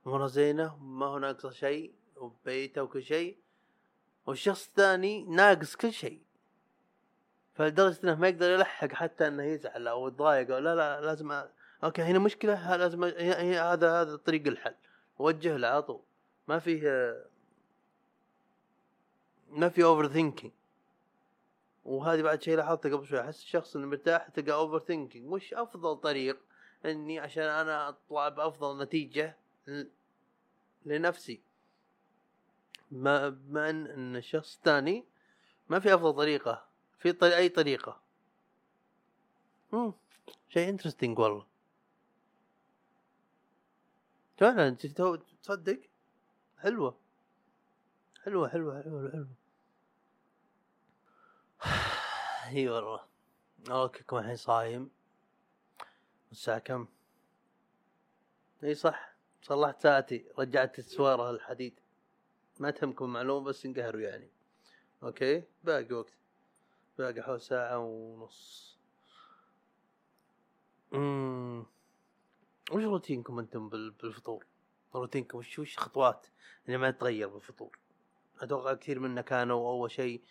اموره 0.06 0.26
زينة 0.26 0.76
ما 0.76 1.06
هو 1.06 1.18
ناقصه 1.18 1.50
شيء 1.50 1.94
وبيته 2.16 2.82
وكل 2.82 3.02
شيء 3.02 3.38
والشخص 4.26 4.66
الثاني 4.66 5.24
ناقص 5.24 5.76
كل 5.76 5.92
شيء. 5.92 6.22
فلدرجة 7.54 8.00
إنه 8.04 8.14
ما 8.14 8.28
يقدر 8.28 8.50
يلحق 8.50 8.92
حتى 8.92 9.28
إنه 9.28 9.42
يزعل 9.42 9.88
أو 9.88 10.08
يتضايق 10.08 10.54
أو 10.54 10.58
لا 10.58 10.74
لا 10.74 11.00
لازم 11.00 11.32
أ... 11.32 11.48
أوكي 11.84 12.02
هنا 12.02 12.18
مشكلة 12.18 12.76
لازم 12.76 13.04
أ... 13.04 13.72
هذا 13.72 14.00
هذا 14.00 14.16
طريق 14.16 14.46
الحل. 14.46 14.74
وجه 15.18 15.56
له 15.56 15.68
على 15.68 15.82
طول. 15.82 16.02
ما 16.48 16.58
فيه 16.58 17.14
ما 19.50 19.68
في 19.68 19.84
overthinking 19.84 20.52
وهذه 21.84 22.22
بعد 22.22 22.42
شيء 22.42 22.56
لاحظته 22.56 22.96
قبل 22.96 23.06
شوي 23.06 23.20
أحس 23.20 23.42
الشخص 23.42 23.74
اللي 23.74 23.86
مرتاح 23.86 24.28
تلقى 24.28 24.52
overthinking 24.52 25.32
وش 25.32 25.54
أفضل 25.54 25.96
طريق؟ 25.96 26.38
إني 26.84 27.18
عشان 27.18 27.42
أنا 27.42 27.88
أطلع 27.88 28.28
بأفضل 28.28 28.82
نتيجة 28.82 29.36
لنفسي. 30.86 31.40
ما 32.90 33.28
بما 33.28 33.70
ان 33.70 34.16
الشخص 34.16 34.56
الثاني 34.56 35.04
ما 35.68 35.80
في 35.80 35.94
أفضل 35.94 36.16
طريقة. 36.16 36.66
في 36.98 37.12
طري 37.12 37.36
أي 37.36 37.48
طريقة؟ 37.48 38.00
امم 39.74 39.92
شيء 40.48 40.68
interesting 40.68 41.18
والله. 41.18 41.46
فعلا 44.36 44.70
تصدق؟ 45.42 45.80
حلوة. 46.58 46.96
حلوة 48.26 48.48
حلوة 48.48 48.82
حلوة 48.82 49.10
حلوة. 49.10 49.28
إي 52.56 52.68
والله. 52.68 53.00
أوكي 53.70 54.01
كم 54.01 54.16
الحين 54.18 54.36
صايم؟ 54.36 54.90
الساعة 56.32 56.58
كم؟ 56.58 56.86
إي 58.64 58.74
صح. 58.74 59.16
صلحت 59.42 59.80
ساعتي 59.82 60.26
رجعت 60.38 60.78
السوارة 60.78 61.30
الحديد. 61.30 61.80
ما 62.60 62.70
تهمكم 62.70 63.04
المعلومة 63.04 63.46
بس 63.46 63.66
انقهروا 63.66 64.00
يعني. 64.00 64.30
أوكي؟ 65.02 65.42
باقي 65.64 65.94
وقت. 65.94 66.14
باقي 66.98 67.22
حول 67.22 67.40
ساعة 67.40 67.78
ونص. 67.78 68.66
امم 70.94 71.66
وش 72.72 72.82
روتينكم 72.84 73.38
أنتم 73.38 73.68
بال- 73.68 73.90
بالفطور؟ 73.90 74.46
روتينكم 74.94 75.38
وش 75.38 75.58
وش 75.58 75.78
خطوات؟ 75.78 76.26
اللي 76.66 76.78
ما 76.78 76.90
تتغير 76.90 77.28
بالفطور؟ 77.28 77.78
أتوقع 78.40 78.74
كثير 78.74 78.98
منا 78.98 79.20
كانوا 79.20 79.70
أول 79.70 79.90
شيء 79.90 80.22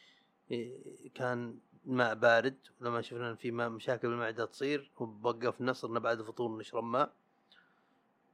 إيه، 0.51 0.77
كان 1.13 1.59
ماء 1.85 2.15
بارد 2.15 2.57
ولما 2.81 3.01
شفنا 3.01 3.29
إن 3.29 3.35
في 3.35 3.51
مشاكل 3.51 4.07
بالمعدة 4.07 4.45
تصير 4.45 4.91
وبوقف 4.97 5.61
نصرنا 5.61 5.99
بعد 5.99 6.19
الفطور 6.19 6.57
نشرب 6.57 6.83
ماء. 6.83 7.13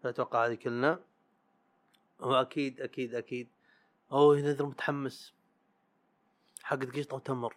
فاتوقع 0.04 0.46
هذه 0.46 0.54
كلنا. 0.54 1.00
واكيد 2.20 2.82
أكيد 2.82 3.16
أكيد 3.16 3.50
أوه 4.12 4.38
نذر 4.38 4.66
متحمس. 4.66 5.34
حق 6.64 6.78
قشطه 6.78 7.16
وتمر 7.16 7.56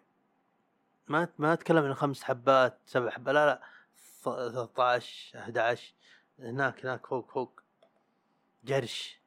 ما 1.09 1.29
ما 1.39 1.53
أتكلم 1.53 1.85
عن 1.85 1.95
خمس 1.95 2.23
حبات 2.23 2.79
سبع 2.87 3.11
حبات 3.11 3.35
لا 3.35 3.47
لا. 3.47 3.63
13 4.23 5.39
11 5.39 5.95
هناك 6.39 6.87
هناك 6.87 7.07
فوق 7.07 7.31
فوق. 7.31 7.61
جرش. 8.65 9.24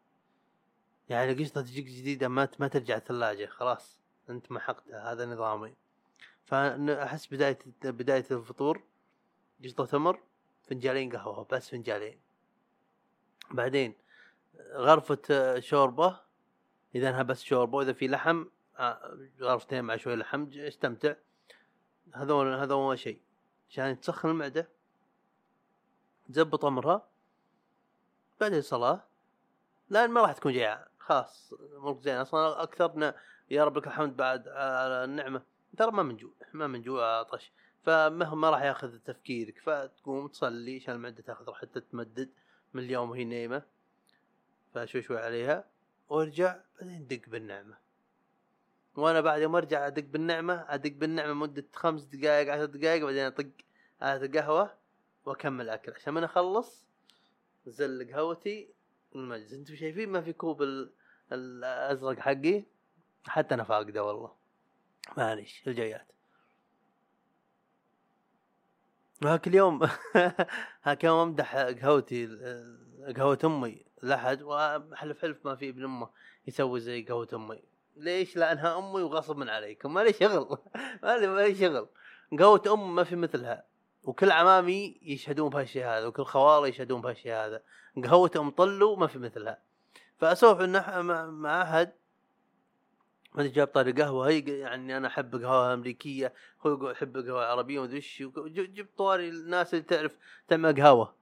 يعني 1.09 1.31
القشطه 1.31 1.61
تجيك 1.61 1.85
جديدة 1.85 2.27
ما 2.27 2.49
ما 2.59 2.67
ترجع 2.67 2.97
الثلاجة 2.97 3.45
خلاص 3.45 3.99
أنت 4.29 4.51
محقتها 4.51 5.11
هذا 5.11 5.25
نظامي. 5.25 5.73
فأحس 6.45 7.33
بداية 7.33 7.59
بداية 7.83 8.25
الفطور 8.31 8.81
قشطة 9.63 9.85
تمر 9.85 10.19
فنجالين 10.63 11.15
قهوة 11.15 11.47
بس 11.51 11.69
فنجالين 11.69 12.19
بعدين 13.51 13.93
غرفة 14.73 15.21
آه، 15.31 15.59
شوربة 15.59 16.19
إذا 16.95 17.09
انها 17.09 17.23
بس 17.23 17.43
شوربة 17.43 17.77
وإذا 17.77 17.93
في 17.93 18.07
لحم 18.07 18.45
آه، 18.79 19.17
غرفتين 19.39 19.83
مع 19.83 19.95
شوي 19.95 20.15
لحم 20.15 20.47
استمتع. 20.55 21.13
هذول 22.13 22.53
هذا 22.53 22.73
أول 22.73 22.99
شيء. 22.99 23.21
عشان 23.69 23.99
تسخن 23.99 24.29
المعدة 24.29 24.67
تزبط 26.29 26.65
أمرها 26.65 27.07
بعدين 28.41 28.61
صلاة. 28.61 29.03
لأن 29.89 30.09
ما 30.09 30.21
راح 30.21 30.31
تكون 30.31 30.51
جيعان 30.51 30.85
خلاص 31.07 31.53
امورك 31.77 31.99
زين. 32.01 32.15
أصلا 32.15 32.63
اكثرنا 32.63 33.15
يا 33.49 33.65
رب 33.65 33.77
لك 33.77 33.87
الحمد 33.87 34.17
بعد 34.17 34.47
على 34.47 35.03
النعمة. 35.03 35.41
ترى 35.77 35.91
ما 35.91 36.03
من 36.03 36.17
جوع 36.17 36.31
ما 36.53 36.67
من 36.67 36.81
جوع 36.81 37.19
عطش 37.19 37.51
فما 37.83 38.35
ما 38.35 38.49
راح 38.49 38.61
ياخذ 38.61 38.97
تفكيرك 38.97 39.59
فتقوم 39.59 40.27
تصلي 40.27 40.75
عشان 40.75 40.95
المعدة 40.95 41.21
تاخذ 41.23 41.47
راحتها 41.47 41.79
تمدد 41.79 42.29
من 42.73 42.83
اليوم 42.83 43.09
وهي 43.09 43.23
نايمة. 43.23 43.61
فشوي 44.73 45.01
شوي 45.01 45.17
عليها. 45.17 45.63
وارجع 46.09 46.55
بعدين 46.81 47.07
دق 47.07 47.29
بالنعمة. 47.29 47.77
وأنا 48.95 49.21
بعد 49.21 49.41
يوم 49.41 49.55
أرجع 49.55 49.87
أدق 49.87 50.03
بالنعمة 50.03 50.65
أدق 50.69 50.91
بالنعمة 50.91 51.33
مدة 51.33 51.65
خمس 51.73 52.03
دقائق 52.03 52.53
عشر 52.53 52.65
دقائق 52.65 53.03
بعدين 53.03 53.25
أطق 53.25 53.47
هذا 54.01 54.39
قهوه 54.39 54.73
وأكمل 55.25 55.69
أكل. 55.69 55.93
عشان 55.93 56.13
من 56.13 56.23
أخلص 56.23 56.85
زل 57.65 58.13
قهوتي 58.13 58.69
المجلس. 59.15 59.53
أنتم 59.53 59.75
شايفين 59.75 60.09
ما 60.09 60.21
في 60.21 60.33
كوب 60.33 60.61
الأزرق 61.31 62.19
حقي. 62.19 62.63
حتى 63.27 63.55
أنا 63.55 63.63
فاقده 63.63 64.03
والله. 64.03 64.31
معليش 65.17 65.67
الجايات 65.67 66.11
هاك 69.23 69.47
اليوم 69.47 69.89
هاك 70.83 71.03
يوم 71.03 71.19
أمدح 71.19 71.55
قهوتي 71.55 72.27
قهوة 73.17 73.39
أمي 73.43 73.85
لحد 74.03 74.41
وحلف 74.41 75.21
حلف 75.21 75.45
ما 75.45 75.55
في 75.55 75.69
ابن 75.69 75.83
أمه 75.83 76.09
يسوي 76.47 76.79
زي 76.79 77.01
قهوة 77.01 77.27
أمي. 77.33 77.63
ليش؟ 77.95 78.37
لأنها 78.37 78.77
أمي 78.77 79.01
وغصب 79.01 79.37
من 79.37 79.49
عليكم 79.49 79.93
ما 79.93 79.99
لي 79.99 80.13
شغل. 80.13 80.57
ما 81.03 81.17
لي 81.17 81.27
ما 81.27 81.41
لي 81.41 81.55
شغل. 81.55 81.87
قهوة 82.39 82.63
أم 82.67 82.95
ما 82.95 83.03
في 83.03 83.15
مثلها. 83.15 83.65
وكل 84.03 84.31
عمامي 84.31 84.99
يشهدون 85.01 85.49
بهالشيء 85.49 85.85
هذا 85.85 86.05
وكل 86.05 86.25
خوالي 86.25 86.69
يشهدون 86.69 87.01
بهالشيء 87.01 87.33
هذا. 87.33 87.63
قهوة 88.03 88.31
أم 88.35 88.49
طلو 88.49 88.95
ما 88.95 89.07
في 89.07 89.19
مثلها. 89.19 89.61
فاسولف 90.19 90.61
إنه 90.61 91.01
مع- 91.01 91.61
أحد. 91.61 91.93
ما 93.35 93.41
ادري 93.41 93.53
جاب 93.53 93.67
طاري 93.67 93.91
قهوة 93.91 94.27
هي 94.29 94.39
يعني 94.59 94.97
أنا 94.97 95.07
أحب 95.07 95.35
قهوة 95.35 95.73
أمريكية 95.73 96.33
هو 96.61 96.71
يقول 96.71 96.91
احب 96.91 97.17
قهوة 97.17 97.45
عربية 97.45 97.79
ومدري 97.79 97.95
إيش 97.95 98.23
جبت 98.47 98.97
طاري 98.97 99.29
الناس 99.29 99.73
اللي 99.73 99.85
تعرف 99.85 100.17
تعمل 100.47 100.81
قهوة 100.81 101.15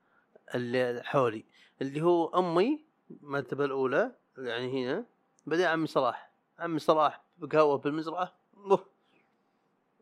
اللي 0.56 1.02
حولي 1.04 1.46
اللي 1.82 2.02
هو 2.02 2.28
أمي 2.40 2.86
المرتبه 3.12 3.66
الأولى 3.66 4.12
يعني 4.38 4.86
هنا 4.86 5.06
بعدين 5.46 5.66
عمي 5.66 5.88
صلاح 5.88 6.32
عمي 6.60 6.80
صلاح 6.80 7.24
بقهوة 7.38 7.78
بالمزرعة. 7.78 8.36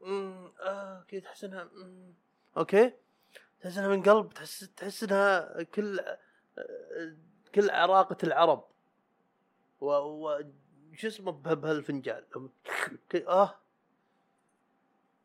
أمم، 0.03 0.51
آه 0.61 1.03
كذا 1.07 1.19
تحس 1.19 1.43
انها 1.43 1.69
أوكي. 2.57 2.93
تحس 3.61 3.77
انها 3.77 3.87
من 3.87 4.03
قلب 4.03 4.33
تحس 4.33 4.59
تحس 4.77 5.03
انها 5.03 5.63
كل 5.63 5.99
آه، 5.99 7.15
كل 7.55 7.69
عراقة 7.69 8.17
العرب. 8.23 8.63
و, 9.83 9.89
و... 9.91 10.43
شو 10.95 11.07
اسمه 11.07 11.31
به- 11.31 11.53
بهالفنجان. 11.55 12.23
آه. 13.27 13.55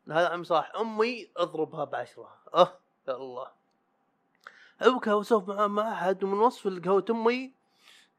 هذا 0.07 0.27
عم 0.29 0.43
صلاح 0.43 0.75
أمي 0.75 1.27
أضربها 1.37 1.83
بعشرة. 1.85 2.37
آه. 2.53 2.73
يا 3.07 3.15
الله. 3.15 3.47
ابكى 4.81 5.11
وسولف 5.11 5.49
مع 5.49 5.91
أحد 5.93 6.23
ومن 6.23 6.37
وصف 6.39 6.67
القهوة 6.67 7.05
أمي 7.09 7.51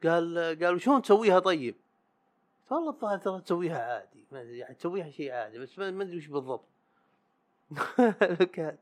قال 0.03 0.57
قال 0.63 0.81
شلون 0.81 1.01
تسويها 1.01 1.39
طيب؟ 1.39 1.75
والله 2.69 2.89
الظاهر 2.89 3.17
ترى 3.17 3.41
تسويها 3.41 3.93
عادي. 3.93 4.25
ما 4.31 4.41
أدري 4.41 4.57
يعني 4.57 4.75
تسويها 4.75 5.09
شيء 5.11 5.31
عادي 5.31 5.59
بس 5.59 5.79
ما 5.79 6.03
أدري 6.03 6.17
وش 6.17 6.27
بالضبط. 6.27 6.65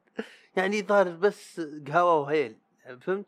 يعني 0.57 0.81
ظاهر 0.81 1.09
بس 1.09 1.61
قهوة 1.87 2.15
وهيل. 2.19 2.57
فهمت؟ 3.01 3.25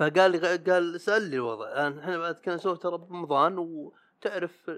فقال 0.00 0.30
لي 0.30 0.56
قال 0.56 1.00
سأل 1.00 1.30
لي 1.30 1.36
الوضع. 1.36 1.88
إحنا 1.88 2.18
بعد 2.18 2.34
كنا 2.34 2.54
نسولف 2.54 2.78
ترى 2.78 2.98
برمضان 2.98 3.58
وتعرف 3.58 4.70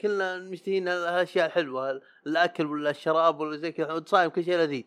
كلنا 0.00 0.38
مشتهين 0.38 0.88
الاشياء 0.88 1.46
الحلوة 1.46 2.00
الأكل 2.26 2.66
ولا 2.66 2.90
الشراب 2.90 3.40
ولا 3.40 3.56
زي 3.56 3.72
كذا 3.72 4.04
صايم 4.06 4.30
كل 4.30 4.44
شيء 4.44 4.56
لذيذ. 4.56 4.84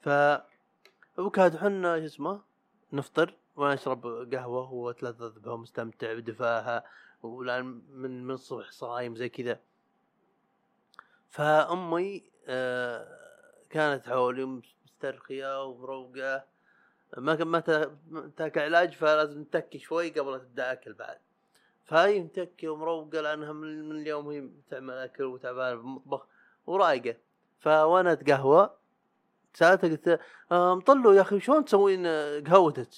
ف 0.00 0.08
وكاد 1.18 1.56
حنا 1.56 1.98
شو 2.00 2.04
اسمه 2.04 2.40
نفطر 2.92 3.34
وأنا 3.56 3.74
اشرب 3.74 4.06
قهوة 4.34 4.72
وأتلذذ 4.72 5.38
بها 5.40 5.56
مستمتع 5.56 6.14
بدفاها 6.14 6.84
والآن 7.22 7.82
من 7.92 8.24
من 8.24 8.34
الصبح 8.34 8.70
صايم 8.70 9.16
زي 9.16 9.28
كذا. 9.28 9.60
فأمي 11.28 12.30
آه 12.46 13.18
كانت 13.70 14.08
حولي 14.08 14.44
مسترخية 14.44 15.64
ومروقة. 15.64 16.57
ما 17.16 17.44
ما 17.44 17.60
تا- 17.60 17.98
ما 18.10 18.30
تاكل 18.36 18.60
علاج 18.60 18.92
فلازم 18.94 19.44
تتكي 19.44 19.78
شوي 19.78 20.08
قبل 20.10 20.40
تبدأ 20.40 20.72
أكل 20.72 20.92
بعد. 20.92 21.18
فهي 21.84 22.20
متكي 22.20 22.68
ومروقه 22.68 23.20
لانها 23.20 23.52
من, 23.52 23.90
اليوم 23.92 24.28
هي 24.28 24.48
تعمل 24.70 24.94
أكل 24.94 25.24
وتعبانة 25.24 25.74
بالمطبخ 25.76 26.26
ورايقة. 26.66 27.16
فوانا 27.60 28.12
اتقهوى 28.12 28.70
سالتها 29.54 29.90
قلت 29.90 30.20
آه، 30.52 30.74
مطلو 30.74 31.12
يا 31.12 31.20
أخي 31.20 31.40
شلون 31.40 31.64
تسوين 31.64 32.06
آه، 32.06 32.40
قهوتك؟ 32.40 32.88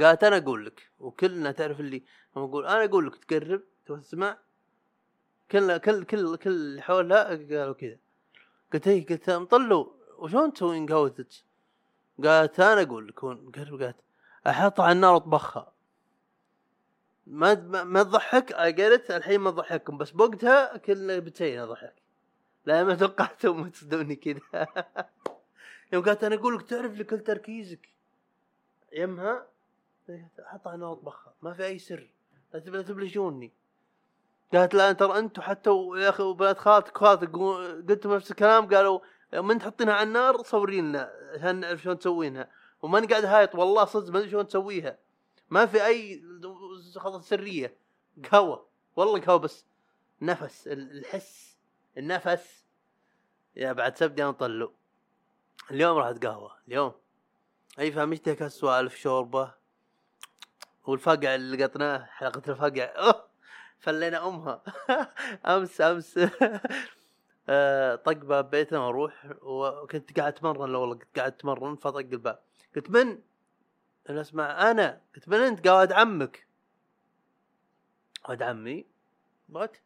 قالت 0.00 0.24
أنا 0.24 0.36
أقول 0.36 0.66
لك 0.66 0.90
وكلنا 1.00 1.52
تعرف 1.52 1.80
اللي 1.80 2.02
أقول 2.36 2.66
أنا 2.66 2.84
أقول 2.84 3.06
لك 3.06 3.24
تقرب 3.24 3.62
تبغى 3.86 4.00
تسمع؟ 4.00 4.38
كل 5.50 5.78
كل 5.78 6.04
كل 6.04 6.36
كل 6.36 6.50
اللي 6.50 6.82
حولها 6.82 7.24
قالوا 7.28 7.74
كذا. 7.74 7.96
قلت 8.72 8.88
هي 8.88 9.00
قلت 9.00 9.30
مطلو 9.30 9.94
وشلون 10.18 10.52
تسوين 10.52 10.86
قهوتك؟ 10.86 11.26
قالت 12.26 12.60
أنا 12.60 12.82
أقول 12.82 13.08
لك 13.08 13.24
هون 13.24 13.52
قرب 13.56 13.82
قالت 13.82 13.96
احطها 14.46 14.84
على 14.84 14.92
النار 14.92 15.12
وأطبخها. 15.14 15.72
ما 17.26 17.54
ما, 17.54 17.84
ما 17.84 18.02
تضحك؟ 18.02 18.52
قالت 18.52 19.10
الحين 19.10 19.40
ما 19.40 19.50
تضحككم 19.50 19.98
بس 19.98 20.10
بوقتها 20.10 20.76
كلنا 20.76 21.18
بتسين 21.18 21.60
أضحك. 21.60 21.94
لا 22.66 22.84
ما 22.84 22.94
توقعتهم 22.94 23.68
تصدقوني 23.68 24.16
كذا. 24.16 24.40
يوم 25.92 26.04
قالت 26.04 26.24
أنا 26.24 26.34
أقول 26.34 26.54
لك 26.56 26.62
تعرف 26.62 26.92
لي 26.92 27.04
كل 27.04 27.18
تركيزك. 27.20 27.88
يمها 28.92 29.46
حطها 30.44 30.74
أنا 30.74 30.86
وأطبخها. 30.86 31.34
ما 31.42 31.52
في 31.52 31.66
أي 31.66 31.78
سر. 31.78 32.10
لا 32.54 32.60
تب- 32.60 32.74
لا 32.74 32.82
تبلشوني 32.82 33.52
قالت 34.52 34.74
لا 34.74 34.92
ترى 34.92 35.18
أنتم 35.18 35.42
حتى 35.42 35.70
يا 35.96 36.08
أخي 36.08 36.22
وبنات 36.22 36.58
خالتك 36.58 36.96
وخالتك 37.02 37.32
قو- 37.32 37.88
قلتوا 37.88 38.16
نفس 38.16 38.30
الكلام؟ 38.30 38.74
قالوا 38.74 39.00
من 39.34 39.58
تحطينها 39.58 39.94
على 39.94 40.02
النار 40.08 40.42
صوري 40.42 40.80
لنا 40.80 41.12
عشان 41.34 41.60
نعرف 41.60 41.82
شلون 41.82 41.98
تسوينها. 41.98 42.50
وماني 42.82 43.06
قاعد 43.06 43.24
هايط 43.24 43.54
والله 43.54 43.84
صدق 43.84 44.10
ما 44.12 44.18
أدري 44.18 44.30
شلون 44.30 44.46
تسويها. 44.46 44.98
ما 45.50 45.66
في 45.66 45.86
أي 45.86 46.22
خطط 46.96 47.22
سرية. 47.22 47.74
قهوه 48.32 48.66
والله 48.96 49.20
قهوه 49.20 49.36
بس 49.36 49.64
نفس 50.22 50.68
ال- 50.68 50.98
الحس 50.98 51.56
النفس. 51.98 52.64
يا 53.56 53.72
بعد 53.72 53.96
سبدي 53.96 54.22
أنا 54.22 54.30
طلو. 54.32 54.72
اليوم 55.70 55.98
رحت 55.98 56.26
قهوة 56.26 56.56
اليوم. 56.68 56.92
أي 57.78 57.92
فهمتك 57.92 58.36
كاس 58.36 58.52
سوالف 58.52 58.96
شوربة؟ 58.96 59.54
والفقع 60.86 61.34
اللي 61.34 61.64
قطناه 61.64 62.04
حلقة 62.04 62.42
الفقع 62.52 62.84
أوه! 62.84 63.26
فلينا 63.78 64.28
أمها. 64.28 64.62
أمس 65.46 65.80
أمس. 65.80 66.18
طق 68.04 68.12
باب 68.12 68.50
بيتنا 68.50 68.78
وأروح 68.78 69.26
وكنت 69.42 70.18
قاعد 70.18 70.32
أتمرن 70.32 70.70
لو 70.70 70.80
والله 70.80 70.98
قاعد 71.16 71.32
أتمرن 71.32 71.76
فطق 71.76 71.98
الباب. 71.98 72.38
قلت 72.76 72.90
من؟ 72.90 73.18
أنا 74.10 74.20
أسمع 74.20 74.70
أنا. 74.70 75.00
قلت 75.14 75.28
من 75.28 75.36
أنت؟ 75.36 75.68
قال 75.68 75.78
ولد 75.78 75.92
عمك. 75.92 76.46
ولد 78.28 78.42
عمي. 78.42 78.86
what? 79.48 79.76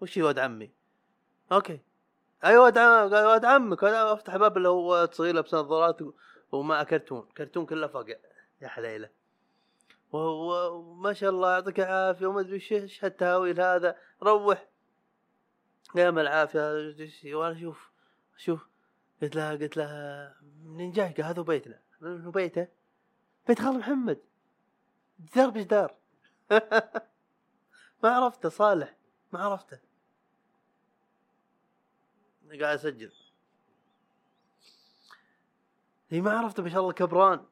وش 0.00 0.16
ولد 0.16 0.38
عمي؟ 0.38 0.70
أوكي. 1.52 1.80
اي 2.44 2.56
ولد 2.56 2.78
عم 2.78 3.14
قال 3.14 3.26
ولد 3.26 3.44
عمك. 3.44 3.84
أفتح 3.84 4.36
باب 4.36 4.56
اللي 4.56 4.68
هو 4.68 5.08
صغير 5.12 5.34
لابس 5.34 5.54
نظارات 5.54 5.98
ومع 6.52 6.82
كرتون. 6.82 7.28
كرتون 7.36 7.66
كله 7.66 7.86
فقع 7.86 8.14
يا 8.60 8.68
حليلة. 8.68 9.10
وما 10.12 11.12
شاء 11.12 11.30
الله 11.30 11.52
يعطيك 11.52 11.80
العافية 11.80 12.26
وما 12.26 12.40
أدري 12.40 12.54
إيش 12.54 13.04
هالتهاويل 13.04 13.60
هذا. 13.60 13.96
روح. 14.22 14.68
قام 15.96 16.18
العافية 16.18 17.34
وأنا 17.34 17.52
أشوف 17.56 17.90
شوف 18.36 18.68
قلت 19.22 19.36
لها 19.36 19.50
قلت 19.52 19.76
لها 19.76 20.36
منين 20.64 20.92
جاي؟ 20.92 21.14
هذا 21.22 21.42
بيتنا. 21.42 21.80
هو 22.02 22.30
بيته؟ 22.30 22.68
بيت 23.48 23.60
خال 23.60 23.78
محمد. 23.78 24.20
دار 25.36 25.50
بجدار 25.50 25.94
ما 28.02 28.10
عرفته 28.10 28.48
صالح 28.48 28.96
ما 29.32 29.40
عرفته. 29.40 29.78
قاعد 32.48 32.62
أسجل. 32.62 33.12
هي 36.08 36.20
ما 36.20 36.38
عرفته 36.38 36.62
ما 36.62 36.68
شاء 36.68 36.80
الله 36.80 36.92
كبران. 36.92 37.46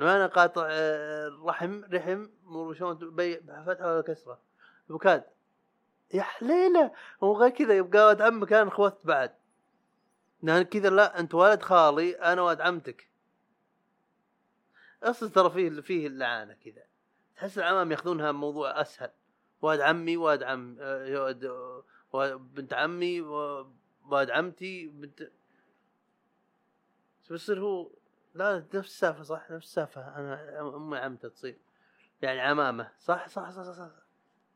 أنا 0.00 0.26
قاطع 0.26 0.66
آه، 0.70 1.28
رحم 1.44 1.84
رحم 1.84 2.26
مو 2.44 2.72
شلون 2.72 3.16
بي- 3.16 3.40
فتحه 3.40 3.92
ولا 3.92 4.02
كسره 4.02 4.40
بكاد 4.88 5.24
يا 6.14 6.22
حليلة 6.22 6.92
هو 7.22 7.36
غير 7.36 7.50
كذا 7.50 7.76
يبقى 7.76 8.06
ولد 8.06 8.22
عمك 8.22 8.52
أنا 8.52 8.70
خوثت 8.70 9.06
بعد. 9.06 9.34
لأن 10.42 10.62
كذا 10.62 10.90
لا 10.90 11.20
أنت 11.20 11.34
ولد 11.34 11.62
خالي 11.62 12.12
أنا 12.12 12.42
ولد 12.42 12.60
عمتك. 12.60 13.10
أصلا 15.02 15.28
ترى 15.28 15.50
فيه 15.50 15.80
فيه 15.80 16.06
اللعانه 16.06 16.54
كذا. 16.64 16.82
تحس 17.36 17.58
العمام 17.58 17.92
ياخذونها 17.92 18.32
موضوع 18.32 18.80
أسهل. 18.80 19.10
ولد 19.62 19.80
عمي 19.80 20.16
ولد 20.16 20.42
عم 20.42 20.76
آه، 20.80 21.22
ولد 21.24 21.44
آه، 22.14 22.34
بنت 22.36 22.74
عمي 22.74 23.20
ولد 23.20 24.30
عمتي 24.30 24.86
بنت. 24.86 25.30
بس 27.24 27.30
يصير 27.30 27.60
هو؟ 27.60 27.90
لا 28.34 28.66
نفس 28.74 28.88
السالفة 28.88 29.22
صح؟ 29.22 29.50
نفس 29.50 29.66
السالفة. 29.66 30.16
أنا 30.16 30.60
أمي 30.60 30.98
عمته 30.98 31.28
تصير. 31.28 31.58
يعني 32.22 32.40
عمامة. 32.40 32.90
صح 33.00 33.28
صح 33.28 33.50
صح 33.50 33.62
صح, 33.62 33.72
صح. 33.72 33.90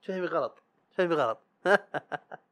فهمي 0.02 0.26
غلط. 0.26 0.62
فهمي 0.90 1.14
غلط. 1.14 1.43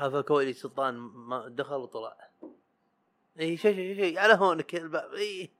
هذا 0.00 0.20
كويلي 0.20 0.52
سلطان 0.52 0.94
ما 0.98 1.48
دخل 1.48 1.74
وطلع. 1.74 2.30
اي 3.40 3.56
شيء 3.56 3.74
شيء 3.74 3.96
شيء 3.96 4.18
على 4.18 4.34
هونك 4.34 4.74
الباب. 4.74 5.14
اي 5.14 5.52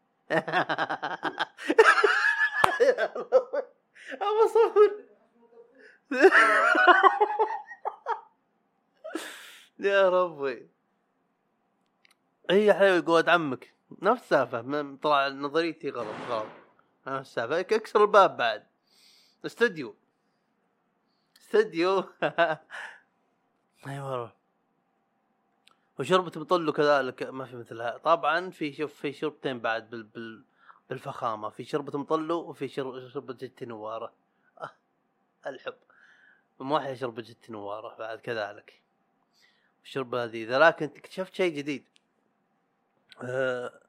ابى 4.13 4.45
اصور 4.47 4.93
يا 9.79 10.09
ربي. 10.09 10.69
هي 12.51 12.75
حلوة 12.75 13.05
قوة 13.07 13.25
عمك. 13.29 13.75
نفس 14.03 14.23
السالفة. 14.23 14.63
من- 14.63 14.97
طلع 14.97 15.29
نظريتي 15.29 15.91
غلط 15.91 16.17
غلط. 16.29 16.47
نفس 17.07 17.29
السالفة. 17.29 17.61
اكسر 17.61 18.03
الباب 18.03 18.37
بعد. 18.37 18.68
استوديو 19.47 19.95
استوديو 21.37 22.05
اي 23.87 24.01
والله 24.01 24.33
وشربة 25.99 26.41
مطلو 26.41 26.73
كذلك 26.73 27.23
ما 27.23 27.45
في 27.45 27.57
مثلها. 27.57 27.99
طبعا 27.99 28.51
في 28.51 28.73
شوف 28.73 28.95
في 28.95 29.13
شربتين 29.13 29.61
بعد 29.61 29.91
بال 29.91 30.03
بال 30.03 30.45
بالفخامة. 30.91 31.49
في 31.49 31.65
شربة 31.65 31.99
مطلو 31.99 32.39
وفي 32.39 32.69
شر- 32.69 33.09
شربة 33.09 33.35
جت 33.35 33.63
نوارة. 33.63 34.13
آه 34.59 34.71
الحب. 35.47 35.75
ام 36.61 36.73
واحدة 36.73 36.95
شربة 36.95 37.23
جت 37.23 37.51
نوارة 37.51 37.97
بعد 37.99 38.21
كذلك. 38.21 38.83
الشربة 39.85 40.25
هذه. 40.25 40.45
لكن 40.45 40.87
اكتشفت 40.87 41.35
شيء 41.35 41.57
جديد. 41.57 41.85
آه 43.23 43.81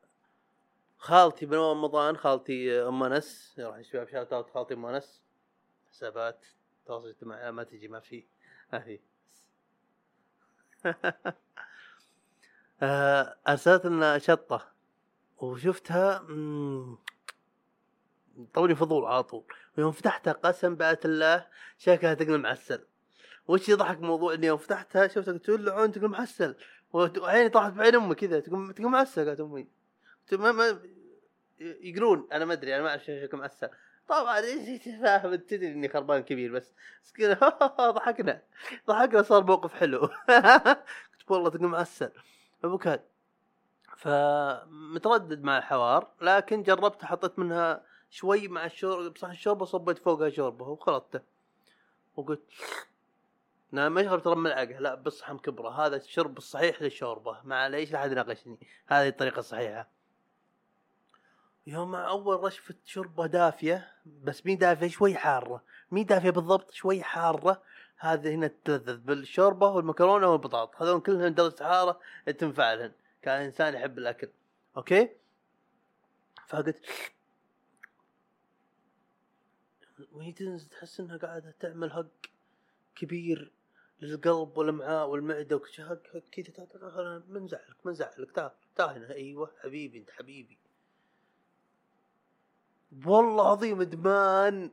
خالتي 0.97 1.45
من 1.45 1.53
رمضان 1.57 2.17
خالتي 2.17 2.81
أم 2.81 3.03
أنس. 3.03 3.55
راح 3.59 3.75
الشباب 3.75 4.07
shout 4.09 4.33
out 4.33 4.49
خالتي 4.51 4.73
أم 4.73 4.85
أنس. 4.85 5.21
حسابات 5.91 6.45
تواصل 6.85 7.07
اجتماعي 7.07 7.51
ما 7.51 7.63
تجي 7.63 7.87
ما 7.87 7.99
في 7.99 8.25
في. 8.71 8.99
آه، 12.81 13.37
أرسلت 13.47 13.85
لنا 13.85 14.17
شطة 14.17 14.71
وشفتها 15.37 16.27
طولي 18.53 18.75
فضول 18.75 19.05
على 19.05 19.23
طول. 19.23 19.43
ويوم 19.77 19.91
فتحتها 19.91 20.33
قسم 20.33 20.75
بآية 20.75 20.99
الله 21.05 21.47
شكلها 21.77 22.13
تقل 22.13 22.37
معسل 22.37 22.85
وش 23.47 23.69
يضحك 23.69 23.99
موضوع 23.99 24.33
إني 24.33 24.47
يوم 24.47 24.57
فتحتها 24.57 25.07
شفتها 25.07 25.37
تقول 25.37 25.65
له 25.65 25.71
عون 25.71 25.91
معسل 25.97 26.55
وعيني 26.93 27.49
طاحت 27.49 27.73
بعين 27.73 27.95
أمي 27.95 28.15
كذا 28.15 28.39
تقول 28.39 28.73
تقول 28.73 28.91
معسل 28.91 29.27
قالت 29.27 29.39
أمي. 29.39 29.67
ما 30.31 30.51
ما 30.51 30.79
يقولون 31.59 32.27
أنا 32.31 32.45
ما 32.45 32.53
أدري 32.53 32.75
أنا 32.75 32.83
ما 32.83 32.89
أعرف 32.89 33.03
شكل 33.03 33.37
معسل. 33.37 33.69
طبعا 34.09 34.39
إيش 34.39 34.83
فاهم 34.83 35.35
تدري 35.35 35.67
إني 35.71 35.89
خربان 35.89 36.23
كبير 36.23 36.51
بس. 36.51 36.73
بس 37.03 37.11
كذا 37.11 37.33
ضحكنا. 37.95 38.41
ضحكنا 38.87 39.21
صار 39.21 39.43
موقف 39.43 39.73
حلو. 39.73 39.99
قلت 41.19 41.31
والله 41.31 41.49
تقول 41.49 41.67
معسل. 41.67 42.11
ابوكاد 42.63 43.01
فمتردد 43.97 45.43
مع 45.43 45.57
الحوار 45.57 46.07
لكن 46.21 46.63
جربت 46.63 47.05
حطيت 47.05 47.39
منها 47.39 47.83
شوي 48.09 48.47
مع 48.47 48.65
الشرب 48.65 49.13
بصح 49.13 49.29
الشوربة 49.29 49.65
صبيت 49.65 49.97
فوقها 49.97 50.29
شوربة 50.29 50.67
وخلطته. 50.67 51.19
وقلت 52.15 52.43
أنا 53.73 53.89
ما 53.89 54.01
يشرب 54.01 54.23
ترى 54.23 54.35
ملعقة. 54.35 54.79
لا 54.79 54.95
بالصحة 54.95 55.33
مكبره 55.33 55.69
هذا 55.69 55.95
الشرب 55.95 56.37
الصحيح 56.37 56.81
للشوربة. 56.81 57.37
معليش 57.43 57.91
لا 57.91 57.99
أحد 57.99 58.11
يناقشني. 58.11 58.57
هذه 58.87 59.07
الطريقة 59.07 59.39
الصحيحة. 59.39 59.98
يوم 61.69 61.95
أول 61.95 62.43
رشفه 62.43 62.75
شوربة 62.85 63.25
دافية 63.27 63.91
بس 64.05 64.45
مي 64.45 64.55
دافية 64.55 64.87
شوي 64.87 65.15
حارة. 65.15 65.63
مي 65.91 66.03
دافية 66.03 66.29
بالضبط 66.29 66.71
شوي 66.71 67.03
حارة. 67.03 67.61
هذه 67.97 68.33
هنا 68.35 68.51
تلذذ 68.65 68.97
بالشوربة 68.97 69.67
والمكرونة 69.67 70.27
والبطاطا 70.27 70.83
هذول 70.85 71.01
كلهم 71.01 71.27
درجة 71.27 71.63
حراره 71.63 71.99
تنفع 72.37 72.73
لهن 72.73 72.91
كان 73.21 73.41
إنسان 73.41 73.73
يحب 73.73 73.97
الأكل. 73.97 74.29
أوكي؟ 74.77 75.09
فقلت 76.47 76.85
وهي 80.11 80.31
تنزل 80.31 80.69
تحس 80.69 80.99
إنها 80.99 81.17
قاعدة 81.17 81.53
تعمل 81.59 81.91
هق 81.91 82.07
كبير 82.95 83.51
للقلب 84.01 84.57
والامعاء 84.57 85.07
والمعدة 85.09 85.55
وكش 85.55 85.81
هق 85.81 86.01
هق 86.15 86.23
كذا 86.31 86.53
تعال- 86.53 86.69
تعال- 86.69 86.93
تعال، 86.93 87.23
من 87.33 87.47
زعلك 87.47 87.85
من 87.85 87.93
زعلك. 87.93 88.31
تعال 88.31 88.51
تعال 88.75 88.97
هنا. 89.03 89.13
أيوه 89.13 89.51
حبيبي 89.63 89.97
أنت 89.97 90.09
حبيبي. 90.11 90.57
والله 93.07 93.51
عظيم 93.51 93.81
إدمان. 93.81 94.71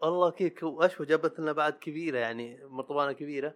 والله 0.00 0.30
كيك 0.30 0.62
واشوى 0.62 1.06
جابت 1.06 1.38
لنا 1.40 1.52
بعد 1.52 1.72
كبيرة 1.72 2.18
يعني 2.18 2.64
مرطبانه 2.64 3.12
كبيرة. 3.12 3.54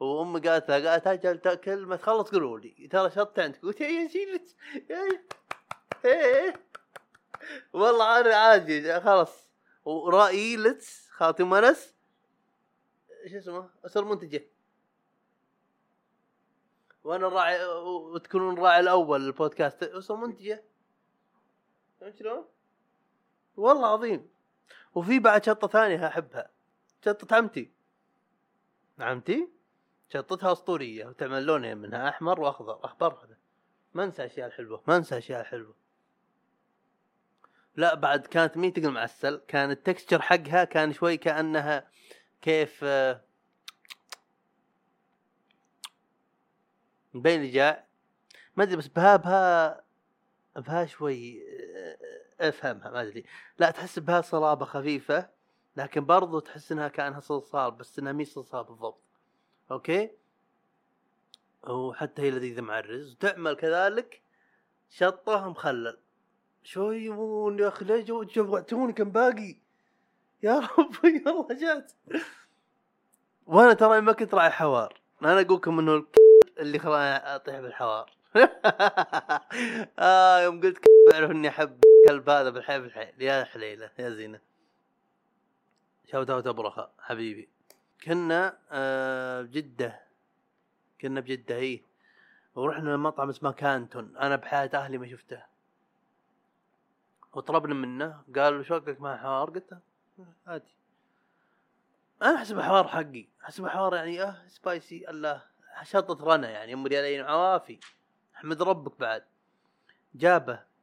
وامي 0.00 0.40
قالت 0.40 0.68
لها 0.70 0.90
قالت 0.90 1.06
أجل 1.06 1.38
تأكل 1.38 1.86
ما 1.86 1.96
تخلص 1.96 2.30
قولوا 2.30 2.58
لي. 2.58 2.88
ترى 2.90 3.10
شط 3.10 3.38
عندك. 3.38 3.62
قلت 3.62 3.80
يا 3.80 4.08
شيلت 4.08 4.56
إيه. 6.04 6.66
والله 7.72 8.20
أنا 8.20 8.34
عادي. 8.34 9.00
خلاص. 9.00 9.48
ورائي 9.84 10.56
لتس 10.56 11.08
خالتي 11.10 11.44
منس 11.44 11.94
شو 13.30 13.38
اسمه؟ 13.38 13.70
أسر 13.84 14.04
منتجة. 14.04 14.46
وأنا 17.04 17.26
الراعي 17.26 17.66
وتكونون 17.66 18.54
الراعي 18.54 18.80
الأول 18.80 19.20
للبودكاست. 19.20 19.82
أسر 19.82 20.16
منتجة. 20.16 20.64
شلون؟ 22.18 22.44
والله 23.56 23.88
عظيم. 23.88 24.28
وفي 24.94 25.18
بعد 25.18 25.44
شطة 25.44 25.68
ثانية 25.68 26.06
أحبها. 26.06 26.50
شطة 27.04 27.36
عمتي. 27.36 27.72
عمتي؟ 28.98 29.48
شطتها 30.08 30.52
أسطورية 30.52 31.06
وتعمل 31.06 31.44
لونين 31.44 31.78
منها 31.78 32.08
أحمر 32.08 32.40
وأخضر. 32.40 32.84
اخضر 32.84 33.12
هذا 33.24 33.36
ما 33.94 34.04
أنسى 34.04 34.24
أشياء 34.24 34.46
الحلوة. 34.46 34.82
ما 34.88 34.96
أنسى 34.96 35.18
أشياء 35.18 35.40
الحلوة. 35.40 35.74
لا 37.76 37.94
بعد 37.94 38.26
كانت 38.26 38.56
مين 38.56 38.72
تقل 38.72 38.90
معسل 38.90 39.42
كان 39.48 39.70
التكستشر 39.70 40.22
حقها 40.22 40.64
كان 40.64 40.92
شوي 40.92 41.16
كأنها 41.16 41.88
كيف 42.42 42.80
آه، 42.84 43.20
مبين 47.14 47.40
لي 47.42 47.50
جاع 47.50 47.86
ما 48.56 48.64
أدري 48.64 48.76
بس 48.76 48.86
بها 48.88 49.16
بها 49.16 49.84
بها 50.56 50.86
شوي 50.86 51.42
آه، 51.42 51.65
أفهمها 52.40 52.90
ما 52.90 53.02
أدري. 53.02 53.24
لا 53.58 53.70
تحس 53.70 53.98
بها 53.98 54.20
صلابة 54.20 54.64
خفيفة 54.64 55.28
لكن 55.76 56.04
برضو 56.06 56.38
تحس 56.38 56.72
إنها 56.72 56.88
كأنها 56.88 57.20
صلصال 57.20 57.70
بس 57.70 57.98
إنها 57.98 58.12
مي 58.12 58.24
صلصال 58.24 58.64
بالضبط. 58.64 59.00
أوكي؟ 59.70 60.10
وحتى 61.68 62.22
هي 62.22 62.30
لذيذة 62.30 62.60
مع 62.60 62.78
الرز. 62.78 63.12
وتعمل 63.12 63.54
كذلك 63.54 64.22
شطة 64.90 65.48
مخلل 65.48 65.98
شو 66.62 66.90
يبون 66.90 67.58
يا 67.58 67.68
أخي 67.68 67.84
ليش 67.84 68.04
جو- 68.04 68.22
جوعتوني 68.24 68.92
كم 68.92 69.10
باقي. 69.10 69.56
يا 70.42 70.68
ربي 70.78 71.22
والله 71.26 71.48
جات 71.60 71.92
وأنا 73.46 73.72
ترى 73.72 74.00
ما 74.00 74.12
كنت 74.12 74.34
راعي 74.34 74.50
حوار. 74.50 75.00
أنا 75.22 75.40
أقول 75.40 75.56
لكم 75.56 75.78
إنه 75.78 76.06
اللي 76.58 76.78
خلاني 76.78 77.16
أطيح 77.34 77.60
بالحوار. 77.60 78.16
آه 79.98 80.40
يوم 80.40 80.60
قلت 80.60 80.84
أعرف 81.14 81.30
إني 81.30 81.48
احب 81.48 81.80
الكلب 82.06 82.30
هذا 82.30 82.50
بالحيل 82.50 82.82
بالحيل 82.82 83.22
يا 83.22 83.44
حليلة 83.44 83.90
يا 83.98 84.10
زينة. 84.10 84.40
شوت 86.12 86.30
اوت 86.30 86.46
أبو 86.46 86.62
رخاء 86.62 86.92
حبيبي. 86.98 87.48
كنا 88.04 88.58
آه 88.70 89.42
بجدة. 89.42 90.00
كنا 91.00 91.20
بجدة 91.20 91.54
هي 91.54 91.80
ورحنا 92.54 92.96
مطعم 92.96 93.28
اسمه 93.28 93.52
كانتون. 93.52 94.16
أنا 94.16 94.36
بحياة 94.36 94.70
أهلي 94.74 94.98
ما 94.98 95.08
شفته. 95.08 95.42
وطلبنا 97.32 97.74
منه. 97.74 98.22
قال 98.36 98.66
شوقك 98.66 99.00
مع 99.00 99.16
حوار؟ 99.16 99.50
قلت 99.50 99.78
عادي. 100.46 100.74
أنا 102.22 102.36
احسب 102.36 102.60
حوار 102.60 102.88
حقي. 102.88 103.26
احسب 103.44 103.66
حوار 103.66 103.94
يعني 103.94 104.22
آه 104.22 104.48
سبايسي 104.48 105.10
الله. 105.10 105.42
شطة 105.82 106.24
رنا 106.24 106.50
يعني 106.50 106.74
ام 106.74 106.86
ريالين 106.86 107.24
عوافي. 107.24 107.78
أحمد 108.36 108.62
ربك 108.62 109.00
بعد. 109.00 109.24
جابه. 110.14 110.75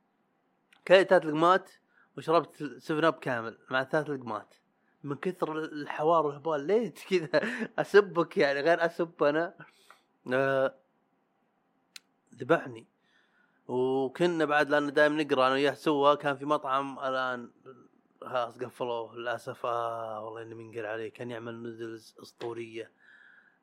كلت 0.87 1.09
ثلاث 1.09 1.25
لقمات 1.25 1.71
وشربت 2.17 2.63
سفن 2.77 3.05
أب 3.05 3.13
كامل 3.13 3.57
مع 3.69 3.83
ثلاث 3.83 4.09
لقمات. 4.09 4.55
من 5.03 5.15
كثر 5.15 5.57
الحوار 5.57 6.25
والهبال 6.25 6.67
ليه 6.67 6.93
كذا؟ 7.09 7.29
أسبك 7.79 8.37
يعني 8.37 8.61
غير 8.61 8.85
أسب 8.85 9.23
أنا. 9.23 9.53
آه، 10.33 10.75
ذبحني. 12.35 12.87
وكنا 13.67 14.45
بعد 14.45 14.69
لأن 14.69 14.93
دائما 14.93 15.23
نقرأ 15.23 15.47
أنا 15.47 15.53
وياه 15.53 15.73
سوا 15.73 16.15
كان 16.15 16.35
في 16.37 16.45
مطعم 16.45 16.99
الآن 16.99 17.51
خلاص 18.21 18.57
قفلوه 18.57 19.15
للأسف. 19.15 19.65
آه 19.65 20.25
والله 20.25 20.41
إني 20.41 20.55
منقر 20.55 20.85
عليه. 20.85 21.13
كان 21.13 21.31
يعمل 21.31 21.63
نودلز 21.63 22.15
أسطورية. 22.21 22.91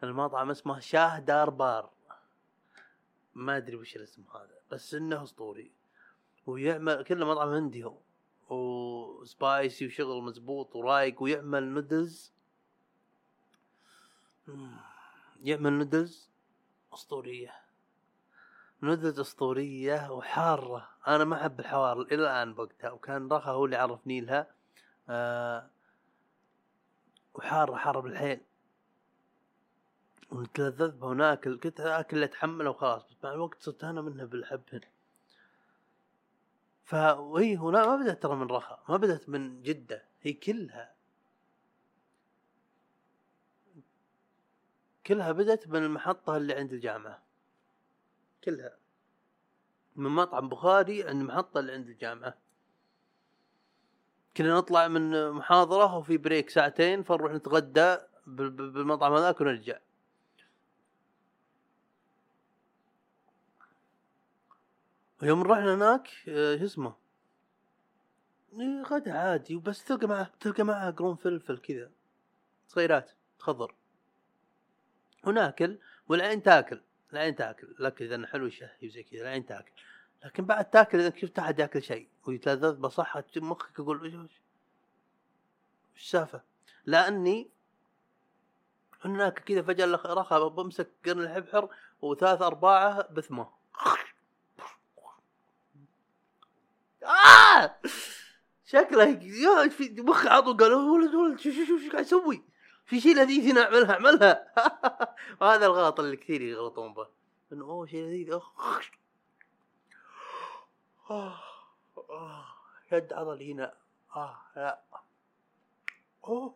المطعم 0.05 0.51
اسمه 0.51 0.79
شاه 0.79 1.19
دار 1.19 1.51
بار. 1.51 1.91
ما 3.35 3.57
أدري 3.57 3.77
وش 3.77 3.97
الاسم 3.97 4.25
هذا 4.35 4.59
بس 4.71 4.95
إنه 4.95 5.23
أسطوري. 5.23 5.80
ويعمل 6.51 7.05
كله 7.05 7.27
مطعم 7.27 7.49
هندي 7.49 7.85
هو 7.85 7.99
و 9.21 9.32
spicy 9.32 9.87
وشغل 9.87 10.23
مزبوط 10.23 10.77
ورايق 10.77 11.23
ويعمل 11.23 11.63
نودلز. 11.63 12.33
يعمل 15.43 15.73
نودلز 15.73 16.31
أسطورية. 16.95 17.55
نودلز 18.83 19.21
أسطورية 19.21 20.13
وحارة. 20.13 20.89
أنا 21.09 21.25
ما 21.25 21.37
أحب 21.41 21.61
الحار 21.61 22.03
إلى 22.03 22.15
الآن 22.15 22.55
بوقتها 22.55 22.91
وكان 22.91 23.29
رخا 23.33 23.51
هو 23.51 23.65
اللي 23.65 23.77
عرفني 23.77 24.21
لها. 24.21 24.55
آه 25.09 25.71
وحارة 27.35 27.77
حارة 27.77 28.01
بالحيل. 28.01 28.41
ونتلذذ 30.31 30.91
بها 30.91 31.09
وناكل. 31.09 31.61
كنت 31.61 31.81
آكل 31.81 32.23
اتحمله 32.23 32.71
وخلاص 32.71 33.03
بس 33.11 33.25
مع 33.25 33.33
الوقت 33.33 33.63
صرت 33.63 33.85
أنا 33.85 34.01
منها 34.01 34.25
بالحبهن 34.25 34.81
فهي 36.91 37.57
هنا 37.57 37.87
ما 37.87 37.97
بدأت 37.97 38.23
ترى 38.23 38.37
من 38.37 38.47
رخاء 38.47 38.83
ما 38.89 38.97
بدأت 38.97 39.29
من 39.29 39.63
جدة 39.63 40.05
هي 40.23 40.33
كلها 40.33 40.95
كلها 45.07 45.33
بدأت 45.33 45.69
من 45.69 45.85
المحطة 45.85 46.37
اللي 46.37 46.55
عند 46.55 46.73
الجامعة. 46.73 47.23
كلها. 48.45 48.77
من 49.97 50.11
مطعم 50.11 50.49
بخاري 50.49 51.09
عند 51.09 51.21
المحطة 51.21 51.61
اللي 51.61 51.73
عند 51.73 51.89
الجامعة. 51.89 52.35
كنا 54.37 54.55
نطلع 54.55 54.89
من 54.89 55.31
محاضرة 55.31 55.97
وفي 55.97 56.19
بريك 56.19 56.51
ساعتين 56.51 57.03
فنروح 57.03 57.33
نتغدى 57.33 57.97
بال- 58.27 58.51
بال- 58.51 58.71
بالمطعم 58.71 59.13
هذاك 59.13 59.41
ونرجع. 59.41 59.79
ويوم 65.23 65.43
رحنا 65.43 65.75
هناك 65.75 66.09
آه، 66.29 66.57
شو 66.57 66.65
اسمه؟ 66.65 66.95
إيه، 68.53 68.83
غدا 68.83 69.19
عادي 69.19 69.57
وبس 69.57 69.85
تلقى 69.85 70.07
معه 70.07 70.31
تلقى 70.41 70.63
معه 70.63 70.91
قرون 70.91 71.17
فلفل 71.17 71.59
كذا 71.59 71.91
صغيرات 72.69 73.11
خضر 73.39 73.75
وناكل 75.27 75.79
والعين 76.09 76.43
تاكل 76.43 76.81
العين 77.13 77.37
تاكل. 77.37 77.75
لكن 77.79 78.05
إذا 78.05 78.27
حلو 78.27 78.49
شهي 78.49 78.87
وزي 78.89 79.03
كذا 79.03 79.21
العين 79.21 79.47
تاكل. 79.47 79.73
لكن 80.25 80.45
بعد 80.45 80.71
تاكل 80.71 81.01
إذا 81.01 81.17
شفت 81.17 81.39
أحد 81.39 81.59
ياكل 81.59 81.83
شيء 81.83 82.09
ويتلذذ 82.27 82.77
بصحة 82.77 83.25
مخك 83.37 83.79
يقول 83.79 84.05
إيش 84.05 84.15
إيش؟ 84.15 84.41
السالفة؟ 85.97 86.41
لأني 86.87 87.51
هناك 89.05 89.39
كذا 89.39 89.87
لخ- 89.87 90.07
رخى 90.07 90.51
بمسك 90.57 90.89
قرن 91.07 91.21
الحبحر 91.23 91.69
وثلاث 92.03 92.43
أرباعه 92.43 93.09
بثمه. 93.13 93.60
شكله 98.65 99.69
في 99.69 99.95
مخي 99.99 100.29
عضو 100.29 100.57
قال 100.57 100.73
"أوه، 100.73 100.93
ولد 100.93 101.15
ولد 101.15 101.39
شو 101.39 101.51
شو 101.51 101.65
شو 101.65 101.91
قاعد 101.93 102.05
يسوي؟ 102.05 102.43
في 102.91 103.01
شيء 103.01 103.17
لذيذ 103.17 103.51
هنا 103.51 103.65
اعملها 103.65 103.93
اعملها. 103.93 104.55
وهذا 105.41 105.67
الغلط 105.67 106.01
اللي 106.01 106.17
كثير 106.17 106.43
يغلطون 106.43 106.95
به. 106.95 107.07
إنه 107.53 107.65
اوه 107.65 107.87
شيء 107.87 108.05
لذيذ. 108.05 108.39
آه. 111.11 111.41
يد 112.93 113.13
عضلي 113.13 113.53
هنا. 113.53 113.75
آه 114.17 114.39
لا. 114.57 114.81
أوه. 116.25 116.55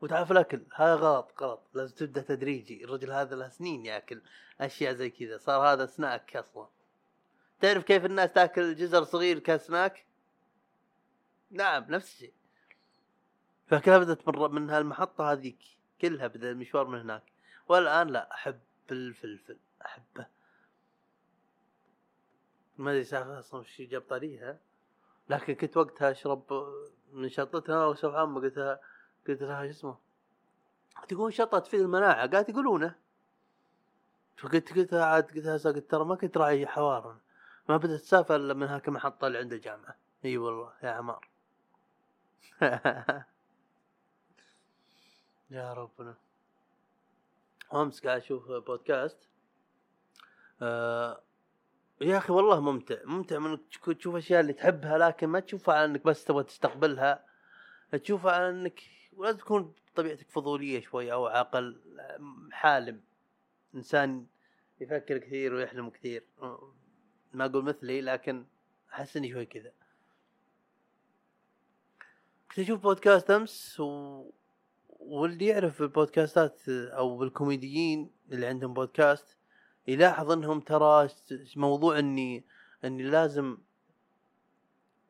وتعرف 0.00 0.32
الأكل. 0.32 0.60
هذا 0.74 0.94
غلط 0.94 1.42
غلط. 1.42 1.60
لازم 1.74 1.94
تبدأ 1.94 2.22
تدريجي. 2.22 2.84
الرجل 2.84 3.12
هذا 3.12 3.36
له 3.36 3.48
سنين 3.48 3.86
ياكل 3.86 4.22
أشياء 4.60 4.94
زي 4.94 5.10
كذا. 5.10 5.38
صار 5.38 5.72
هذا 5.72 5.86
سناك 5.86 6.36
أصلا. 6.36 6.66
تعرف 7.60 7.84
كيف 7.84 8.04
الناس 8.04 8.32
تأكل 8.32 8.74
جزر 8.74 9.04
صغير 9.04 9.38
كسناك؟ 9.38 10.07
نعم 11.50 11.84
نفس 11.88 12.14
الشيء. 12.14 12.32
فكلها 13.66 13.98
بدت 13.98 14.28
من 14.28 14.50
من 14.50 14.70
هالمحطة 14.70 15.32
هذيك 15.32 15.58
كلها 16.00 16.26
بدأ 16.26 16.50
المشوار 16.50 16.86
من 16.86 17.00
هناك. 17.00 17.22
والآن 17.68 18.08
لا 18.08 18.34
أحب 18.34 18.60
الفلفل 18.90 19.58
أحبه. 19.86 20.26
ما 22.78 22.90
أدري 22.90 23.04
سالفة 23.04 23.38
أصلا 23.38 23.60
وش 23.60 23.82
جاب 23.82 24.02
طريها 24.02 24.58
لكن 25.28 25.54
كنت 25.54 25.76
وقتها 25.76 26.10
أشرب 26.10 26.42
من 27.12 27.28
شطتها 27.28 27.86
وسبحان 27.86 28.28
ما 28.28 28.40
قلت 28.40 28.58
لها 28.58 28.80
قلت 29.28 29.42
لها 29.42 29.64
شو 29.64 29.70
اسمه؟ 29.70 29.96
تقول 31.08 31.34
شطة 31.34 31.58
تفيد 31.58 31.80
المناعة؟ 31.80 32.26
قالت 32.26 32.48
يقولونه. 32.48 32.94
فقلت 34.36 34.72
قلت 34.72 34.92
لها 34.92 35.04
عاد 35.04 35.24
قلت 35.24 35.44
لها 35.44 35.72
قلت 35.72 35.90
ترى 35.90 36.04
ما 36.04 36.14
كنت 36.14 36.38
راعي 36.38 36.66
حوار. 36.66 37.16
ما 37.68 37.76
بدأت 37.76 38.00
السالفة 38.00 38.36
إلا 38.36 38.54
من 38.54 38.66
هاك 38.66 38.88
المحطة 38.88 39.26
اللي 39.26 39.38
عند 39.38 39.52
الجامعة. 39.52 39.96
إي 40.24 40.38
والله 40.38 40.72
يا 40.82 40.90
عمار. 40.90 41.27
يا 45.50 45.72
ربنا. 45.72 46.14
أمس 47.74 48.00
قاعد 48.00 48.20
أشوف 48.20 48.50
بودكاست. 48.50 49.18
آه 50.62 51.20
يا 52.00 52.18
أخي 52.18 52.32
والله 52.32 52.60
ممتع 52.60 52.96
ممتع 53.04 53.38
من 53.38 53.58
تشوف 53.98 54.16
أشياء 54.16 54.40
اللي 54.40 54.52
تحبها 54.52 54.98
لكن 54.98 55.26
ما 55.26 55.40
تشوفها 55.40 55.74
على 55.74 55.84
إنك 55.84 56.04
بس 56.04 56.24
تبغى 56.24 56.44
تستقبلها. 56.44 57.24
تشوفها 57.92 58.32
على 58.32 58.50
إنك 58.50 58.82
ولازم 59.16 59.38
تكون 59.38 59.74
طبيعتك 59.94 60.30
فضولية 60.30 60.80
شوي 60.80 61.12
أو 61.12 61.26
عقل 61.26 61.80
حالم. 62.52 63.00
إنسان 63.74 64.26
يفكر 64.80 65.18
كثير 65.18 65.54
ويحلم 65.54 65.90
كثير. 65.90 66.24
ما 67.32 67.44
أقول 67.44 67.64
مثلي 67.64 68.00
لكن 68.00 68.46
أحس 68.92 69.16
إني 69.16 69.32
شوي 69.32 69.46
كذا. 69.46 69.72
كنت 72.48 72.58
أشوف 72.58 72.80
بودكاست 72.80 73.30
أمس 73.30 73.80
و... 73.80 74.22
واللي 74.88 75.46
يعرف 75.46 75.82
البودكاستات 75.82 76.60
أو 76.68 77.16
بالكوميديين 77.18 78.10
اللي 78.32 78.46
عندهم 78.46 78.74
بودكاست 78.74 79.36
يلاحظ 79.88 80.30
إنهم 80.30 80.60
ترى 80.60 81.08
موضوع 81.56 82.44
إني 82.84 82.93
إني 82.93 83.02
لازم 83.02 83.58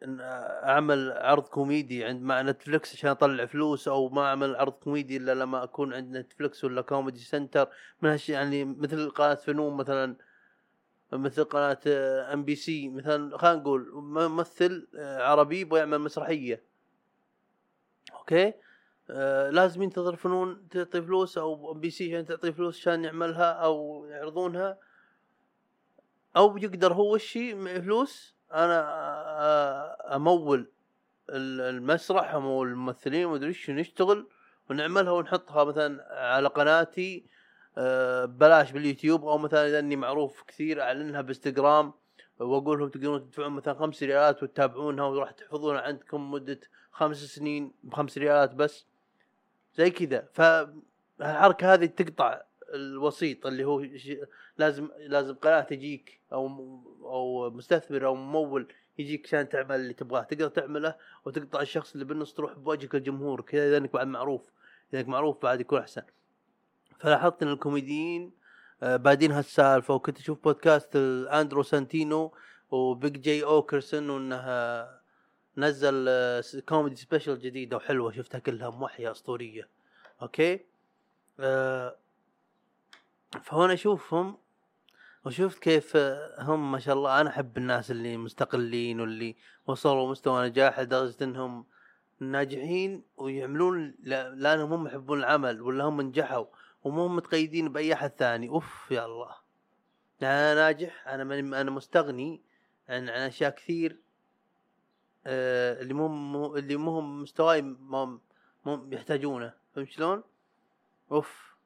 إن 0.04 0.20
أعمل 0.64 1.12
عرض 1.12 1.42
كوميدي 1.42 2.04
عند 2.04 2.22
مع 2.22 2.42
نتفلكس 2.42 2.94
عشان 2.94 3.10
أطلع 3.10 3.46
فلوس 3.46 3.88
أو 3.88 4.08
ما 4.08 4.22
أعمل 4.22 4.56
عرض 4.56 4.72
كوميدي 4.72 5.16
إلا 5.16 5.34
لما 5.34 5.64
أكون 5.64 5.94
عند 5.94 6.16
نتفلكس 6.16 6.64
ولا 6.64 6.82
كوميدي 6.82 7.18
سنتر 7.18 7.68
من 8.02 8.10
هالشيء 8.10 8.34
يعني 8.34 8.64
مثل 8.64 9.10
قناة 9.10 9.34
فنون 9.34 9.76
مثلا 9.76 10.16
مثل 11.12 11.44
قناة 11.44 11.80
ام 12.32 12.44
بي 12.44 12.54
سي 12.54 12.88
مثلا 12.88 13.38
خلينا 13.38 13.60
نقول 13.60 13.90
ممثل 13.94 14.88
عربي 14.98 15.60
يبغى 15.60 15.78
يعمل 15.80 15.98
مسرحية. 15.98 16.67
أوكي؟ 18.32 18.52
آه 19.10 19.50
لازم 19.50 19.82
ينتظر 19.82 20.16
فنون 20.16 20.68
تعطي 20.68 21.02
فلوس 21.02 21.38
أو 21.38 21.72
ام 21.72 21.80
بي 21.80 21.90
سي 21.90 22.14
عشان 22.14 22.26
تعطي 22.26 22.52
فلوس 22.52 22.78
عشان 22.80 23.04
يعملها 23.04 23.52
أو 23.52 24.06
يعرضونها. 24.10 24.78
أو 26.36 26.56
يقدر 26.56 26.92
هو 26.92 27.16
الشيء 27.16 27.54
معي 27.56 27.82
فلوس 27.82 28.34
أنا 28.54 28.80
آه، 29.40 30.16
أمول 30.16 30.70
ال- 31.30 31.60
المسرح 31.60 32.34
أمول 32.34 32.68
الممثلين 32.68 33.24
ومدري 33.24 33.48
إيش 33.48 33.70
نشتغل 33.70 34.26
ونعملها 34.70 35.12
ونحطها 35.12 35.64
مثلا 35.64 36.06
على 36.34 36.48
قناتي 36.48 37.26
آه، 37.78 38.24
بلاش 38.24 38.72
باليوتيوب 38.72 39.26
أو 39.26 39.38
مثلا 39.38 39.66
إذا 39.68 39.78
إني 39.78 39.96
معروف 39.96 40.42
كثير 40.42 40.82
أعلنها 40.82 41.20
بإنستغرام 41.20 41.92
واقول 42.38 42.78
لهم 42.78 42.88
تقدرون 42.88 43.20
تدفعون 43.30 43.52
مثلا 43.52 43.74
خمس 43.74 44.02
ريالات 44.02 44.42
وتتابعونها 44.42 45.04
وراح 45.04 45.30
تحفظونها 45.30 45.80
عندكم 45.80 46.30
مدة 46.30 46.60
خمس 46.98 47.16
سنين 47.16 47.72
بخمس 47.82 48.18
ريالات 48.18 48.54
بس 48.54 48.86
زي 49.74 49.90
كذا. 49.90 50.28
فالحركة 50.32 51.74
هذه 51.74 51.86
تقطع 51.86 52.40
الوسيط 52.74 53.46
اللي 53.46 53.64
هو 53.64 53.86
لازم 54.58 54.88
لازم 54.98 55.34
قناه 55.34 55.60
تجيك 55.60 56.20
أو 56.32 56.46
أو 57.02 57.50
مستثمر 57.50 58.06
أو 58.06 58.14
ممول 58.14 58.72
يجيك 58.98 59.26
عشان 59.26 59.48
تعمل 59.48 59.74
اللي 59.74 59.94
تبغاه. 59.94 60.22
تقدر 60.22 60.48
تعمله 60.48 60.94
وتقطع 61.24 61.60
الشخص 61.60 61.92
اللي 61.92 62.04
بالنص 62.04 62.34
تروح 62.34 62.52
بوجهك 62.52 62.94
الجمهور 62.94 63.40
كذا 63.40 63.68
اذا 63.68 63.76
انك 63.76 63.92
بعد 63.92 64.06
معروف 64.06 64.50
اذا 64.92 65.00
انك 65.00 65.08
معروف 65.08 65.42
بعد 65.42 65.60
يكون 65.60 65.78
أحسن. 65.78 66.02
فلاحظت 66.98 67.42
إن 67.42 67.48
الكوميديين 67.48 68.32
آه، 68.82 68.96
بادين 68.96 69.32
هالسالفة 69.32 69.94
وكنت 69.94 70.18
أشوف 70.18 70.44
بودكاست 70.44 70.96
اندرو 71.32 71.62
سانتينو 71.62 72.34
وبيج 72.70 73.20
جي 73.20 73.44
اوكرسون 73.44 74.10
وانه 74.10 74.97
نزل 75.58 76.06
آه، 76.08 76.42
comedy 76.68 76.96
special 76.96 77.38
جديده 77.38 77.76
وحلوه 77.76 78.12
شفتها 78.12 78.38
كلها 78.38 78.70
موحيه 78.70 79.10
أسطورية. 79.10 79.68
أوكي؟ 80.22 80.60
آه 81.40 81.96
فهنا 83.42 83.72
أشوفهم 83.72 84.38
وشفت 85.24 85.58
كيف 85.58 85.96
آه، 85.96 86.42
هم 86.42 86.72
ما 86.72 86.78
شاء 86.78 86.94
الله 86.94 87.20
أنا 87.20 87.30
أحب 87.30 87.58
الناس 87.58 87.90
اللي 87.90 88.16
مستقلين 88.16 89.00
واللي 89.00 89.36
وصلوا 89.66 90.10
مستوى 90.10 90.48
نجاح 90.48 90.80
لدرجة 90.80 91.24
إنهم 91.24 91.66
ناجحين 92.20 93.02
ويعملون 93.16 93.94
لأنهم 94.02 94.72
هم 94.72 94.86
يحبون 94.86 95.18
العمل 95.18 95.62
ولا 95.62 95.84
هم 95.84 96.00
نجحوا 96.00 96.46
ومو 96.82 97.08
متقيدين 97.08 97.72
بأي 97.72 97.92
أحد 97.92 98.10
ثاني. 98.10 98.48
أوف 98.48 98.90
يا 98.90 99.04
الله. 99.04 99.34
أنا 100.22 100.54
ناجح 100.54 101.08
أنا 101.08 101.24
ماني 101.24 101.60
أنا 101.60 101.70
مستغني 101.70 102.42
عن 102.88 103.08
عن 103.08 103.20
أشياء 103.20 103.50
كثير. 103.50 104.00
اللي 105.28 105.94
مو 105.94 106.56
اللي 106.56 106.76
مو 106.76 106.98
هم 106.98 107.22
مستواي 107.22 107.62
مو 107.62 108.18
مو 108.66 108.88
يحتاجونه. 108.92 109.52
فهمت 109.74 109.88
شلون؟ 109.88 110.22
أوف. 111.12 111.56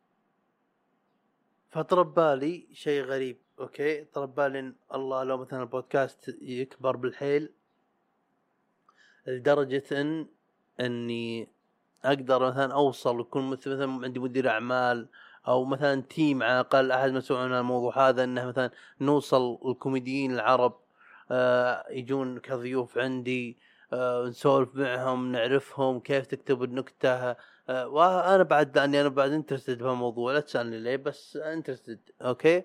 فطرا 1.70 2.14
ببالي 2.14 2.68
شيء 2.72 3.02
غريب. 3.02 3.38
أوكي؟ 3.60 4.04
طرا 4.04 4.34
ببالي 4.34 4.58
إن 4.58 4.74
الله 4.94 5.24
لو 5.24 5.38
مثلا 5.38 5.62
البودكاست 5.62 6.36
يكبر 6.42 6.96
بالحيل 6.96 7.52
لدرجة 9.26 9.84
إن 9.92 10.26
إني 10.80 11.48
أقدر 12.04 12.46
مثلا 12.46 12.74
أوصل 12.74 13.16
ويكون 13.16 13.50
مثل 13.50 13.70
مثلا 13.74 14.04
عندي 14.04 14.20
مدير 14.20 14.48
أعمال 14.48 15.08
أو 15.48 15.64
مثلا 15.64 16.02
team 16.02 16.42
على 16.42 16.52
الأقل 16.52 16.92
أحد 16.92 17.10
مسؤول 17.10 17.38
عن 17.38 17.52
الموضوع 17.52 18.08
هذا 18.08 18.24
إنه 18.24 18.46
مثلا 18.46 18.70
نوصل 19.00 19.58
الكوميديين 19.66 20.32
العرب 20.32 20.72
آه 20.72 20.81
يجون 21.90 22.38
كضيوف 22.38 22.98
عندي 22.98 23.58
آه 23.92 24.26
نسولف 24.28 24.74
معهم 24.74 25.32
نعرفهم 25.32 26.00
كيف 26.00 26.26
تكتب 26.26 26.62
النكتة 26.62 27.36
آه 27.68 27.88
وأنا 27.88 28.42
بعد 28.42 28.78
لاني 28.78 29.00
أنا 29.00 29.08
بعد 29.08 29.32
interested 29.32 29.78
بهالموضوع 29.78 30.32
لا 30.32 30.40
تسألني 30.40 30.78
ليه 30.78 30.96
بس 30.96 31.36
interested 31.36 32.00
أوكي؟ 32.22 32.64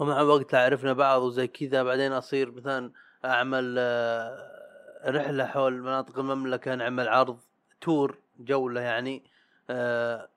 ومع 0.00 0.20
الوقت 0.20 0.54
عرفنا 0.54 0.92
بعض 0.92 1.22
وزي 1.22 1.46
كذا 1.46 1.82
بعدين 1.82 2.12
أصير 2.12 2.50
مثلا 2.52 2.92
أعمل 3.24 3.76
آه، 3.78 4.64
رحلة 5.06 5.46
حول 5.46 5.82
مناطق 5.82 6.18
المملكة 6.18 6.74
نعمل 6.74 7.08
عرض 7.08 7.38
tour 7.80 8.18
جولة 8.38 8.80
يعني 8.80 9.24
آه، 9.70 10.28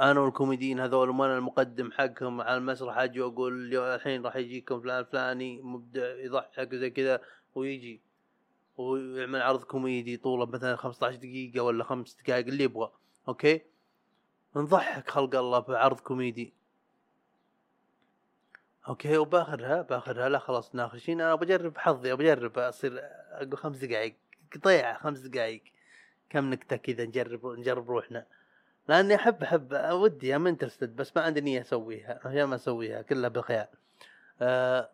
أنا 0.00 0.20
والكوميديين 0.20 0.80
هذول 0.80 1.10
وأنا 1.10 1.38
المقدم 1.38 1.92
حقهم 1.92 2.40
على 2.40 2.56
المسرح 2.56 2.98
أجي 2.98 3.20
وأقول 3.20 3.76
الحين 3.76 4.26
راح 4.26 4.36
يجيكم 4.36 4.80
فلان 4.80 4.98
الفلاني 4.98 5.62
مبدع 5.62 6.06
يضحك 6.06 6.74
زي 6.74 6.90
كذا 6.90 7.20
ويجي. 7.54 8.00
ويعمل 8.76 9.42
عرض 9.42 9.62
كوميدي 9.62 10.16
طوله 10.16 10.46
مثلا 10.46 10.76
15 10.76 11.16
دقيقة 11.16 11.60
ولا 11.60 11.84
خمس 11.84 12.16
دقائق 12.22 12.46
اللي 12.46 12.64
يبغى. 12.64 12.90
أوكي؟ 13.28 13.60
نضحك 14.56 15.10
خلق 15.10 15.36
الله 15.36 15.58
بعرض 15.58 16.00
كوميدي. 16.00 16.52
أوكي؟ 18.88 19.16
وباخرها 19.16 19.82
باخرها. 19.82 20.28
لا 20.28 20.38
خلاص 20.38 20.74
ناخشين. 20.74 21.20
أنا 21.20 21.34
بجرب 21.34 21.78
حظي 21.78 22.14
بجرب 22.14 22.58
أصير 22.58 22.92
أقول 23.30 23.56
خمس 23.56 23.76
دقائق. 23.76 24.14
قطيع 24.54 24.98
خمس 24.98 25.18
دقائق. 25.18 25.62
كم 26.30 26.50
نكتة 26.50 26.76
كذا 26.76 27.04
نجرب 27.04 27.46
نجرب 27.46 27.90
روحنا. 27.90 28.26
لأني 28.88 29.14
احب 29.14 29.42
احب 29.42 29.72
ودي 29.92 30.36
ام 30.36 30.46
interested 30.46 30.96
بس 30.96 31.16
ما 31.16 31.22
عندي 31.22 31.40
نية 31.40 31.60
أسويها 31.60 32.20
عشان 32.24 32.44
ما 32.44 32.54
أسويها 32.54 33.02
كلها 33.02 33.28
بالخيال 33.28 33.66
آه 34.40 34.90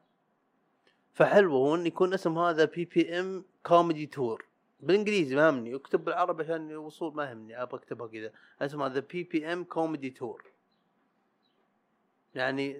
فحلو 1.15 1.53
هو 1.57 1.75
إن 1.75 1.87
يكون 1.87 2.15
اسم 2.15 2.39
هذا 2.39 2.65
PPM 2.65 3.45
comedy 3.67 4.07
tour 4.07 4.45
بالإنجليزي 4.81 5.37
ما 5.37 5.47
يهمني 5.47 5.75
أكتب 5.75 6.05
بالعربي 6.05 6.43
عشان 6.43 6.71
الوصول 6.71 7.15
ما 7.15 7.25
يهمني 7.31 7.63
أبغى 7.63 7.79
أكتبها 7.81 8.07
كذا. 8.07 8.33
اسم 8.63 8.83
هذا 8.83 9.01
PPM 9.01 9.65
Comedy 9.65 10.11
Tour 10.11 10.45
يعني 12.35 12.73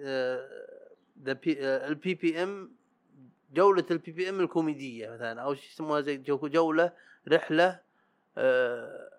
the 1.23 1.33
P 1.33 1.65
ال 1.67 2.13
PPM 2.13 2.71
جولة 3.53 3.85
ال 3.91 4.11
PPM 4.11 4.39
الكوميدية 4.39 5.09
مثلا 5.09 5.41
أو 5.41 5.53
شو 5.53 5.61
يسموها 5.71 6.01
زي 6.01 6.17
جو- 6.17 6.47
جولة 6.47 6.91
رحلة 7.27 7.79
آه، 8.37 9.09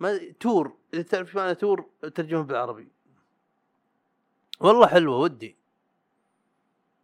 ما 0.00 0.18
tour. 0.40 0.76
إذا 0.94 1.02
تعرف 1.02 1.36
معنى 1.36 1.54
tour 1.54 1.90
ترجمة 2.14 2.42
بالعربي. 2.42 2.88
والله 4.60 4.86
حلوة 4.86 5.16
ودي. 5.16 5.56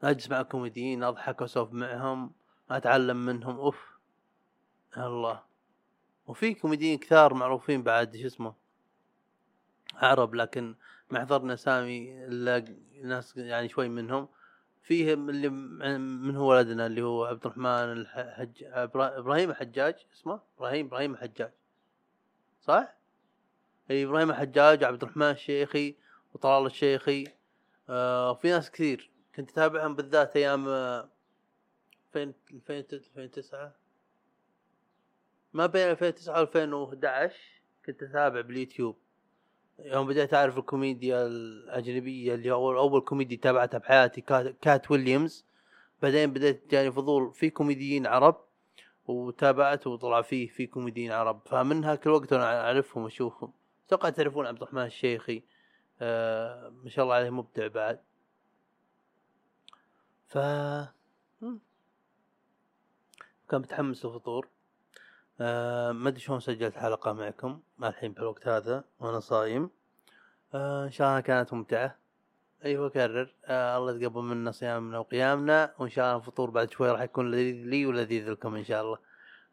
أجلس 0.02 0.30
مع 0.30 0.42
كوميديين 0.42 1.04
أضحك 1.04 1.40
واسولف 1.40 1.72
معهم 1.72 2.32
أتعلم 2.70 3.16
منهم. 3.16 3.56
أوف. 3.56 3.92
الله 4.96 5.42
وفي 6.26 6.54
كوميديين 6.54 6.98
كثار 6.98 7.34
معروفين 7.34 7.82
بعد 7.82 8.16
شو 8.16 8.26
اسمه؟ 8.26 8.54
عرب 9.94 10.34
لكن 10.34 10.74
ما 11.10 11.20
حضرنا 11.20 11.54
اسامي 11.54 12.26
الا 12.26 12.64
ناس 13.02 13.36
يعني 13.36 13.68
شوي 13.68 13.88
منهم. 13.88 14.28
فيهم 14.82 15.30
اللي 15.30 15.48
من 15.98 16.36
هو 16.36 16.50
ولدنا 16.50 16.86
اللي 16.86 17.02
هو 17.02 17.24
عبد 17.24 17.46
الرحمن 17.46 17.92
الحج 17.92 18.64
إبراهيم 18.64 19.50
الحجاج 19.50 19.94
اسمه؟ 20.12 20.40
إبراهيم 20.58 20.86
إبراهيم 20.86 21.12
الحجاج. 21.14 21.52
صح؟ 22.62 22.94
اي 23.90 24.04
إبراهيم 24.04 24.30
الحجاج 24.30 24.84
عبد 24.84 25.02
الرحمن 25.02 25.30
الشيخي 25.30 25.96
وطلال 26.34 26.66
الشيخي. 26.66 27.24
آه 27.88 28.30
وفي 28.30 28.50
ناس 28.50 28.70
كثير. 28.70 29.10
كنت 29.34 29.50
أتابعهم 29.50 29.94
بالذات 29.94 30.36
أيام 30.36 30.68
آه، 30.68 31.08
2000 32.16 32.34
2009 32.70 33.74
ما 35.52 35.66
بين 35.66 35.90
2009 35.90 36.40
و 36.40 36.42
2011 36.42 37.36
كنت 37.86 38.02
أتابع 38.02 38.40
باليوتيوب. 38.40 38.96
يوم 39.78 40.06
بديت 40.06 40.34
أعرف 40.34 40.58
الكوميديا 40.58 41.26
الأجنبية 41.26 42.34
اللي 42.34 42.50
اول 42.50 42.76
أول 42.76 43.00
كوميدي 43.00 43.36
تابعتها 43.36 43.78
بحياتي 43.78 44.20
كات, 44.20 44.56
كات 44.60 44.90
ويليامز. 44.90 45.46
بعدين 46.02 46.32
بديت 46.32 46.70
جاني 46.70 46.92
فضول 46.92 47.34
في 47.34 47.50
كوميديين 47.50 48.06
عرب. 48.06 48.51
وتابعت 49.06 49.86
وطلع 49.86 50.22
فيه 50.22 50.48
في 50.48 50.66
كوميديين 50.66 51.12
عرب. 51.12 51.40
فمن 51.46 51.84
هاك 51.84 52.06
الوقت 52.06 52.32
أنا 52.32 52.66
أعرفهم 52.66 53.04
وأشوفهم. 53.04 53.52
أتوقع 53.86 54.08
تعرفون 54.10 54.46
عبد 54.46 54.62
الرحمن 54.62 54.84
الشيخي. 54.84 55.42
آه 56.00 56.68
ما 56.68 56.90
شاء 56.90 57.04
الله 57.04 57.14
عليه 57.14 57.30
مبدع 57.30 57.66
بعد. 57.66 58.00
ف. 60.26 60.38
كان 63.48 63.60
متحمس 63.60 64.04
للفطور. 64.04 64.48
آه 65.40 65.92
ما 65.92 66.08
أدري 66.08 66.20
شلون 66.20 66.40
سجلت 66.40 66.76
حلقة 66.76 67.12
معكم. 67.12 67.60
مع 67.78 67.88
الحين 67.88 68.12
بالوقت 68.12 68.48
هذا 68.48 68.84
وأنا 69.00 69.20
صايم. 69.20 69.70
آه 70.54 70.84
إن 70.84 70.90
شاء 70.90 71.08
الله 71.08 71.20
كانت 71.20 71.52
ممتعة. 71.52 72.01
أيوه 72.64 72.88
كرر 72.88 73.34
آه 73.44 73.78
الله 73.78 73.96
يتقبل 73.96 74.22
منا 74.22 74.50
صيامنا 74.50 74.98
وقيامنا 74.98 75.74
وإن 75.78 75.90
شاء 75.90 76.04
الله 76.04 76.16
الفطور 76.16 76.50
بعد 76.50 76.70
شوي 76.70 76.90
راح 76.90 77.00
يكون 77.00 77.30
لذيذ 77.30 77.66
لي 77.66 77.86
ولذيذ 77.86 78.30
لكم 78.30 78.54
إن 78.54 78.64
شاء 78.64 78.82
الله. 78.82 78.98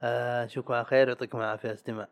آه 0.03 0.45
نشوفكم 0.45 0.74
على 0.74 0.86
خير 0.86 1.07
ويعطيكم 1.07 1.38
العافية 1.38 1.74
أستماع. 1.74 2.07